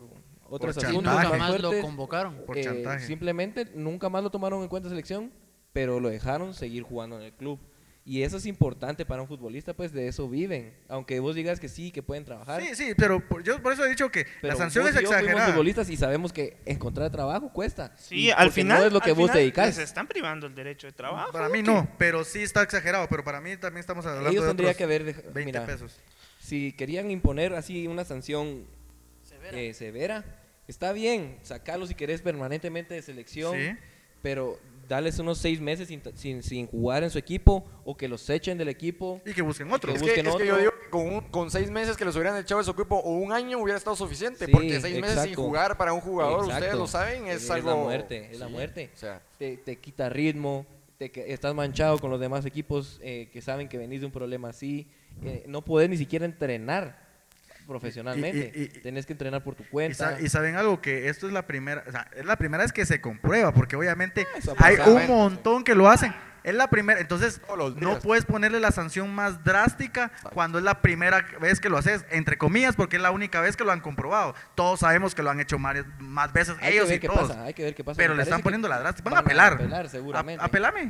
otros 0.49 0.75
Por 0.75 0.85
asuntos 0.85 1.13
chantaje. 1.13 1.27
Nunca 1.27 1.37
más 1.37 1.61
lo 1.61 1.81
convocaron. 1.81 2.35
Por 2.45 2.57
Eh, 2.57 2.63
chantaje. 2.63 3.05
Simplemente 3.05 3.65
nunca 3.73 4.09
más 4.09 4.23
lo 4.23 4.29
tomaron 4.29 4.61
en 4.61 4.67
cuenta 4.69 4.89
selección, 4.89 5.31
pero 5.71 5.99
lo 5.99 6.09
dejaron 6.09 6.53
seguir 6.53 6.83
jugando 6.83 7.15
en 7.17 7.23
el 7.23 7.33
club. 7.33 7.59
Y 8.03 8.23
eso 8.23 8.37
es 8.37 8.47
importante 8.47 9.05
para 9.05 9.21
un 9.21 9.27
futbolista, 9.27 9.75
pues 9.75 9.93
de 9.93 10.07
eso 10.07 10.27
viven. 10.27 10.73
Aunque 10.89 11.19
vos 11.19 11.35
digas 11.35 11.59
que 11.59 11.69
sí, 11.69 11.91
que 11.91 12.01
pueden 12.01 12.25
trabajar. 12.25 12.59
Sí, 12.61 12.73
sí, 12.73 12.93
pero 12.97 13.19
por- 13.27 13.43
yo 13.43 13.61
por 13.61 13.73
eso 13.73 13.85
he 13.85 13.89
dicho 13.89 14.09
que 14.09 14.25
Pero 14.41 14.53
la 14.53 14.57
sanción 14.57 14.83
vos 14.85 14.89
es 14.95 14.99
y 14.99 15.03
yo 15.03 15.09
fuimos 15.09 15.21
exagerada. 15.23 15.51
futbolistas 15.53 15.89
y 15.91 15.97
sabemos 15.97 16.33
que 16.33 16.57
encontrar 16.65 17.11
trabajo 17.11 17.53
cuesta. 17.53 17.93
Sí, 17.97 18.15
Y 18.15 18.31
al 18.31 18.51
final. 18.51 18.79
No 18.79 18.85
es 18.87 18.93
lo 18.93 19.01
que 19.01 19.11
vos 19.11 19.29
final 19.29 19.37
dedicas. 19.43 19.67
Les 19.67 19.77
están 19.77 20.07
privando 20.07 20.47
el 20.47 20.55
derecho 20.55 20.87
de 20.87 20.93
trabajo. 20.93 21.31
Para 21.31 21.47
mí 21.47 21.59
¿qué? 21.61 21.71
no, 21.71 21.87
pero 21.99 22.23
sí 22.23 22.39
está 22.41 22.63
exagerado, 22.63 23.07
pero 23.07 23.23
para 23.23 23.39
mí 23.39 23.55
también 23.57 23.81
estamos 23.81 24.03
hablando 24.07 24.29
Ellos 24.31 24.43
de 24.45 24.49
tendrían 24.49 24.69
otros 24.71 24.77
que 24.77 24.83
haber. 24.83 25.05
dej- 25.05 25.23
20 25.33 25.45
mira, 25.45 25.65
pesos. 25.67 25.99
si 26.39 26.73
querían 26.73 27.11
imponer 27.11 27.53
así 27.53 27.85
una 27.85 28.03
sanción 28.03 28.65
eh, 29.53 29.73
severa, 29.75 30.23
está 30.67 30.91
bien, 30.91 31.37
sacarlos 31.43 31.89
si 31.89 31.95
querés 31.95 32.21
permanentemente 32.23 32.93
de 32.95 33.01
selección, 33.03 33.55
Sí. 33.57 33.75
pero 34.21 34.59
darles 34.87 35.17
unos 35.19 35.37
seis 35.37 35.59
meses 35.61 35.87
sin, 35.87 36.01
sin, 36.15 36.43
sin 36.43 36.67
jugar 36.67 37.03
en 37.03 37.09
su 37.09 37.17
equipo 37.17 37.65
o 37.85 37.95
que 37.95 38.07
los 38.07 38.29
echen 38.29 38.57
del 38.57 38.67
equipo. 38.69 39.21
Y 39.25 39.33
que 39.33 39.41
busquen 39.41 39.71
otro. 39.71 39.91
que 39.93 39.97
Es 39.97 40.01
que, 40.03 40.07
busquen 40.09 40.27
es 40.27 40.35
que 40.35 40.45
yo 40.45 40.53
otro. 40.53 40.57
digo 40.59 40.71
que 40.83 40.89
con, 40.89 41.07
un- 41.13 41.21
con 41.29 41.49
seis 41.51 41.69
meses 41.71 41.95
que 41.97 42.03
los 42.05 42.15
hubieran 42.15 42.37
echado 42.37 42.59
de 42.59 42.65
su 42.65 42.71
equipo 42.71 42.97
o 42.97 43.11
un 43.11 43.31
año 43.31 43.59
hubiera 43.59 43.77
estado 43.77 43.95
suficiente. 43.95 44.45
Sí, 44.45 44.51
porque 44.51 44.79
seis 44.81 44.95
meses 44.95 45.11
sin 45.21 45.29
exacto. 45.31 45.41
jugar 45.43 45.77
para 45.77 45.93
un 45.93 46.01
jugador, 46.01 46.41
ustedes 46.41 46.57
Exacto. 46.57 46.77
lo 46.77 46.87
saben, 46.87 47.27
es, 47.27 47.43
Es 47.43 47.49
algo. 47.51 47.69
la 47.69 47.75
muerte, 47.77 48.29
es 48.31 48.39
la 48.39 48.47
Sí, 48.47 48.51
muerte. 48.51 48.89
O 48.93 48.97
sea, 48.97 49.21
Te, 49.37 49.57
te 49.57 49.77
quita 49.77 50.09
ritmo, 50.09 50.65
te, 50.97 51.09
que- 51.11 51.31
estás 51.33 51.55
manchado 51.55 51.97
con 51.99 52.11
los 52.11 52.19
demás 52.19 52.45
equipos 52.45 52.99
eh, 53.01 53.29
que 53.31 53.41
saben 53.41 53.67
que 53.69 53.77
venís 53.77 54.01
de 54.01 54.05
un 54.07 54.11
problema 54.11 54.49
así. 54.49 54.87
eh, 55.23 55.43
no 55.47 55.63
podés 55.63 55.89
ni 55.89 55.97
siquiera 55.97 56.25
entrenar 56.25 57.10
profesionalmente. 57.71 58.51
Y- 58.55 58.59
y- 58.61 58.63
y- 58.65 58.81
Tenés 58.81 59.05
que 59.05 59.13
entrenar 59.13 59.43
por 59.43 59.55
tu 59.55 59.63
Y, 59.63 59.67
cuenta. 59.67 60.11
sa- 60.17 60.21
y 60.21 60.27
saben 60.29 60.55
algo 60.55 60.81
que 60.81 61.07
esto 61.09 61.27
es 61.27 61.33
la 61.33 61.47
primera, 61.47 61.83
o 61.87 61.91
sea, 61.91 62.07
es 62.15 62.25
la 62.25 62.35
primera 62.35 62.63
vez 62.63 62.73
que 62.73 62.85
se 62.85 62.99
comprueba, 63.01 63.53
porque 63.53 63.75
obviamente 63.75 64.27
ha 64.59 64.65
hay 64.65 64.75
un 64.85 65.07
montón 65.07 65.63
que 65.63 65.73
lo 65.75 65.89
hacen. 65.89 66.13
Es 66.43 66.55
la 66.55 66.71
primera, 66.71 66.99
entonces 66.99 67.39
no 67.77 67.99
puedes 67.99 68.25
ponerle 68.25 68.59
la 68.59 68.71
sanción 68.71 69.13
más 69.13 69.43
drástica 69.43 70.11
cuando 70.33 70.57
es 70.57 70.63
la 70.63 70.81
primera 70.81 71.23
vez 71.39 71.59
que 71.59 71.69
lo 71.69 71.77
haces, 71.77 72.03
entre 72.09 72.39
comillas, 72.39 72.75
porque 72.75 72.95
es 72.95 73.01
la 73.03 73.11
única 73.11 73.41
vez 73.41 73.55
que 73.55 73.63
lo 73.63 73.71
han 73.71 73.79
comprobado. 73.79 74.33
Todos 74.55 74.79
sabemos 74.79 75.13
que 75.13 75.21
lo 75.21 75.29
han 75.29 75.39
hecho 75.39 75.59
más, 75.59 75.77
más 75.99 76.33
veces 76.33 76.55
Hay 76.59 76.69
que 76.69 76.73
ellos 76.77 76.87
ver 76.87 76.97
y 76.97 76.99
qué 76.99 77.07
todos. 77.07 77.27
pasa, 77.29 77.43
hay 77.43 77.53
que 77.53 77.63
ver 77.63 77.75
qué 77.75 77.83
pasa. 77.83 77.95
Pero 77.95 78.15
le 78.15 78.23
están 78.23 78.41
poniendo 78.41 78.67
que 78.67 78.73
la 78.73 78.79
drástica. 78.79 79.03
Van, 79.07 79.13
van 79.13 79.23
a 79.23 79.25
apelar. 79.27 79.53
apelar, 79.53 79.87
seguramente. 79.87 80.41
A- 80.41 80.47
apelame. 80.47 80.89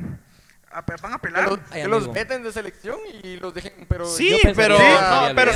Van 1.02 1.12
a 1.12 1.16
apelar. 1.16 1.44
que 1.44 1.50
los, 1.50 1.60
Ay, 1.70 1.82
que 1.82 1.88
los 1.88 2.12
de 2.42 2.52
selección 2.52 2.98
y 3.22 3.36
los 3.36 3.52
dejen. 3.54 3.72
Pero 3.88 4.06
Sí, 4.06 4.38
pero, 4.56 4.78
no, 4.78 5.34
pero 5.34 5.52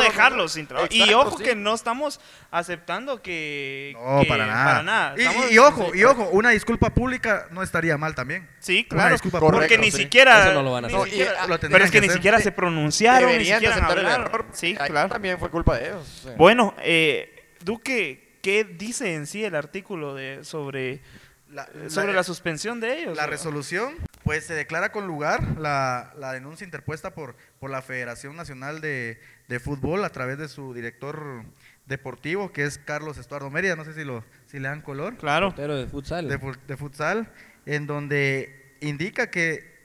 dejarlos 0.00 0.52
sin 0.52 0.66
trabajo. 0.66 0.88
y 0.90 1.12
ojo 1.14 1.38
sí. 1.38 1.44
que 1.44 1.54
no 1.54 1.74
estamos 1.74 2.20
aceptando 2.50 3.22
que. 3.22 3.94
No, 3.98 4.20
que- 4.22 4.28
para 4.28 4.46
nada. 4.46 4.64
Para 4.64 4.82
nada. 4.82 5.14
Y- 5.16 5.20
Estamos- 5.22 5.50
Y, 5.50 5.54
y 5.54 5.58
ojo, 5.58 5.94
y 5.94 6.04
ojo, 6.04 6.28
una 6.32 6.50
disculpa 6.50 6.90
pública 6.90 7.46
no 7.50 7.62
estaría 7.62 7.96
mal 7.96 8.14
también. 8.14 8.48
Sí, 8.60 8.86
Una 8.90 8.96
claro. 9.02 9.14
disculpa 9.14 9.40
porque 9.40 9.56
pública, 9.60 9.80
ni 9.80 9.90
sí. 9.90 9.98
siquiera. 10.02 10.44
Eso 10.44 10.54
no 10.54 10.62
lo 10.62 10.72
van 10.72 10.84
a 10.84 10.88
ni 10.88 10.94
hacer. 10.94 10.98
No, 11.00 11.06
y, 11.06 11.10
siquiera- 11.10 11.32
ah, 11.42 11.46
Lo 11.46 11.58
pero 11.58 11.84
es 11.84 11.90
que, 11.90 12.00
ni 12.00 12.08
siquiera 12.10 12.40
se 12.40 12.52
pronunciaron. 12.52 13.26
Ni 13.28 13.32
deberían 13.32 13.58
siquiera 13.60 13.74
aceptar 13.76 13.98
el 13.98 14.06
error. 14.06 14.46
Sí, 14.52 14.74
claro. 14.76 15.08
También 15.08 15.38
fue 15.38 15.50
culpa 15.50 15.76
de 15.78 15.86
ellos. 15.88 16.28
Bueno, 16.36 16.74
eh, 16.82 17.34
Duque, 17.60 18.36
¿qué 18.42 18.64
dice 18.64 19.14
en 19.14 19.26
sí 19.26 19.44
el 19.44 19.54
artículo 19.54 20.14
de 20.14 20.44
sobre, 20.44 21.00
La, 21.50 21.66
sobre 21.88 22.08
la- 22.08 22.16
la 22.18 22.22
suspensión 22.24 22.78
de 22.80 23.00
ellos? 23.00 23.16
La 23.16 23.26
resolución, 23.26 23.94
pues 24.22 24.44
se 24.44 24.54
declara 24.54 24.92
con 24.92 25.06
lugar 25.06 25.58
la, 25.58 26.12
la 26.18 26.32
denuncia 26.32 26.64
interpuesta 26.64 27.14
por, 27.14 27.36
por 27.58 27.70
la 27.70 27.80
Federación 27.82 28.36
Nacional 28.36 28.80
de, 28.80 29.18
de 29.48 29.60
Fútbol 29.60 30.04
a 30.04 30.10
través 30.10 30.36
de 30.38 30.48
su 30.48 30.74
director 30.74 31.44
deportivo, 31.86 32.52
que 32.52 32.64
es 32.64 32.76
Carlos 32.76 33.16
Estuardo 33.16 33.48
Mérida, 33.50 33.76
no 33.76 33.84
sé 33.86 33.94
si, 33.94 34.04
lo, 34.04 34.22
si 34.46 34.58
le 34.58 34.68
dan 34.68 34.82
color, 34.82 35.16
Claro. 35.16 35.48
Portero 35.48 35.76
de 35.76 35.86
futsal. 35.86 36.28
de, 36.28 36.38
fu- 36.38 36.56
de 36.66 36.76
futsal, 36.76 37.32
en 37.64 37.86
donde 37.86 38.76
indica 38.80 39.30
que 39.30 39.78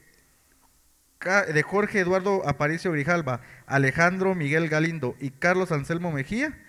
de 1.54 1.64
Jorge 1.64 2.00
Eduardo 2.02 2.46
Aparicio 2.46 2.92
Grijalva, 2.92 3.40
Alejandro 3.66 4.36
Miguel 4.36 4.68
Galindo 4.68 5.16
y 5.22 5.30
Carlos 5.30 5.72
Anselmo 5.72 6.12
Mejía, 6.12 6.60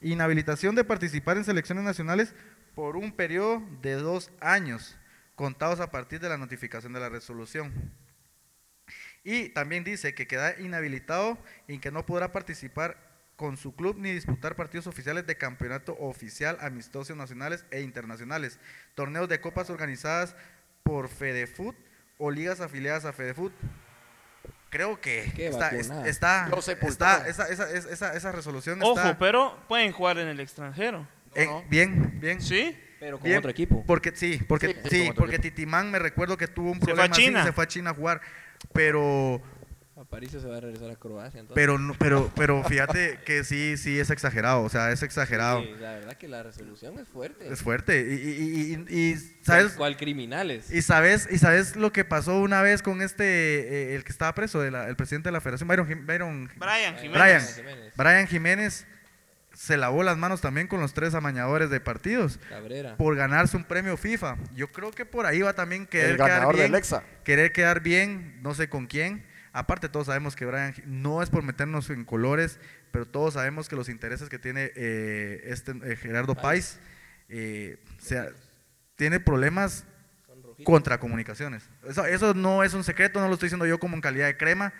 inhabilitación 0.00 0.74
de 0.74 0.82
participar 0.82 1.36
en 1.36 1.44
selecciones 1.44 1.84
nacionales 1.84 2.34
por 2.74 2.96
un 2.96 3.12
periodo 3.12 3.62
de 3.82 3.94
dos 3.94 4.30
años, 4.40 4.96
contados 5.34 5.80
a 5.80 5.90
partir 5.90 6.20
de 6.20 6.28
la 6.28 6.38
notificación 6.38 6.92
de 6.92 7.00
la 7.00 7.08
resolución. 7.08 7.92
Y 9.24 9.50
también 9.50 9.84
dice 9.84 10.14
que 10.14 10.26
queda 10.26 10.58
inhabilitado 10.60 11.38
y 11.68 11.78
que 11.78 11.90
no 11.92 12.04
podrá 12.06 12.32
participar 12.32 12.96
con 13.36 13.56
su 13.56 13.74
club 13.74 13.96
ni 13.98 14.12
disputar 14.12 14.56
partidos 14.56 14.86
oficiales 14.86 15.26
de 15.26 15.36
campeonato 15.36 15.96
oficial, 15.98 16.58
amistosos 16.60 17.16
nacionales 17.16 17.64
e 17.70 17.80
internacionales, 17.80 18.58
torneos 18.94 19.28
de 19.28 19.40
copas 19.40 19.70
organizadas 19.70 20.34
por 20.82 21.08
Fedefut 21.08 21.76
o 22.18 22.30
ligas 22.30 22.60
afiliadas 22.60 23.04
a 23.04 23.12
Fedefut. 23.12 23.52
Creo 24.70 25.00
que 25.00 25.24
está, 25.48 25.70
está, 26.08 26.48
está 26.88 27.28
esa, 27.28 27.48
esa, 27.48 27.70
esa, 27.70 27.90
esa- 27.92 28.14
esa 28.14 28.32
resolución 28.32 28.80
Ojo, 28.82 28.96
está 28.96 29.18
pero 29.18 29.58
pueden 29.68 29.92
jugar 29.92 30.18
en 30.18 30.28
el 30.28 30.40
extranjero. 30.40 31.06
No. 31.36 31.64
bien, 31.68 32.18
bien. 32.20 32.40
¿Sí? 32.40 32.76
Pero 33.00 33.18
con 33.18 33.24
Bien, 33.26 33.38
otro 33.38 33.50
equipo. 33.50 33.84
Porque 33.86 34.12
sí, 34.14 34.40
porque 34.46 34.76
Sí, 34.88 35.10
porque 35.16 35.36
equipo. 35.36 35.54
Titimán 35.54 35.90
me 35.90 35.98
recuerdo 35.98 36.36
que 36.36 36.46
tuvo 36.46 36.70
un 36.70 36.78
Se 36.78 36.84
fue 36.84 36.92
a 36.92 36.94
problema 36.96 37.12
así, 37.14 37.24
China. 37.26 37.44
se 37.44 37.52
fue 37.52 37.64
a 37.64 37.66
China 37.66 37.90
a 37.90 37.94
jugar, 37.94 38.20
pero 38.72 39.42
Aparicio 39.96 40.40
se 40.40 40.46
va 40.48 40.56
a 40.56 40.60
regresar 40.60 40.90
a 40.90 40.96
Croacia. 40.96 41.40
Entonces. 41.40 41.54
pero 41.54 41.78
no- 41.78 41.94
pero 41.98 42.30
pero 42.36 42.62
fíjate 42.64 43.18
que 43.24 43.44
sí 43.44 43.76
sí 43.76 43.98
es 43.98 44.10
exagerado, 44.10 44.62
o 44.62 44.68
sea, 44.68 44.90
es 44.92 45.02
exagerado. 45.02 45.62
Sí, 45.62 45.70
la 45.80 45.92
verdad 45.94 46.14
que 46.16 46.28
la 46.28 46.42
resolución 46.42 46.98
es 46.98 47.08
fuerte. 47.08 47.52
Es 47.52 47.60
fuerte 47.62 48.00
y, 48.08 48.14
y- 48.14 48.84
y- 48.88 49.10
y- 49.12 49.16
sabes 49.42 49.72
¿Cuál 49.72 49.96
criminales? 49.96 50.70
y 50.72 50.82
sabes 50.82 51.28
y 51.30 51.38
sabes 51.38 51.76
lo 51.76 51.92
que 51.92 52.04
pasó 52.04 52.38
una 52.40 52.62
vez 52.62 52.82
con 52.82 53.00
este 53.02 53.24
eh, 53.24 53.94
el 53.94 54.04
que 54.04 54.12
estaba 54.12 54.34
preso 54.34 54.60
de 54.60 54.70
la- 54.70 54.88
el 54.88 54.96
presidente 54.96 55.28
de 55.28 55.32
la 55.32 55.40
Federación 55.40 55.68
Byron, 55.68 55.86
Jim- 55.88 56.06
Byron 56.06 56.50
Brian 56.56 56.96
Jiménez. 56.98 57.12
Brian. 57.20 57.42
Jiménez. 57.42 57.92
Brian 57.96 58.26
Jiménez 58.28 58.86
se 59.54 59.76
lavó 59.76 60.02
las 60.02 60.16
manos 60.16 60.40
también 60.40 60.66
con 60.66 60.80
los 60.80 60.94
tres 60.94 61.14
amañadores 61.14 61.70
de 61.70 61.80
partidos 61.80 62.38
Cabrera. 62.48 62.96
por 62.96 63.16
ganarse 63.16 63.56
un 63.56 63.64
premio 63.64 63.96
FIFA. 63.96 64.36
Yo 64.54 64.72
creo 64.72 64.90
que 64.90 65.04
por 65.04 65.26
ahí 65.26 65.42
va 65.42 65.52
también 65.52 65.86
querer 65.86 66.10
el 66.10 66.16
quedar 66.16 66.54
bien, 66.54 66.72
querer 67.24 67.52
quedar 67.52 67.80
bien, 67.80 68.40
no 68.42 68.54
sé 68.54 68.68
con 68.68 68.86
quién. 68.86 69.24
Aparte 69.52 69.88
todos 69.88 70.06
sabemos 70.06 70.34
que 70.34 70.46
Brian 70.46 70.74
no 70.86 71.22
es 71.22 71.28
por 71.28 71.42
meternos 71.42 71.90
en 71.90 72.04
colores, 72.04 72.58
pero 72.90 73.06
todos 73.06 73.34
sabemos 73.34 73.68
que 73.68 73.76
los 73.76 73.88
intereses 73.88 74.28
que 74.28 74.38
tiene 74.38 74.72
eh, 74.74 75.42
este 75.44 75.72
eh, 75.84 75.96
Gerardo 75.96 76.34
Páez 76.34 76.78
eh, 77.28 77.78
sea, 77.98 78.28
tiene 78.96 79.20
problemas 79.20 79.84
contra 80.64 80.98
comunicaciones. 80.98 81.68
Eso, 81.86 82.06
eso 82.06 82.34
no 82.34 82.62
es 82.62 82.72
un 82.72 82.84
secreto, 82.84 83.20
no 83.20 83.28
lo 83.28 83.34
estoy 83.34 83.48
diciendo 83.48 83.66
yo 83.66 83.78
como 83.78 83.94
en 83.94 84.00
calidad 84.00 84.26
de 84.26 84.36
crema. 84.36 84.72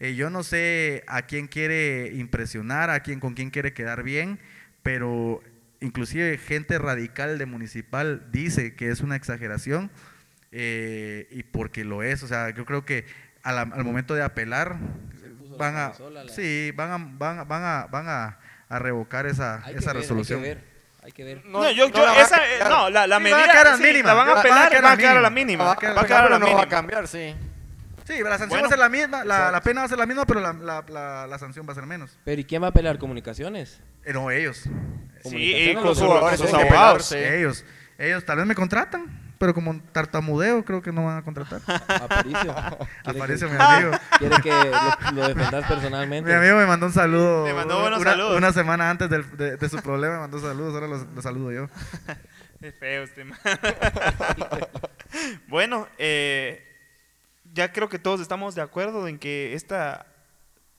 Eh, 0.00 0.14
yo 0.14 0.28
no 0.30 0.42
sé 0.42 1.04
a 1.06 1.22
quién 1.22 1.46
quiere 1.46 2.08
impresionar, 2.14 2.90
a 2.90 3.00
quién 3.00 3.20
con 3.20 3.34
quién 3.34 3.50
quiere 3.50 3.72
quedar 3.72 4.02
bien, 4.02 4.38
pero 4.82 5.40
inclusive 5.80 6.36
gente 6.38 6.78
radical 6.78 7.38
de 7.38 7.46
municipal 7.46 8.26
dice 8.32 8.74
que 8.74 8.88
es 8.90 9.00
una 9.00 9.16
exageración 9.16 9.90
eh, 10.52 11.26
y 11.30 11.42
porque 11.42 11.84
lo 11.84 12.02
es, 12.02 12.22
o 12.22 12.28
sea, 12.28 12.50
yo 12.50 12.64
creo 12.64 12.84
que 12.84 13.04
a 13.42 13.52
la- 13.52 13.62
al 13.62 13.84
momento 13.84 14.14
de 14.14 14.22
apelar 14.22 14.76
van 15.58 15.76
a, 15.76 15.92
la- 16.10 16.28
sí, 16.28 16.72
van 16.74 16.90
a, 16.92 16.98
van, 16.98 17.38
a- 17.40 17.44
van 17.44 17.62
a, 17.64 17.86
van 17.90 18.08
a, 18.08 18.38
a 18.68 18.78
revocar 18.78 19.26
esa, 19.26 19.64
Hay 19.64 19.74
que 19.74 19.78
esa 19.80 19.92
ver, 19.92 20.02
resolución. 20.02 20.40
Hay 20.40 20.44
que 20.48 20.54
ver. 20.54 20.74
Hay 21.02 21.12
que 21.12 21.24
ver. 21.24 21.44
No, 21.44 21.70
yo, 21.70 21.88
no 21.88 21.94
yo- 21.94 22.06
la 22.06 22.20
esa, 22.22 22.38
eh, 22.46 22.58
no, 22.68 22.88
la, 22.90 23.06
la 23.06 23.18
Sí, 23.18 23.22
medida 23.24 23.36
va 23.38 23.44
a 23.44 23.50
quedar 23.52 23.66
a 23.68 23.76
sí, 23.76 23.82
mínima. 23.82 24.08
la 24.08 24.14
van 24.14 24.28
a 24.28 24.32
apelar, 24.40 24.58
va 24.84 24.92
a 24.92 24.96
quedar 24.96 25.16
a 25.18 25.20
la 25.20 25.30
mínima. 25.30 25.44
mínima. 25.46 25.64
Va 25.64 25.72
a 25.72 25.76
quedar- 25.76 26.26
a 26.26 26.30
la 26.30 26.38
no 26.38 26.46
va 26.46 26.52
a 26.52 26.54
mínima. 26.56 26.68
cambiar, 26.68 27.06
sí. 27.06 27.34
Sí, 28.04 28.14
la 28.22 28.30
sanción 28.38 28.48
Bueno. 28.50 28.62
va 28.64 28.66
a 28.66 28.70
ser 28.70 28.78
la 28.78 28.88
misma, 28.88 29.24
la, 29.24 29.50
la 29.50 29.60
pena 29.62 29.80
va 29.80 29.86
a 29.86 29.88
ser 29.88 29.98
la 29.98 30.06
misma, 30.06 30.26
pero 30.26 30.40
la, 30.40 30.52
la, 30.52 30.84
la, 30.88 31.26
la 31.26 31.38
sanción 31.38 31.66
va 31.66 31.72
a 31.72 31.74
ser 31.74 31.86
menos. 31.86 32.18
Pero 32.24 32.40
¿y 32.40 32.44
quién 32.44 32.62
va 32.62 32.66
a 32.68 32.72
pelear? 32.72 32.98
¿Comunicaciones? 32.98 33.80
Eh, 34.04 34.12
no, 34.12 34.30
ellos. 34.30 34.64
Sí, 35.24 35.72
con, 35.74 35.84
los 35.84 35.98
jugadores 35.98 36.38
sus 36.38 36.52
abogados. 36.52 37.06
Sí. 37.06 37.16
Ellos. 37.16 37.64
Ellos 37.96 38.24
tal 38.26 38.38
vez 38.38 38.46
me 38.46 38.54
contratan, 38.54 39.34
pero 39.38 39.54
como 39.54 39.80
tartamudeo 39.92 40.64
creo 40.64 40.82
que 40.82 40.92
no 40.92 41.04
van 41.06 41.16
a 41.18 41.22
contratar. 41.22 41.60
Aparicio. 41.88 42.54
Aparicio, 43.04 43.48
mi 43.48 43.56
amigo. 43.58 43.92
Quiere 44.18 44.36
que 44.42 44.50
lo, 44.50 45.12
lo 45.12 45.28
defendas 45.28 45.66
personalmente. 45.66 46.28
Mi 46.30 46.36
amigo 46.36 46.56
me 46.58 46.66
mandó 46.66 46.86
un 46.86 46.92
saludo. 46.92 47.44
Me 47.46 47.54
mandó 47.54 47.80
buenos 47.80 48.00
una, 48.00 48.10
saludos. 48.10 48.36
Una 48.36 48.52
semana 48.52 48.90
antes 48.90 49.08
del- 49.08 49.36
de, 49.36 49.56
de 49.56 49.68
su 49.70 49.78
problema 49.78 50.14
me 50.14 50.20
mandó 50.20 50.40
saludos, 50.40 50.74
ahora 50.74 50.88
los, 50.88 51.06
los 51.14 51.22
saludo 51.22 51.52
yo. 51.52 51.68
Es 52.60 52.74
feo 52.78 53.04
este 53.04 53.24
man. 53.24 53.38
bueno, 55.48 55.88
eh, 55.98 56.73
ya 57.54 57.72
creo 57.72 57.88
que 57.88 57.98
todos 57.98 58.20
estamos 58.20 58.54
de 58.54 58.60
acuerdo 58.62 59.08
en 59.08 59.18
que 59.18 59.54
esta 59.54 60.06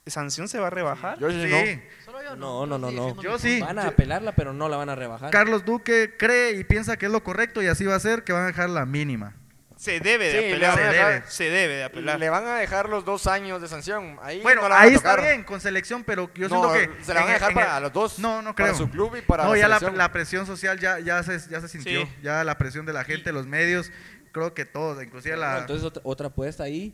sanción 0.05 0.47
se 0.47 0.59
va 0.59 0.67
a 0.67 0.69
rebajar. 0.69 1.17
Yo 1.19 1.32
sí, 1.32 1.41
Sí. 1.41 1.49
no. 1.49 2.05
Solo 2.05 2.21
yo 2.23 2.36
No, 2.36 2.65
no, 2.67 2.78
no, 2.78 3.21
Yo 3.21 3.39
sí. 3.39 3.59
Van 3.59 3.80
a 3.80 3.84
Yo- 3.84 3.89
apelarla, 3.89 4.34
pero 4.36 4.53
no 4.53 4.69
la 4.69 4.78
van 4.78 4.89
a 4.89 4.95
rebajar. 4.95 5.32
Carlos 5.32 5.65
Duque 5.65 6.15
cree 6.17 6.51
y 6.51 6.63
piensa 6.63 6.97
que 6.97 7.07
es 7.07 7.11
lo 7.11 7.23
correcto 7.23 7.63
y 7.63 7.67
así 7.67 7.86
va 7.86 7.95
a 7.95 7.99
ser, 7.99 8.23
que 8.23 8.32
van 8.34 8.43
a 8.43 8.47
dejar 8.47 8.69
la 8.69 8.86
mínima. 8.86 9.36
Se 9.78 9.99
debe 9.99 10.32
de 10.32 10.39
Sí, 10.39 10.47
apelar. 10.53 10.76
Se 10.78 10.82
dejar- 10.84 11.13
debe. 11.13 11.23
Se 11.28 11.43
debe 11.49 11.73
de 11.76 11.84
apelar. 11.84 12.17
Le 12.19 12.30
van 12.30 12.45
a 12.47 12.55
dejar 12.55 12.88
los 12.88 13.03
dos 13.03 13.28
años 13.28 13.61
de 13.61 13.67
sanción. 13.67 14.17
Ahí 14.21 14.41
Bueno, 14.41 14.67
no 14.69 14.73
ahí 14.73 14.93
está 14.93 15.15
bien 15.17 15.43
con 15.43 15.59
selección, 15.59 16.03
pero 16.05 16.32
yo 16.34 16.47
No, 16.47 16.71
siento 16.73 16.95
que... 16.97 17.03
se 17.03 17.13
la 17.13 17.19
van 17.21 17.30
a 17.30 17.34
dejar 17.34 17.49
en 17.51 17.55
para 17.55 17.78
el- 17.78 17.84
los 17.84 17.93
dos. 17.93 18.19
No, 18.19 18.41
no 18.41 18.55
Para 18.55 18.69
creo. 18.69 18.78
su 18.78 18.89
club 18.89 19.17
y 19.17 19.21
para 19.21 19.43
no, 19.43 19.53
la 19.53 19.59
ya 19.59 19.67
la, 19.67 19.80
la 19.80 20.11
presión 20.13 20.45
social 20.45 20.80
ya, 20.80 20.99
ya, 20.99 21.21
se, 21.23 21.38
ya 21.49 21.59
se 21.59 21.67
sintió. 21.67 22.03
Sí. 22.05 22.09
Ya 22.23 22.43
la 22.45 22.57
presión 22.57 22.86
de 22.86 22.93
la 22.93 23.03
gente, 23.03 23.34
los 23.34 23.47
medios, 23.47 23.91
creo 24.36 24.54
que 24.54 24.66
todos, 24.66 25.02
inclusive 25.02 25.38
la, 25.38 25.60
Entonces 25.60 25.86
otra, 25.86 26.02
otra 26.04 26.28
apuesta 26.28 26.66
ahí, 26.66 26.94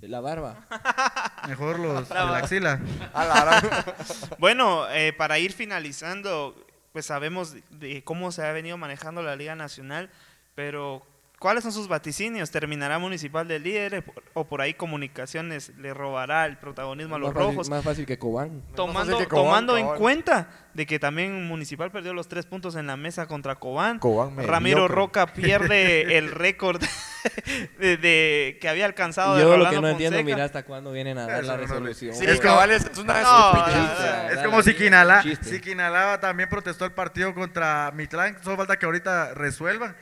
la 0.00 0.20
barba. 0.20 0.66
mejor 1.46 1.78
los 1.78 2.08
de 2.08 2.14
la 2.14 2.38
axila. 2.38 2.80
A 3.12 3.24
la 3.26 3.84
Bueno, 4.38 4.88
eh, 4.90 5.12
para 5.12 5.38
ir 5.38 5.52
finalizando, 5.52 6.56
pues 6.94 7.04
sabemos 7.04 7.56
de, 7.68 8.02
cómo 8.04 8.32
se 8.32 8.42
ha 8.42 8.52
venido 8.52 8.78
manejando 8.78 9.22
la 9.22 9.36
Liga 9.36 9.54
Nacional, 9.54 10.08
pero 10.54 11.02
¿cuáles 11.38 11.62
son 11.62 11.74
sus 11.74 11.88
vaticinios? 11.88 12.50
¿Terminará 12.50 12.98
Municipal 12.98 13.46
de 13.46 13.58
líder 13.58 14.02
o 14.32 14.44
por 14.44 14.62
ahí 14.62 14.72
Comunicaciones 14.72 15.76
le 15.76 15.92
robará 15.92 16.46
el 16.46 16.56
protagonismo 16.56 17.16
a 17.16 17.18
los 17.18 17.34
más, 17.34 17.34
fácil, 17.34 17.54
rojos? 17.54 17.68
más 17.68 17.84
fácil 17.84 18.06
que 18.06 18.18
Cobán. 18.18 18.62
Tomando, 18.74 19.12
fácil 19.12 19.18
que 19.18 19.28
Cobán, 19.28 19.66
tomando 19.66 19.76
en 19.76 19.98
cuenta 19.98 20.48
de 20.78 20.86
que 20.86 21.00
también 21.00 21.44
Municipal 21.48 21.90
perdió 21.90 22.14
los 22.14 22.28
tres 22.28 22.46
puntos 22.46 22.76
en 22.76 22.86
la 22.86 22.96
mesa 22.96 23.26
contra 23.26 23.56
Cobán. 23.56 23.98
Cobán 23.98 24.36
Ramiro 24.36 24.76
mediocre. 24.76 24.94
Roca 24.94 25.26
pierde 25.26 26.16
el 26.16 26.30
récord 26.30 26.80
de, 27.80 27.96
de- 27.96 28.58
que 28.60 28.68
había 28.68 28.84
alcanzado 28.84 29.34
de 29.34 29.42
Yo 29.42 29.48
lo 29.48 29.56
Rolando 29.56 29.76
que 29.76 29.82
no 29.82 29.88
entiendo, 29.88 30.22
mira 30.22 30.44
hasta 30.44 30.62
cuándo 30.64 30.92
vienen 30.92 31.18
a 31.18 31.26
dar 31.26 31.40
Eso 31.42 31.48
la 31.48 31.56
no, 31.56 31.62
resolución. 31.62 32.14
Sí, 32.14 32.24
Es 32.24 32.38
cabal, 32.38 32.70
como- 32.70 32.90
es, 32.92 32.98
una 32.98 33.20
No, 33.22 34.30
Es 34.30 34.38
como 34.44 34.62
si 34.62 34.74
Quinalá, 34.74 35.24
si 35.42 35.60
Quinalá 35.60 36.20
también 36.20 36.48
protestó 36.48 36.84
el 36.84 36.92
partido 36.92 37.34
contra 37.34 37.90
Mitlán, 37.92 38.36
solo 38.44 38.56
falta 38.56 38.78
que 38.78 38.86
ahorita 38.86 39.34
resuelvan 39.34 39.96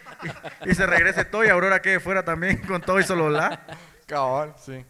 y, 0.67 0.71
y 0.71 0.75
se 0.75 0.85
regrese 0.85 1.25
todo 1.25 1.43
y 1.43 1.49
Aurora 1.49 1.81
quede 1.81 2.01
fuera 2.01 2.23
también 2.23 2.59
con 2.59 2.83
todo 2.83 3.01
y 3.01 3.03
solo 3.05 3.31
la. 3.31 3.65
Cabal, 4.05 4.53
sí. 4.63 4.85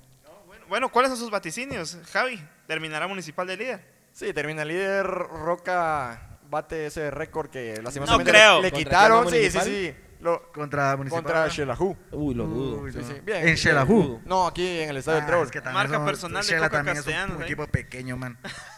Bueno, 0.68 0.88
¿cuáles 0.88 1.10
son 1.12 1.18
sus 1.20 1.30
vaticinios, 1.30 1.96
Javi? 2.12 2.42
¿Terminará 2.66 3.06
Municipal 3.06 3.46
de 3.46 3.56
líder? 3.56 3.95
Sí, 4.16 4.32
termina 4.32 4.64
líder. 4.64 5.06
Roca 5.06 6.38
bate 6.48 6.86
ese 6.86 7.10
récord 7.10 7.50
que 7.50 7.82
lastimosamente 7.82 8.32
No 8.32 8.38
creo. 8.38 8.62
le 8.62 8.70
¿Contra 8.70 8.78
quitaron. 8.78 9.30
Sí, 9.30 9.50
sí, 9.50 9.58
sí. 9.62 9.94
Lo- 10.20 10.50
Contra 10.52 10.96
Municipal. 10.96 11.22
contra 11.22 11.48
Shelahu. 11.48 11.94
Uy, 12.12 12.34
lo 12.34 12.46
dudo. 12.46 12.80
Uy, 12.80 12.92
Sí, 12.92 13.00
sí. 13.02 13.20
Bien. 13.22 13.46
En 13.46 13.54
Shelahu. 13.56 14.22
No, 14.24 14.46
aquí 14.46 14.80
en 14.80 14.88
el 14.88 14.96
Estadio 14.96 15.16
del 15.16 15.24
Ah, 15.24 15.26
Trébol. 15.26 15.44
es 15.46 15.52
que 15.52 15.60
Marca 15.60 15.94
somos- 15.96 16.08
personal 16.08 16.42
de 16.42 16.48
Shela 16.48 16.68
Coca 16.70 16.78
también 16.78 16.96
es 16.96 17.00
un- 17.00 17.04
Castellanos, 17.12 17.36
un, 17.36 17.42
¿eh? 17.42 17.44
equipo 17.44 17.66
pequeño, 17.66 18.16
man. 18.16 18.38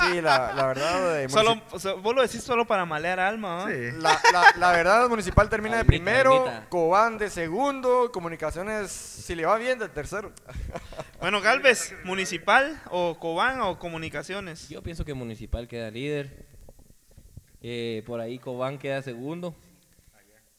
Sí, 0.00 0.20
la, 0.20 0.52
la 0.54 0.66
verdad. 0.66 1.20
eh, 1.22 1.28
Solo, 1.28 1.54
Municip- 1.56 1.62
o 1.72 1.78
sea, 1.78 1.92
vos 1.94 2.14
lo 2.14 2.22
decís 2.22 2.42
solo 2.42 2.66
para 2.66 2.84
malear 2.84 3.18
alma, 3.20 3.64
¿no? 3.64 3.68
Sí. 3.68 3.90
La, 4.00 4.20
la, 4.32 4.52
la 4.56 4.72
verdad, 4.72 5.08
Municipal 5.08 5.48
termina 5.48 5.76
de 5.78 5.84
primero. 5.84 6.44
Cobán 6.68 7.18
de 7.18 7.30
segundo, 7.30 8.10
Comunicaciones, 8.12 8.90
si 8.90 9.34
le 9.34 9.44
va 9.46 9.56
bien, 9.58 9.78
de 9.78 9.88
tercero. 9.88 10.32
Bueno, 11.20 11.40
Galvez, 11.40 11.94
¿Municipal 12.04 12.80
o 12.92 13.18
Cobán 13.18 13.60
o 13.60 13.76
Comunicaciones? 13.80 14.68
Yo 14.68 14.84
pienso 14.84 15.04
que 15.04 15.14
Municipal 15.14 15.66
queda 15.66 15.90
líder. 15.90 16.46
Eh, 17.60 18.04
por 18.06 18.20
ahí 18.20 18.38
Cobán 18.38 18.78
queda 18.78 19.02
segundo. 19.02 19.54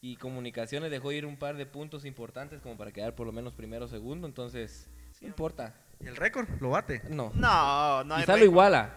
Y 0.02 0.18
Comunicaciones 0.18 0.92
dejó 0.92 1.12
ir 1.14 1.26
un 1.26 1.38
par 1.38 1.56
de 1.56 1.66
puntos 1.66 2.04
importantes 2.06 2.62
como 2.62 2.78
para 2.78 2.92
quedar 2.92 3.16
por 3.16 3.26
lo 3.26 3.32
menos 3.32 3.54
primero 3.54 3.86
o 3.86 3.88
segundo. 3.88 4.28
Entonces, 4.28 4.90
no 5.22 5.28
importa. 5.30 5.74
¿Y 6.02 6.08
el 6.08 6.16
récord? 6.18 6.48
Lo 6.60 6.70
bate. 6.72 7.02
No. 7.10 7.32
No, 7.36 8.04
no 8.04 8.16
hay 8.16 8.22
Quizá 8.22 8.34
lo 8.34 8.38
récord. 8.38 8.52
iguala. 8.52 8.94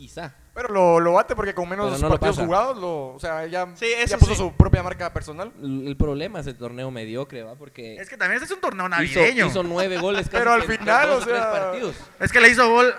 Quizá. 0.00 0.32
Pero 0.54 0.68
lo, 0.72 0.98
lo 0.98 1.12
bate 1.12 1.36
porque 1.36 1.52
con 1.54 1.68
menos 1.68 2.00
no 2.00 2.08
lo 2.08 2.14
partidos 2.14 2.36
pasa. 2.36 2.46
jugados, 2.46 2.78
lo, 2.78 3.08
o 3.14 3.18
sea, 3.20 3.44
ya, 3.46 3.68
Sí, 3.74 3.86
ya 4.06 4.16
puso 4.16 4.32
sí. 4.32 4.38
su 4.38 4.52
propia 4.54 4.82
marca 4.82 5.12
personal. 5.12 5.52
El, 5.62 5.86
el 5.88 5.94
problema 5.98 6.40
es 6.40 6.46
el 6.46 6.56
torneo 6.56 6.90
mediocre, 6.90 7.42
¿va? 7.42 7.54
Porque 7.54 7.96
Es 7.96 8.08
que 8.08 8.16
también 8.16 8.42
este 8.42 8.46
es 8.46 8.50
un 8.52 8.62
torneo 8.62 8.86
hizo, 8.86 8.96
navideño. 9.20 9.46
hizo 9.48 9.62
nueve 9.62 9.98
goles 10.00 10.22
casi 10.26 10.38
Pero 10.38 10.52
al 10.52 10.62
final, 10.62 11.06
dos 11.08 11.22
o 11.22 11.26
tres 11.26 11.36
sea, 11.38 11.52
partidos. 11.52 11.96
Es 12.18 12.32
que 12.32 12.40
le 12.40 12.48
hizo 12.48 12.66
gol 12.70 12.94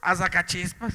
a 0.00 0.14
Zacachispas. 0.14 0.94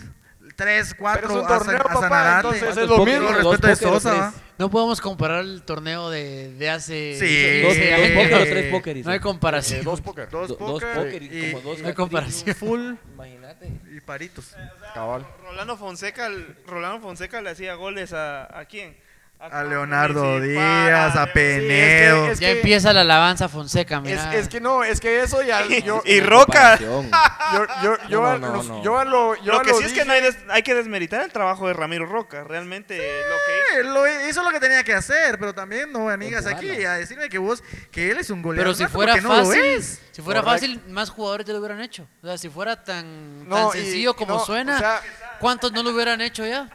Tres, 0.56 0.96
cuatro, 0.98 1.28
Pero 1.28 1.34
es 1.42 1.46
un 1.46 1.52
a, 1.54 1.58
torneo, 1.58 1.80
a 1.82 1.84
papá, 1.84 2.00
Sanarate. 2.00 2.48
entonces 2.48 2.70
es 2.70 2.88
¿Cuántos 2.88 2.98
lo 2.98 3.06
mismo. 3.06 3.52
Respeto 3.52 3.68
de 3.68 3.76
Sosa. 3.76 4.34
No 4.62 4.70
podemos 4.70 5.02
comparar 5.02 5.44
el 5.44 5.64
torneo 5.64 6.12
de, 6.12 6.54
de 6.54 6.70
hace 6.70 7.18
Sí. 7.20 7.62
Dos, 7.64 7.76
12 7.76 7.92
dos 7.98 8.10
póker 8.12 8.34
o 8.36 8.44
tres 8.44 8.72
póker. 8.72 9.06
No 9.06 9.12
hay 9.12 9.20
comparación. 9.20 9.80
Eh, 9.80 9.84
dos 9.84 10.02
póker. 10.02 10.30
Dos 10.30 10.50
Do- 10.50 10.56
dos 10.56 10.84
póker 10.84 11.24
y 11.24 11.26
y, 11.48 11.52
como 11.52 11.64
dos 11.64 11.80
No 11.80 11.88
hay 11.88 11.94
comparación. 11.96 12.56
full 12.56 12.94
Imagínate. 13.16 13.72
y 13.92 14.00
paritos. 14.02 14.54
Cabal. 14.94 15.26
Rolando 15.44 15.76
Fonseca, 15.78 16.30
Rolando 16.68 17.00
Fonseca 17.02 17.42
le 17.42 17.50
hacía 17.50 17.74
goles 17.74 18.14
a, 18.14 18.56
¿a 18.60 18.66
quién? 18.66 18.96
A 19.50 19.64
Leonardo 19.64 20.40
Díaz, 20.40 21.16
a 21.16 21.26
Penedo. 21.34 22.28
es 22.30 22.40
Ya 22.40 22.50
que- 22.50 22.60
empieza 22.60 22.94
la 22.94 23.02
alabanza 23.02 23.50
Fonseca, 23.50 23.96
Es, 23.98 24.02
mira. 24.04 24.36
es 24.36 24.48
que 24.48 24.62
no, 24.62 24.84
es 24.84 25.00
que 25.00 25.22
eso 25.24 25.42
ya. 25.42 25.66
Yo, 25.84 26.04
Y 26.06 26.20
Roca. 26.22 26.78
Yo, 26.80 27.04
yo, 28.08 28.38
No, 28.38 28.84
yo 28.84 29.04
lo. 29.04 29.36
Yo 29.44 29.54
Lo 29.54 29.62
que 29.62 29.72
lo 29.72 29.78
sí 29.80 29.86
es 29.86 29.94
que 29.94 30.06
no 30.06 30.14
hay, 30.14 30.22
des- 30.22 30.38
hay 30.48 30.62
que 30.62 30.76
desmeritar 30.76 31.24
el 31.24 31.32
trabajo 31.32 31.68
de 31.68 31.74
Ramiro 31.74 32.06
Roca. 32.06 32.44
Realmente 32.44 32.98
lo 32.98 33.36
que 33.48 33.84
lo 33.90 34.30
hizo 34.30 34.44
lo 34.44 34.52
que 34.52 34.60
tenía 34.60 34.84
que 34.84 34.94
hacer, 34.94 35.40
pero 35.40 35.54
también 35.56 35.92
no 35.92 36.06
vengas 36.06 36.46
aquí 36.46 36.70
a 36.86 36.94
decirme 36.94 37.28
que 37.28 37.40
vos, 37.40 37.64
que 37.92 38.12
él 38.12 38.18
es 38.20 38.30
un 38.30 38.42
goleador. 38.44 38.76
Pero 38.76 38.88
si 38.88 38.94
fuera 38.94 39.14
porque 39.14 39.28
no 39.28 39.36
lo 39.38 39.46
fácil, 39.46 39.64
es. 39.66 40.02
si 40.12 40.22
fuera 40.22 40.44
fácil, 40.44 40.82
más 40.90 41.10
jugadores 41.10 41.48
ya 41.48 41.54
lo 41.54 41.60
hubieran 41.60 41.82
hecho. 41.82 42.08
O 42.22 42.28
sea, 42.28 42.38
si 42.38 42.48
fuera 42.50 42.84
tan, 42.84 43.50
No, 43.50 43.56
tan 43.56 43.72
sencillo 43.72 44.12
y 44.12 44.14
como 44.14 44.36
no, 44.36 44.46
suena, 44.46 44.76
o 44.76 44.80
sea- 44.80 45.02
¿cuántos 45.40 45.72
no 45.72 45.82
lo 45.84 45.90
hubieran 45.90 46.22
hecho 46.22 46.46
ya? 46.46 46.70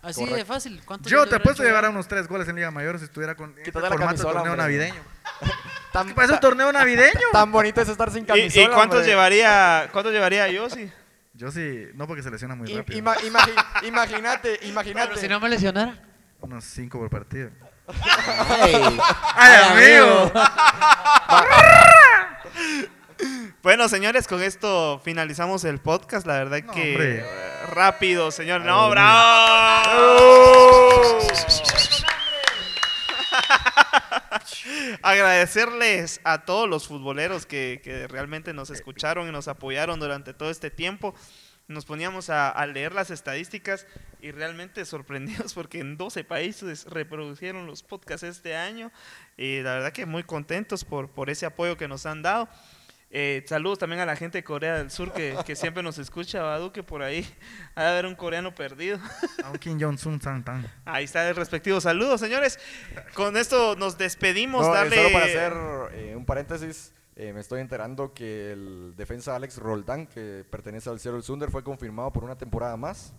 Así 0.00 0.24
de 0.24 0.44
fácil. 0.44 0.80
¿cuántos 0.84 1.10
Yo 1.10 1.26
te 1.26 1.36
apuesto 1.36 1.62
a 1.62 1.66
llegar 1.66 1.84
a 1.84 1.90
unos 1.90 2.06
tres 2.08 2.28
goles 2.28 2.48
en 2.48 2.56
Liga 2.56 2.70
Mayor 2.70 2.98
si 2.98 3.04
estuviera 3.06 3.34
con 3.34 3.50
este 3.58 3.72
la 3.80 3.88
formato 3.88 3.98
de 3.98 4.06
camisola, 4.06 4.32
torneo 4.34 4.52
hombre. 4.52 4.62
navideño. 4.64 5.02
Tan, 5.92 6.08
¿Qué 6.08 6.14
pasa? 6.14 6.34
¿Un 6.34 6.40
torneo 6.40 6.72
navideño? 6.72 7.20
tan 7.32 7.50
bonito 7.50 7.80
es 7.80 7.88
estar 7.88 8.10
sin 8.10 8.22
¿Y, 8.22 8.26
camisola. 8.26 8.64
y 8.64 8.68
cuántos 8.68 8.98
hombre. 8.98 9.10
llevaría 9.10 9.88
cuántos 9.92 10.12
llevaría 10.12 10.48
Yossi? 10.48 10.92
Yo 11.34 11.50
sí, 11.50 11.86
no 11.94 12.06
porque 12.06 12.22
se 12.22 12.30
lesiona 12.30 12.54
muy 12.54 12.70
I- 12.70 12.76
rápido. 12.76 12.98
ima- 12.98 13.16
imagi- 13.16 13.86
Imagínate, 13.88 14.58
imagínate. 14.66 15.08
Pero 15.08 15.20
si 15.20 15.28
no 15.28 15.40
me 15.40 15.48
lesionara. 15.48 15.94
Unos 16.40 16.64
cinco 16.64 16.98
por 16.98 17.10
partido. 17.10 17.50
Ey. 18.66 18.98
¡Ay, 19.34 19.98
amigo! 19.98 20.32
Bueno, 23.62 23.88
señores, 23.88 24.26
con 24.28 24.42
esto 24.42 25.00
finalizamos 25.04 25.64
el 25.64 25.78
podcast. 25.80 26.26
La 26.26 26.34
verdad 26.34 26.62
No, 26.64 26.72
que 26.72 26.92
hombre. 26.92 27.18
eh, 27.20 27.66
rápido, 27.72 28.30
señor. 28.30 28.62
No, 28.62 28.88
bravo. 28.90 29.98
Agradecerles 35.02 36.20
a 36.24 36.44
todos 36.44 36.68
los 36.68 36.86
futboleros 36.88 37.46
que, 37.46 37.80
que 37.82 38.06
realmente 38.08 38.52
nos 38.52 38.70
escucharon 38.70 39.28
y 39.28 39.32
nos 39.32 39.48
apoyaron 39.48 40.00
durante 40.00 40.34
todo 40.34 40.50
este 40.50 40.70
tiempo. 40.70 41.14
Nos 41.66 41.84
poníamos 41.84 42.30
a, 42.30 42.48
a 42.50 42.66
leer 42.66 42.92
las 42.94 43.10
estadísticas 43.10 43.86
y 44.20 44.30
realmente 44.30 44.84
sorprendidos 44.84 45.54
porque 45.54 45.80
en 45.80 45.96
12 45.96 46.24
países 46.24 46.86
reproducieron 46.86 47.66
los 47.66 47.82
podcasts 47.82 48.22
este 48.24 48.56
año 48.56 48.90
y 49.36 49.60
la 49.60 49.74
verdad 49.74 49.92
que 49.92 50.06
muy 50.06 50.22
contentos 50.22 50.84
por, 50.84 51.10
por 51.10 51.28
ese 51.30 51.46
apoyo 51.46 51.76
que 51.76 51.88
nos 51.88 52.06
han 52.06 52.22
dado. 52.22 52.48
Eh, 53.10 53.42
saludos 53.46 53.78
también 53.78 54.00
a 54.02 54.06
la 54.06 54.16
gente 54.16 54.38
de 54.38 54.44
Corea 54.44 54.76
del 54.76 54.90
Sur 54.90 55.12
que, 55.14 55.34
que 55.46 55.56
siempre 55.56 55.82
nos 55.82 55.96
escucha, 55.98 56.42
¿va, 56.42 56.58
Duque? 56.58 56.82
Por 56.82 57.02
ahí. 57.02 57.26
Ha 57.74 57.84
de 57.84 57.88
haber 57.90 58.06
un 58.06 58.14
coreano 58.14 58.54
perdido. 58.54 58.98
A 59.44 59.50
un 59.50 59.56
Kim 59.58 59.80
Jong-un 59.80 60.18
tan. 60.44 60.66
Ahí 60.84 61.04
está 61.04 61.26
el 61.28 61.34
respectivo 61.36 61.80
saludo, 61.80 62.18
señores. 62.18 62.58
Con 63.14 63.36
esto 63.38 63.76
nos 63.76 63.96
despedimos. 63.96 64.66
No, 64.66 64.74
eh, 64.74 64.76
darle... 64.76 64.96
Solo 64.96 65.12
para 65.12 65.24
hacer 65.24 65.52
eh, 65.92 66.14
un 66.16 66.26
paréntesis, 66.26 66.92
eh, 67.16 67.32
me 67.32 67.40
estoy 67.40 67.62
enterando 67.62 68.12
que 68.12 68.52
el 68.52 68.94
defensa 68.94 69.34
Alex 69.36 69.56
Roldán, 69.56 70.06
que 70.06 70.44
pertenece 70.50 70.90
al 70.90 71.00
Seattle 71.00 71.22
Sunder, 71.22 71.50
fue 71.50 71.64
confirmado 71.64 72.12
por 72.12 72.24
una 72.24 72.36
temporada 72.36 72.76
más. 72.76 73.14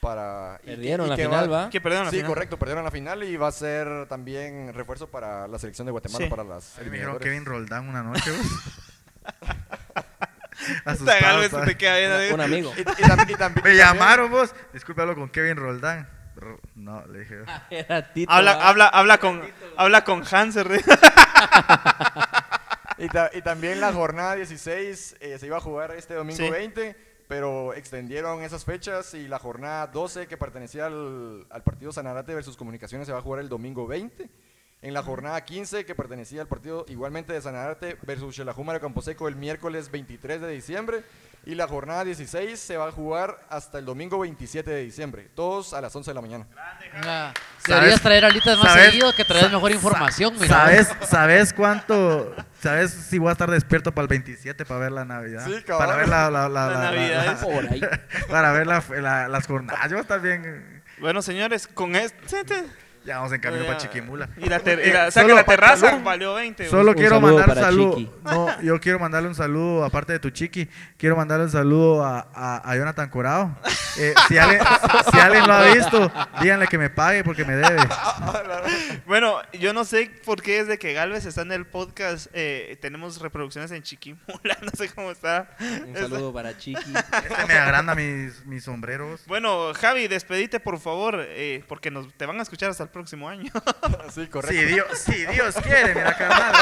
Para, 0.00 0.60
y- 0.62 0.66
Perdieron 0.66 1.06
y 1.06 1.10
la 1.10 1.16
que 1.16 1.24
final, 1.24 1.52
¿va? 1.52 1.70
Que 1.70 1.80
perdieron 1.80 2.04
la 2.04 2.10
sí, 2.12 2.18
final. 2.18 2.28
correcto, 2.30 2.58
perdieron 2.58 2.84
la 2.84 2.90
final 2.92 3.24
y 3.24 3.36
va 3.36 3.48
a 3.48 3.52
ser 3.52 4.06
también 4.06 4.72
refuerzo 4.72 5.08
para 5.10 5.48
la 5.48 5.58
selección 5.58 5.86
de 5.86 5.90
Guatemala 5.90 6.24
Sí. 6.26 6.30
para 6.30 6.44
las 6.44 6.78
me 6.78 6.90
dijeron. 6.90 7.18
Kevin 7.18 7.44
Roldán 7.44 7.88
una 7.88 8.02
noche. 8.04 8.30
Asustado, 10.84 11.64
te 11.64 11.76
queda 11.76 11.96
bien, 11.98 12.12
amigo. 12.12 12.34
Un 12.34 12.40
amigo. 12.40 12.72
Y, 12.76 12.80
y 12.80 12.84
tam- 12.84 12.96
y 12.98 13.02
tam- 13.04 13.28
y 13.28 13.32
Me 13.32 13.36
también- 13.36 13.76
llamaron 13.76 14.30
vos. 14.30 14.54
Disculpe, 14.72 15.02
hablo 15.02 15.14
con 15.14 15.28
Kevin 15.28 15.56
Roldán. 15.56 16.08
No, 16.74 17.06
le 17.06 17.20
dije. 17.20 17.36
Era 17.70 18.12
Tito, 18.12 18.30
Habla, 18.30 18.52
habla, 18.52 18.86
habla 18.88 19.18
con, 19.18 19.42
habla 19.76 20.04
con 20.04 20.22
Hanser. 20.30 20.68
Y, 22.98 23.08
ta- 23.08 23.30
y 23.34 23.42
también 23.42 23.78
la 23.78 23.92
jornada 23.92 24.36
16 24.36 25.16
eh, 25.20 25.36
se 25.38 25.46
iba 25.46 25.58
a 25.58 25.60
jugar 25.60 25.90
este 25.90 26.14
domingo 26.14 26.38
Sí. 26.42 26.48
20, 26.48 26.96
pero 27.28 27.74
extendieron 27.74 28.42
esas 28.42 28.64
fechas 28.64 29.12
y 29.12 29.28
la 29.28 29.38
jornada 29.38 29.86
12 29.88 30.26
que 30.26 30.38
pertenecía 30.38 30.86
al, 30.86 31.46
al 31.50 31.62
partido 31.62 31.92
Sanarate 31.92 32.34
versus 32.34 32.56
Comunicaciones 32.56 33.06
se 33.06 33.12
va 33.12 33.18
a 33.18 33.22
jugar 33.22 33.40
el 33.40 33.50
domingo 33.50 33.86
20. 33.86 34.30
En 34.82 34.94
la 34.94 35.02
jornada 35.02 35.42
15 35.44 35.84
que 35.84 35.94
pertenecía 35.94 36.42
al 36.42 36.48
partido 36.48 36.84
igualmente 36.88 37.32
de 37.32 37.40
Sanarate 37.40 37.96
versus 38.02 38.36
Xelajúmaro 38.36 38.80
Camposeco 38.80 39.26
el 39.26 39.34
miércoles 39.34 39.90
23 39.90 40.40
de 40.40 40.48
diciembre. 40.50 41.02
Y 41.46 41.54
la 41.54 41.68
jornada 41.68 42.02
16 42.04 42.58
se 42.58 42.76
va 42.76 42.88
a 42.88 42.90
jugar 42.92 43.38
hasta 43.48 43.78
el 43.78 43.84
domingo 43.84 44.18
27 44.18 44.68
de 44.68 44.82
diciembre, 44.82 45.28
todos 45.32 45.74
a 45.74 45.80
las 45.80 45.94
11 45.94 46.10
de 46.10 46.14
la 46.16 46.20
mañana. 46.20 46.46
Deberías 46.96 47.34
¿Sabes? 47.64 48.02
traer 48.02 48.24
alitas 48.24 48.58
más 48.58 48.72
¿Sabes? 48.72 48.86
seguido 48.86 49.12
que 49.14 49.24
traer 49.24 49.50
mejor 49.52 49.70
información, 49.70 50.34
mira. 50.40 50.48
¿Sabes, 50.48 50.88
¿Sabes 51.08 51.52
cuánto? 51.52 52.34
¿Sabes 52.60 52.90
si 52.90 53.18
voy 53.18 53.28
a 53.28 53.32
estar 53.32 53.48
despierto 53.48 53.92
para 53.92 54.02
el 54.02 54.08
27 54.08 54.64
para 54.64 54.80
ver 54.80 54.90
la 54.92 55.04
Navidad? 55.04 55.46
Sí, 55.46 55.62
cabal. 55.62 55.86
Para 55.86 55.98
ver 55.98 56.08
la, 56.08 56.30
la, 56.32 56.48
la, 56.48 56.48
La 56.48 56.68
la- 56.68 56.78
la- 56.78 56.90
Navidad 56.90 57.26
la- 57.26 57.32
es 57.32 57.38
Por 57.38 57.72
ahí. 57.72 57.80
para 58.28 58.50
ver 58.52 58.66
la- 58.66 58.84
la- 59.00 59.28
las 59.28 59.46
jornadas. 59.46 59.82
Yo 59.84 59.90
voy 59.90 59.98
a 59.98 60.02
estar 60.02 60.20
bien. 60.20 60.82
Bueno, 60.98 61.22
señores, 61.22 61.68
con 61.68 61.94
esto. 61.94 62.18
Ya 63.06 63.16
vamos 63.18 63.32
en 63.32 63.40
camino 63.40 63.62
Ya. 63.62 63.68
para 63.68 63.78
Chiquimula. 63.78 64.28
Y 64.36 64.48
la, 64.48 64.58
ter- 64.60 64.80
y 64.80 64.90
terraza 65.44 65.90
solo- 65.90 66.02
valió 66.02 66.34
20. 66.34 66.68
Solo 66.68 66.90
Un 66.90 66.96
quiero 66.96 67.16
saludo 67.16 67.36
mandar 67.38 67.56
un 67.56 67.62
saludo. 67.62 67.96
Chiqui. 67.96 68.10
No, 68.24 68.60
yo 68.62 68.80
quiero 68.80 68.98
mandarle 68.98 69.28
un 69.28 69.34
saludo, 69.34 69.84
aparte 69.84 70.12
de 70.12 70.18
tu 70.18 70.30
chiqui, 70.30 70.68
quiero 70.98 71.16
mandarle 71.16 71.44
un 71.44 71.50
saludo 71.50 72.04
a, 72.04 72.26
a, 72.34 72.70
a 72.70 72.76
Jonathan 72.76 73.08
Corado. 73.08 73.56
Eh, 73.98 74.12
si, 74.28 74.36
alguien, 74.36 74.60
si 75.12 75.18
alguien 75.18 75.46
lo 75.46 75.52
ha 75.54 75.62
visto, 75.72 76.12
díganle 76.42 76.66
que 76.66 76.76
me 76.78 76.90
pague 76.90 77.22
porque 77.24 77.44
me 77.44 77.54
debe. 77.56 77.78
Bueno, 79.06 79.36
yo 79.52 79.72
no 79.72 79.84
sé 79.84 80.10
por 80.24 80.42
qué 80.42 80.62
desde 80.64 80.78
que 80.78 80.92
Galvez 80.92 81.24
está 81.26 81.42
en 81.42 81.52
el 81.52 81.66
podcast 81.66 82.26
eh, 82.32 82.76
tenemos 82.80 83.20
reproducciones 83.20 83.70
en 83.70 83.82
Chiquimula, 83.82 84.58
no 84.62 84.70
sé 84.76 84.88
cómo 84.94 85.10
está. 85.10 85.48
Un 85.60 85.94
saludo 85.96 86.32
para 86.32 86.56
Chiqui. 86.58 86.92
Este 86.94 87.46
me 87.46 87.54
agranda 87.54 87.94
mis, 87.94 88.44
mis 88.46 88.64
sombreros. 88.64 89.22
Bueno, 89.26 89.72
Javi, 89.74 90.08
despedite 90.08 90.60
por 90.60 90.78
favor, 90.80 91.16
eh, 91.20 91.64
porque 91.68 91.90
nos, 91.90 92.12
te 92.14 92.26
van 92.26 92.38
a 92.38 92.42
escuchar 92.42 92.70
hasta 92.70 92.82
el 92.82 92.88
próximo 92.96 93.28
año. 93.28 93.50
Sí, 94.14 94.26
correcto. 94.28 94.56
Si 94.58 94.64
Dios, 94.64 94.86
si 94.98 95.26
Dios 95.26 95.54
quiere, 95.62 95.94
mira, 95.94 96.16
carnal. 96.16 96.54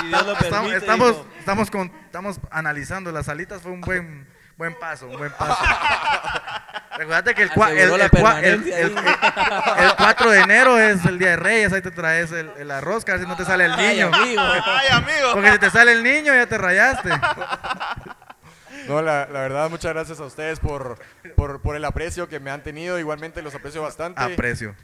Si 0.00 0.06
Dios 0.06 0.26
lo 0.26 0.32
Estamos, 0.34 0.50
permite, 0.52 0.76
estamos, 0.76 1.16
estamos, 1.38 1.70
con, 1.70 1.92
estamos 2.04 2.40
analizando 2.50 3.10
las 3.10 3.28
alitas, 3.28 3.62
fue 3.62 3.72
un 3.72 3.80
buen, 3.80 4.28
buen 4.56 4.78
paso, 4.78 5.06
un 5.08 5.16
buen 5.18 5.32
paso. 5.32 5.62
Recuerda 6.96 7.32
que 7.34 7.42
el, 7.42 7.50
cua- 7.50 7.70
el, 7.70 7.78
el 7.78 7.90
cua- 7.90 8.02
el- 8.04 8.10
permanencia 8.10 8.78
el- 8.78 8.98
ahí. 8.98 9.84
el 9.86 9.94
4 9.96 10.30
de 10.30 10.40
enero 10.40 10.78
es 10.78 11.04
el 11.06 11.18
día 11.18 11.30
de 11.30 11.36
Reyes, 11.36 11.72
ahí 11.72 11.80
te 11.80 11.90
traes 11.90 12.30
el, 12.32 12.50
el 12.58 12.70
arroz, 12.70 13.04
casi 13.04 13.26
no 13.26 13.36
te 13.36 13.44
sale 13.44 13.64
el 13.64 13.72
Ay, 13.72 13.94
niño. 13.96 14.10
amigo. 14.14 14.42
Ay, 14.42 14.88
amigo. 14.92 15.32
Porque 15.32 15.52
si 15.52 15.58
te 15.58 15.70
sale 15.70 15.92
el 15.92 16.02
niño 16.04 16.34
ya 16.34 16.46
te 16.46 16.58
rayaste. 16.58 17.08
No, 18.88 19.02
la, 19.02 19.26
la 19.26 19.40
verdad, 19.40 19.70
muchas 19.70 19.92
gracias 19.92 20.20
a 20.20 20.24
ustedes 20.24 20.58
por, 20.60 20.98
por, 21.36 21.60
por 21.62 21.76
el 21.76 21.84
aprecio 21.84 22.28
que 22.28 22.40
me 22.40 22.50
han 22.50 22.62
tenido. 22.62 22.98
Igualmente 22.98 23.40
los 23.42 23.54
aprecio 23.54 23.82
bastante. 23.82 24.20
Aprecio. 24.22 24.74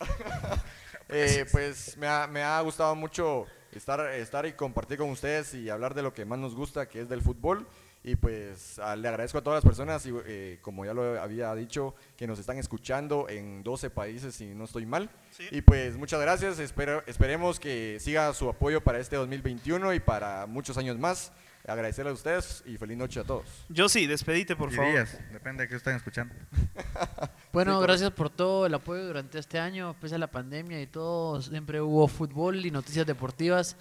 Eh, 1.10 1.44
pues 1.52 1.96
me 1.98 2.06
ha, 2.06 2.26
me 2.26 2.42
ha 2.42 2.58
gustado 2.62 2.94
mucho 2.94 3.46
estar, 3.72 4.00
estar 4.14 4.46
y 4.46 4.54
compartir 4.54 4.96
con 4.98 5.10
ustedes 5.10 5.52
y 5.52 5.68
hablar 5.68 5.94
de 5.94 6.02
lo 6.02 6.14
que 6.14 6.24
más 6.24 6.38
nos 6.38 6.54
gusta, 6.54 6.88
que 6.88 7.02
es 7.02 7.08
del 7.10 7.20
fútbol. 7.20 7.66
Y 8.02 8.16
pues 8.16 8.78
a- 8.78 8.96
le 8.96 9.06
agradezco 9.08 9.38
a 9.38 9.42
todas 9.42 9.58
las 9.62 9.64
personas, 9.64 10.04
y, 10.06 10.12
eh, 10.26 10.58
como 10.62 10.84
ya 10.84 10.92
lo 10.94 11.20
había 11.20 11.54
dicho, 11.54 11.94
que 12.16 12.26
nos 12.26 12.38
están 12.38 12.58
escuchando 12.58 13.28
en 13.28 13.62
12 13.62 13.90
países, 13.90 14.34
si 14.34 14.46
no 14.54 14.64
estoy 14.64 14.86
mal. 14.86 15.10
Y 15.50 15.60
pues 15.60 15.96
muchas 15.96 16.20
gracias, 16.20 16.58
espero, 16.58 17.02
esperemos 17.06 17.60
que 17.60 17.98
siga 18.00 18.32
su 18.32 18.48
apoyo 18.48 18.82
para 18.82 18.98
este 18.98 19.16
2021 19.16 19.92
y 19.94 20.00
para 20.00 20.46
muchos 20.46 20.76
años 20.78 20.98
más. 20.98 21.32
Agradecerles 21.66 22.10
a 22.10 22.14
ustedes 22.14 22.62
y 22.66 22.76
feliz 22.76 22.96
noche 22.98 23.20
a 23.20 23.24
todos. 23.24 23.46
Yo 23.70 23.88
sí, 23.88 24.06
despedite 24.06 24.54
por 24.54 24.70
Y 24.72 24.76
favor. 24.76 24.92
días, 24.92 25.18
depende 25.32 25.62
de 25.62 25.68
qué 25.68 25.76
estén 25.76 25.96
escuchando. 25.96 26.34
Bueno, 27.52 27.78
gracias 27.78 28.10
por 28.10 28.30
todo 28.30 28.66
el 28.66 28.74
apoyo 28.74 29.06
durante 29.06 29.38
este 29.38 29.60
año, 29.60 29.94
pese 30.00 30.16
a 30.16 30.18
la 30.18 30.26
pandemia 30.26 30.82
y 30.82 30.88
todo, 30.88 31.40
siempre 31.40 31.80
hubo 31.80 32.08
fútbol 32.08 32.66
y 32.66 32.72
noticias 32.72 33.06
deportivas, 33.06 33.76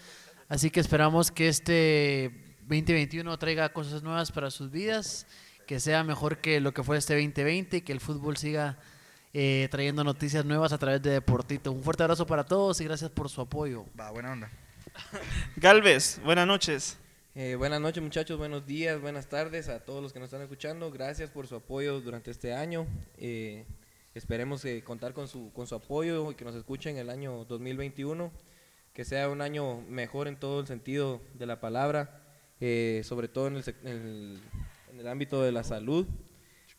así 0.47 0.69
que 0.69 0.79
esperamos 0.79 1.31
que 1.31 1.47
este 1.47 2.31
2021 2.67 3.35
traiga 3.39 3.69
cosas 3.73 4.03
nuevas 4.03 4.31
para 4.31 4.51
sus 4.51 4.69
vidas, 4.69 5.25
que 5.65 5.79
sea 5.79 6.03
mejor 6.03 6.37
que 6.37 6.59
lo 6.61 6.71
que 6.71 6.83
fue 6.83 6.97
este 6.99 7.15
2020 7.15 7.77
y 7.77 7.81
que 7.81 7.93
el 7.93 7.99
fútbol 7.99 8.37
siga 8.37 8.77
eh, 9.33 9.67
trayendo 9.71 10.03
noticias 10.03 10.45
nuevas 10.45 10.71
a 10.71 10.77
través 10.77 11.01
de 11.01 11.09
Deportito. 11.09 11.71
Un 11.71 11.81
fuerte 11.81 12.03
abrazo 12.03 12.27
para 12.27 12.43
todos 12.43 12.79
y 12.79 12.83
gracias 12.83 13.09
por 13.09 13.27
su 13.27 13.41
apoyo. 13.41 13.85
Va, 13.99 14.11
buena 14.11 14.33
onda. 14.33 14.49
Galvez, 15.55 16.21
buenas 16.23 16.45
noches. 16.45 16.99
Eh, 17.35 17.55
buenas 17.55 17.81
noches 17.81 18.03
muchachos, 18.03 18.37
buenos 18.37 18.65
días, 18.67 19.01
buenas 19.01 19.27
tardes 19.27 19.67
a 19.67 19.79
todos 19.83 20.03
los 20.03 20.13
que 20.13 20.19
nos 20.19 20.27
están 20.27 20.41
escuchando. 20.43 20.91
Gracias 20.91 21.29
por 21.31 21.47
su 21.47 21.55
apoyo 21.55 21.99
durante 21.99 22.29
este 22.31 22.53
año. 22.53 22.85
Eh, 23.17 23.65
esperemos 24.13 24.63
eh, 24.65 24.83
contar 24.83 25.13
con 25.13 25.27
su, 25.27 25.51
con 25.51 25.65
su 25.65 25.73
apoyo 25.75 26.31
y 26.31 26.35
que 26.35 26.45
nos 26.45 26.55
escuchen 26.55 26.97
el 26.97 27.09
año 27.09 27.45
2021. 27.45 28.31
Que 28.93 29.03
sea 29.05 29.29
un 29.29 29.41
año 29.41 29.81
mejor 29.89 30.27
en 30.27 30.35
todo 30.37 30.59
el 30.59 30.67
sentido 30.67 31.21
de 31.33 31.47
la 31.47 31.59
palabra, 31.59 32.21
eh, 32.59 33.01
sobre 33.03 33.27
todo 33.27 33.47
en 33.47 33.55
el, 33.55 33.63
en 33.83 33.87
el- 33.87 34.39
en 34.91 34.99
el 34.99 35.07
ámbito 35.07 35.41
de 35.41 35.51
la 35.51 35.63
salud. 35.63 36.05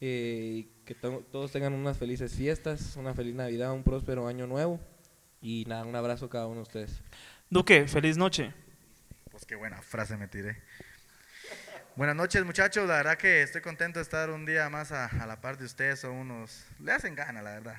Eh, 0.01 0.51
y 0.55 0.63
que 0.85 0.95
to- 0.95 1.25
todos 1.33 1.51
tengan 1.51 1.73
unas 1.73 1.97
felices 1.99 2.33
fiestas, 2.33 2.95
una 2.97 3.13
feliz 3.15 3.35
Navidad, 3.35 3.73
un 3.73 3.83
próspero 3.83 4.29
año 4.29 4.47
nuevo. 4.47 4.79
Y 5.43 5.65
nada, 5.67 5.85
un 5.85 5.97
abrazo 5.97 6.27
a 6.27 6.31
cada 6.31 6.47
uno 6.47 6.57
de 6.57 6.63
ustedes. 6.63 7.03
Duque, 7.51 7.89
feliz 7.89 8.17
noche. 8.17 8.55
Pues 9.35 9.47
qué 9.47 9.57
buena 9.57 9.83
frase 9.83 10.17
me 10.17 10.29
tiré. 10.29 10.57
Buenas 11.97 12.15
noches 12.15 12.45
muchachos, 12.45 12.87
la 12.87 12.99
verdad 12.99 13.19
que 13.19 13.43
estoy 13.43 13.63
contento 13.63 13.99
de 13.99 14.05
estar 14.05 14.31
un 14.31 14.47
día 14.47 14.71
más 14.71 14.93
a, 14.93 15.07
a 15.07 15.27
la 15.27 15.41
par 15.41 15.59
de 15.59 15.65
ustedes, 15.65 15.99
son 15.99 16.13
unos... 16.13 16.65
Le 16.79 16.93
hacen 16.93 17.17
ganas, 17.17 17.43
la 17.43 17.51
verdad. 17.51 17.77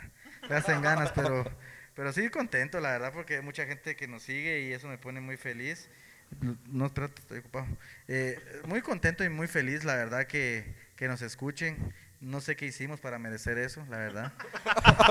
Le 0.50 0.54
hacen 0.54 0.82
ganas, 0.82 1.14
pero, 1.14 1.50
pero 1.96 2.12
sí 2.12 2.28
contento, 2.28 2.82
la 2.82 2.92
verdad, 2.92 3.14
porque 3.14 3.38
hay 3.38 3.42
mucha 3.42 3.66
gente 3.66 3.96
que 3.96 4.06
nos 4.06 4.24
sigue 4.24 4.64
y 4.64 4.74
eso 4.74 4.90
me 4.90 4.98
pone 4.98 5.22
muy 5.22 5.38
feliz. 5.38 5.88
No, 6.68 6.88
espérate, 6.88 7.22
estoy 7.22 7.40
ocupado. 7.40 7.68
Eh, 8.10 8.38
muy 8.66 8.82
contento 8.82 9.24
y 9.24 9.30
muy 9.30 9.48
feliz, 9.48 9.86
la 9.86 9.96
verdad, 9.96 10.28
que, 10.28 10.76
que 10.98 11.08
nos 11.08 11.22
escuchen. 11.22 11.94
No 12.22 12.42
sé 12.42 12.56
qué 12.56 12.66
hicimos 12.66 13.00
para 13.00 13.20
merecer 13.20 13.58
eso, 13.58 13.86
la 13.90 13.98
verdad. 13.98 14.34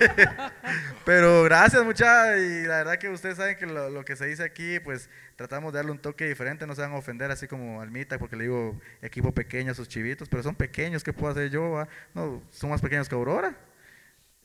Pero 1.04 1.42
gracias 1.44 1.84
muchachos 1.84 2.40
y 2.40 2.62
la 2.66 2.78
verdad 2.78 2.98
que 2.98 3.08
ustedes 3.10 3.36
saben 3.36 3.56
que 3.56 3.66
lo, 3.66 3.90
lo 3.90 4.04
que 4.04 4.16
se 4.16 4.26
dice 4.26 4.42
aquí, 4.42 4.80
pues 4.80 5.08
tratamos 5.36 5.72
de 5.72 5.78
darle 5.78 5.92
un 5.92 5.98
toque 5.98 6.26
diferente, 6.26 6.66
no 6.66 6.74
se 6.74 6.82
van 6.82 6.92
a 6.92 6.96
ofender 6.96 7.30
así 7.30 7.46
como 7.46 7.80
Almita, 7.80 8.18
porque 8.18 8.36
le 8.36 8.44
digo 8.44 8.80
equipo 9.02 9.32
pequeño 9.32 9.72
a 9.72 9.74
sus 9.74 9.88
chivitos, 9.88 10.28
pero 10.28 10.42
son 10.42 10.54
pequeños, 10.54 11.04
¿qué 11.04 11.12
puedo 11.12 11.32
hacer 11.32 11.50
yo? 11.50 11.86
No, 12.14 12.42
son 12.50 12.70
más 12.70 12.80
pequeños 12.80 13.08
que 13.08 13.14
Aurora. 13.14 13.54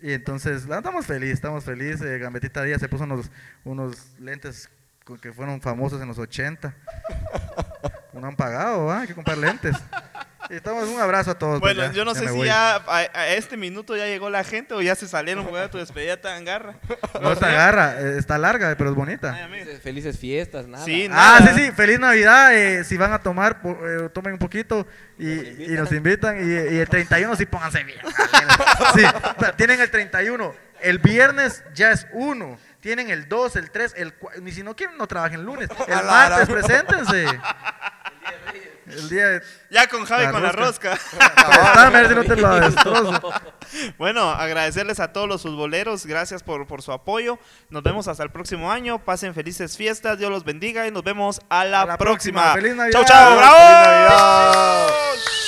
Y 0.02 0.14
entonces, 0.14 0.66
la- 0.66 0.78
estamos 0.78 1.06
felices, 1.06 1.36
estamos 1.36 1.64
felices. 1.66 2.02
Eh, 2.02 2.18
Gambetita 2.20 2.64
Díaz 2.64 2.80
se 2.80 2.88
puso 2.88 3.04
unos, 3.04 3.30
unos 3.66 4.18
lentes 4.20 4.70
que 5.22 5.34
fueron 5.34 5.60
famosos 5.60 6.02
en 6.02 6.08
los 6.08 6.18
80. 6.20 6.74
No 8.14 8.28
han 8.28 8.36
pagado, 8.36 8.86
¿va? 8.86 9.02
hay 9.02 9.08
que 9.08 9.16
comprar 9.16 9.38
lentes. 9.38 9.76
Estamos, 10.50 10.88
un 10.88 11.00
abrazo 11.00 11.32
a 11.32 11.38
todos. 11.38 11.60
pues, 11.60 11.76
Bueno, 11.76 11.92
ya, 11.92 11.96
yo 11.96 12.06
no 12.06 12.16
sé 12.16 12.28
si 12.28 12.36
voy. 12.36 12.48
ya 12.48 12.76
a, 12.78 12.98
a 13.14 13.28
este 13.30 13.56
minuto 13.56 13.96
ya 13.96 14.06
llegó 14.08 14.30
la 14.32 14.44
gente 14.44 14.74
o 14.74 14.82
ya 14.82 14.96
se 14.96 15.08
salieron 15.08 15.48
a 15.56 15.70
tu 15.70 15.78
despedida 15.78 16.18
tan 16.20 16.44
garra. 16.44 16.76
No 17.22 17.32
está 17.34 17.48
agarra, 17.48 18.00
eh, 18.02 18.18
está 18.18 18.38
larga, 18.38 18.74
pero 18.78 18.90
es 18.92 18.96
bonita. 18.96 19.34
Ay. 19.34 19.66
Felices, 19.84 20.18
fiestas, 20.18 20.68
nada. 20.68 20.84
Sí, 20.86 21.08
Ah, 21.12 21.40
sí, 21.54 21.62
sí, 21.66 21.72
feliz 21.72 22.00
Navidad. 22.00 22.56
eh, 22.56 22.84
si 22.84 22.98
van 22.98 23.14
a 23.14 23.20
tomar, 23.20 23.62
po- 23.62 23.78
eh, 23.88 24.10
tomen 24.10 24.34
un 24.34 24.40
poquito 24.40 24.88
y, 25.18 25.32
y 25.66 25.68
nos 25.76 25.92
invitan. 25.92 26.38
Y, 26.40 26.76
y 26.76 26.80
el 26.80 26.88
31 26.90 27.36
sí 27.36 27.46
pónganse 27.46 27.84
bien. 27.84 28.00
Sí, 28.96 29.04
tienen 29.58 29.80
el 29.82 29.92
31. 29.92 30.56
El 30.82 31.00
viernes 31.00 31.64
ya 31.74 31.92
es 31.92 32.08
uno. 32.14 32.58
Tienen 32.80 33.10
el 33.10 33.28
2, 33.28 33.56
el 33.58 33.70
3, 33.72 33.94
el 33.98 34.14
4. 34.14 34.42
Ni 34.42 34.52
si 34.52 34.64
no 34.64 34.76
quieren, 34.76 34.98
no 34.98 35.06
trabajen 35.08 35.42
el 35.42 35.46
lunes. 35.46 35.70
El 35.88 36.06
martes, 36.06 36.48
preséntense. 36.50 37.26
El 38.90 39.10
día 39.10 39.28
de. 39.28 39.42
Ya 39.70 39.88
con 39.88 40.04
Javi 40.06 40.24
La 40.26 40.32
con 40.32 40.44
la 40.44 40.52
rosca. 40.52 40.92
rosca. 40.96 41.20
Préstame, 41.36 41.98
a 41.98 42.02
ver 42.02 42.08
si 42.10 42.16
no 42.16 42.24
te 42.24 42.36
lo 42.36 42.56
destrozo. 42.60 43.34
Bueno, 44.00 44.32
agradecerles 44.32 45.00
a 45.00 45.14
todos 45.14 45.28
los 45.28 45.44
futboleros, 45.44 46.08
gracias 46.08 46.42
por, 46.42 46.66
por 46.66 46.82
su 46.82 46.92
apoyo. 46.92 47.38
Nos 47.70 47.84
vemos 47.84 48.08
hasta 48.08 48.24
el 48.24 48.32
próximo 48.32 48.72
año. 48.72 48.98
Pasen 49.06 49.36
felices 49.36 49.78
fiestas, 49.78 50.18
Dios 50.18 50.32
los 50.32 50.44
bendiga 50.44 50.88
y 50.88 50.92
nos 50.92 51.04
vemos 51.04 51.40
a 51.50 51.66
la, 51.66 51.82
A 51.82 51.86
la 51.86 51.98
próxima. 51.98 52.54
próxima. 52.54 52.54
¡Feliz 52.56 52.76
Navidad! 52.76 53.00
Chau, 53.00 53.06
chau, 53.06 53.38
bravo. 53.38 53.56
¡Feliz 53.56 53.70
Navidad! 53.84 55.39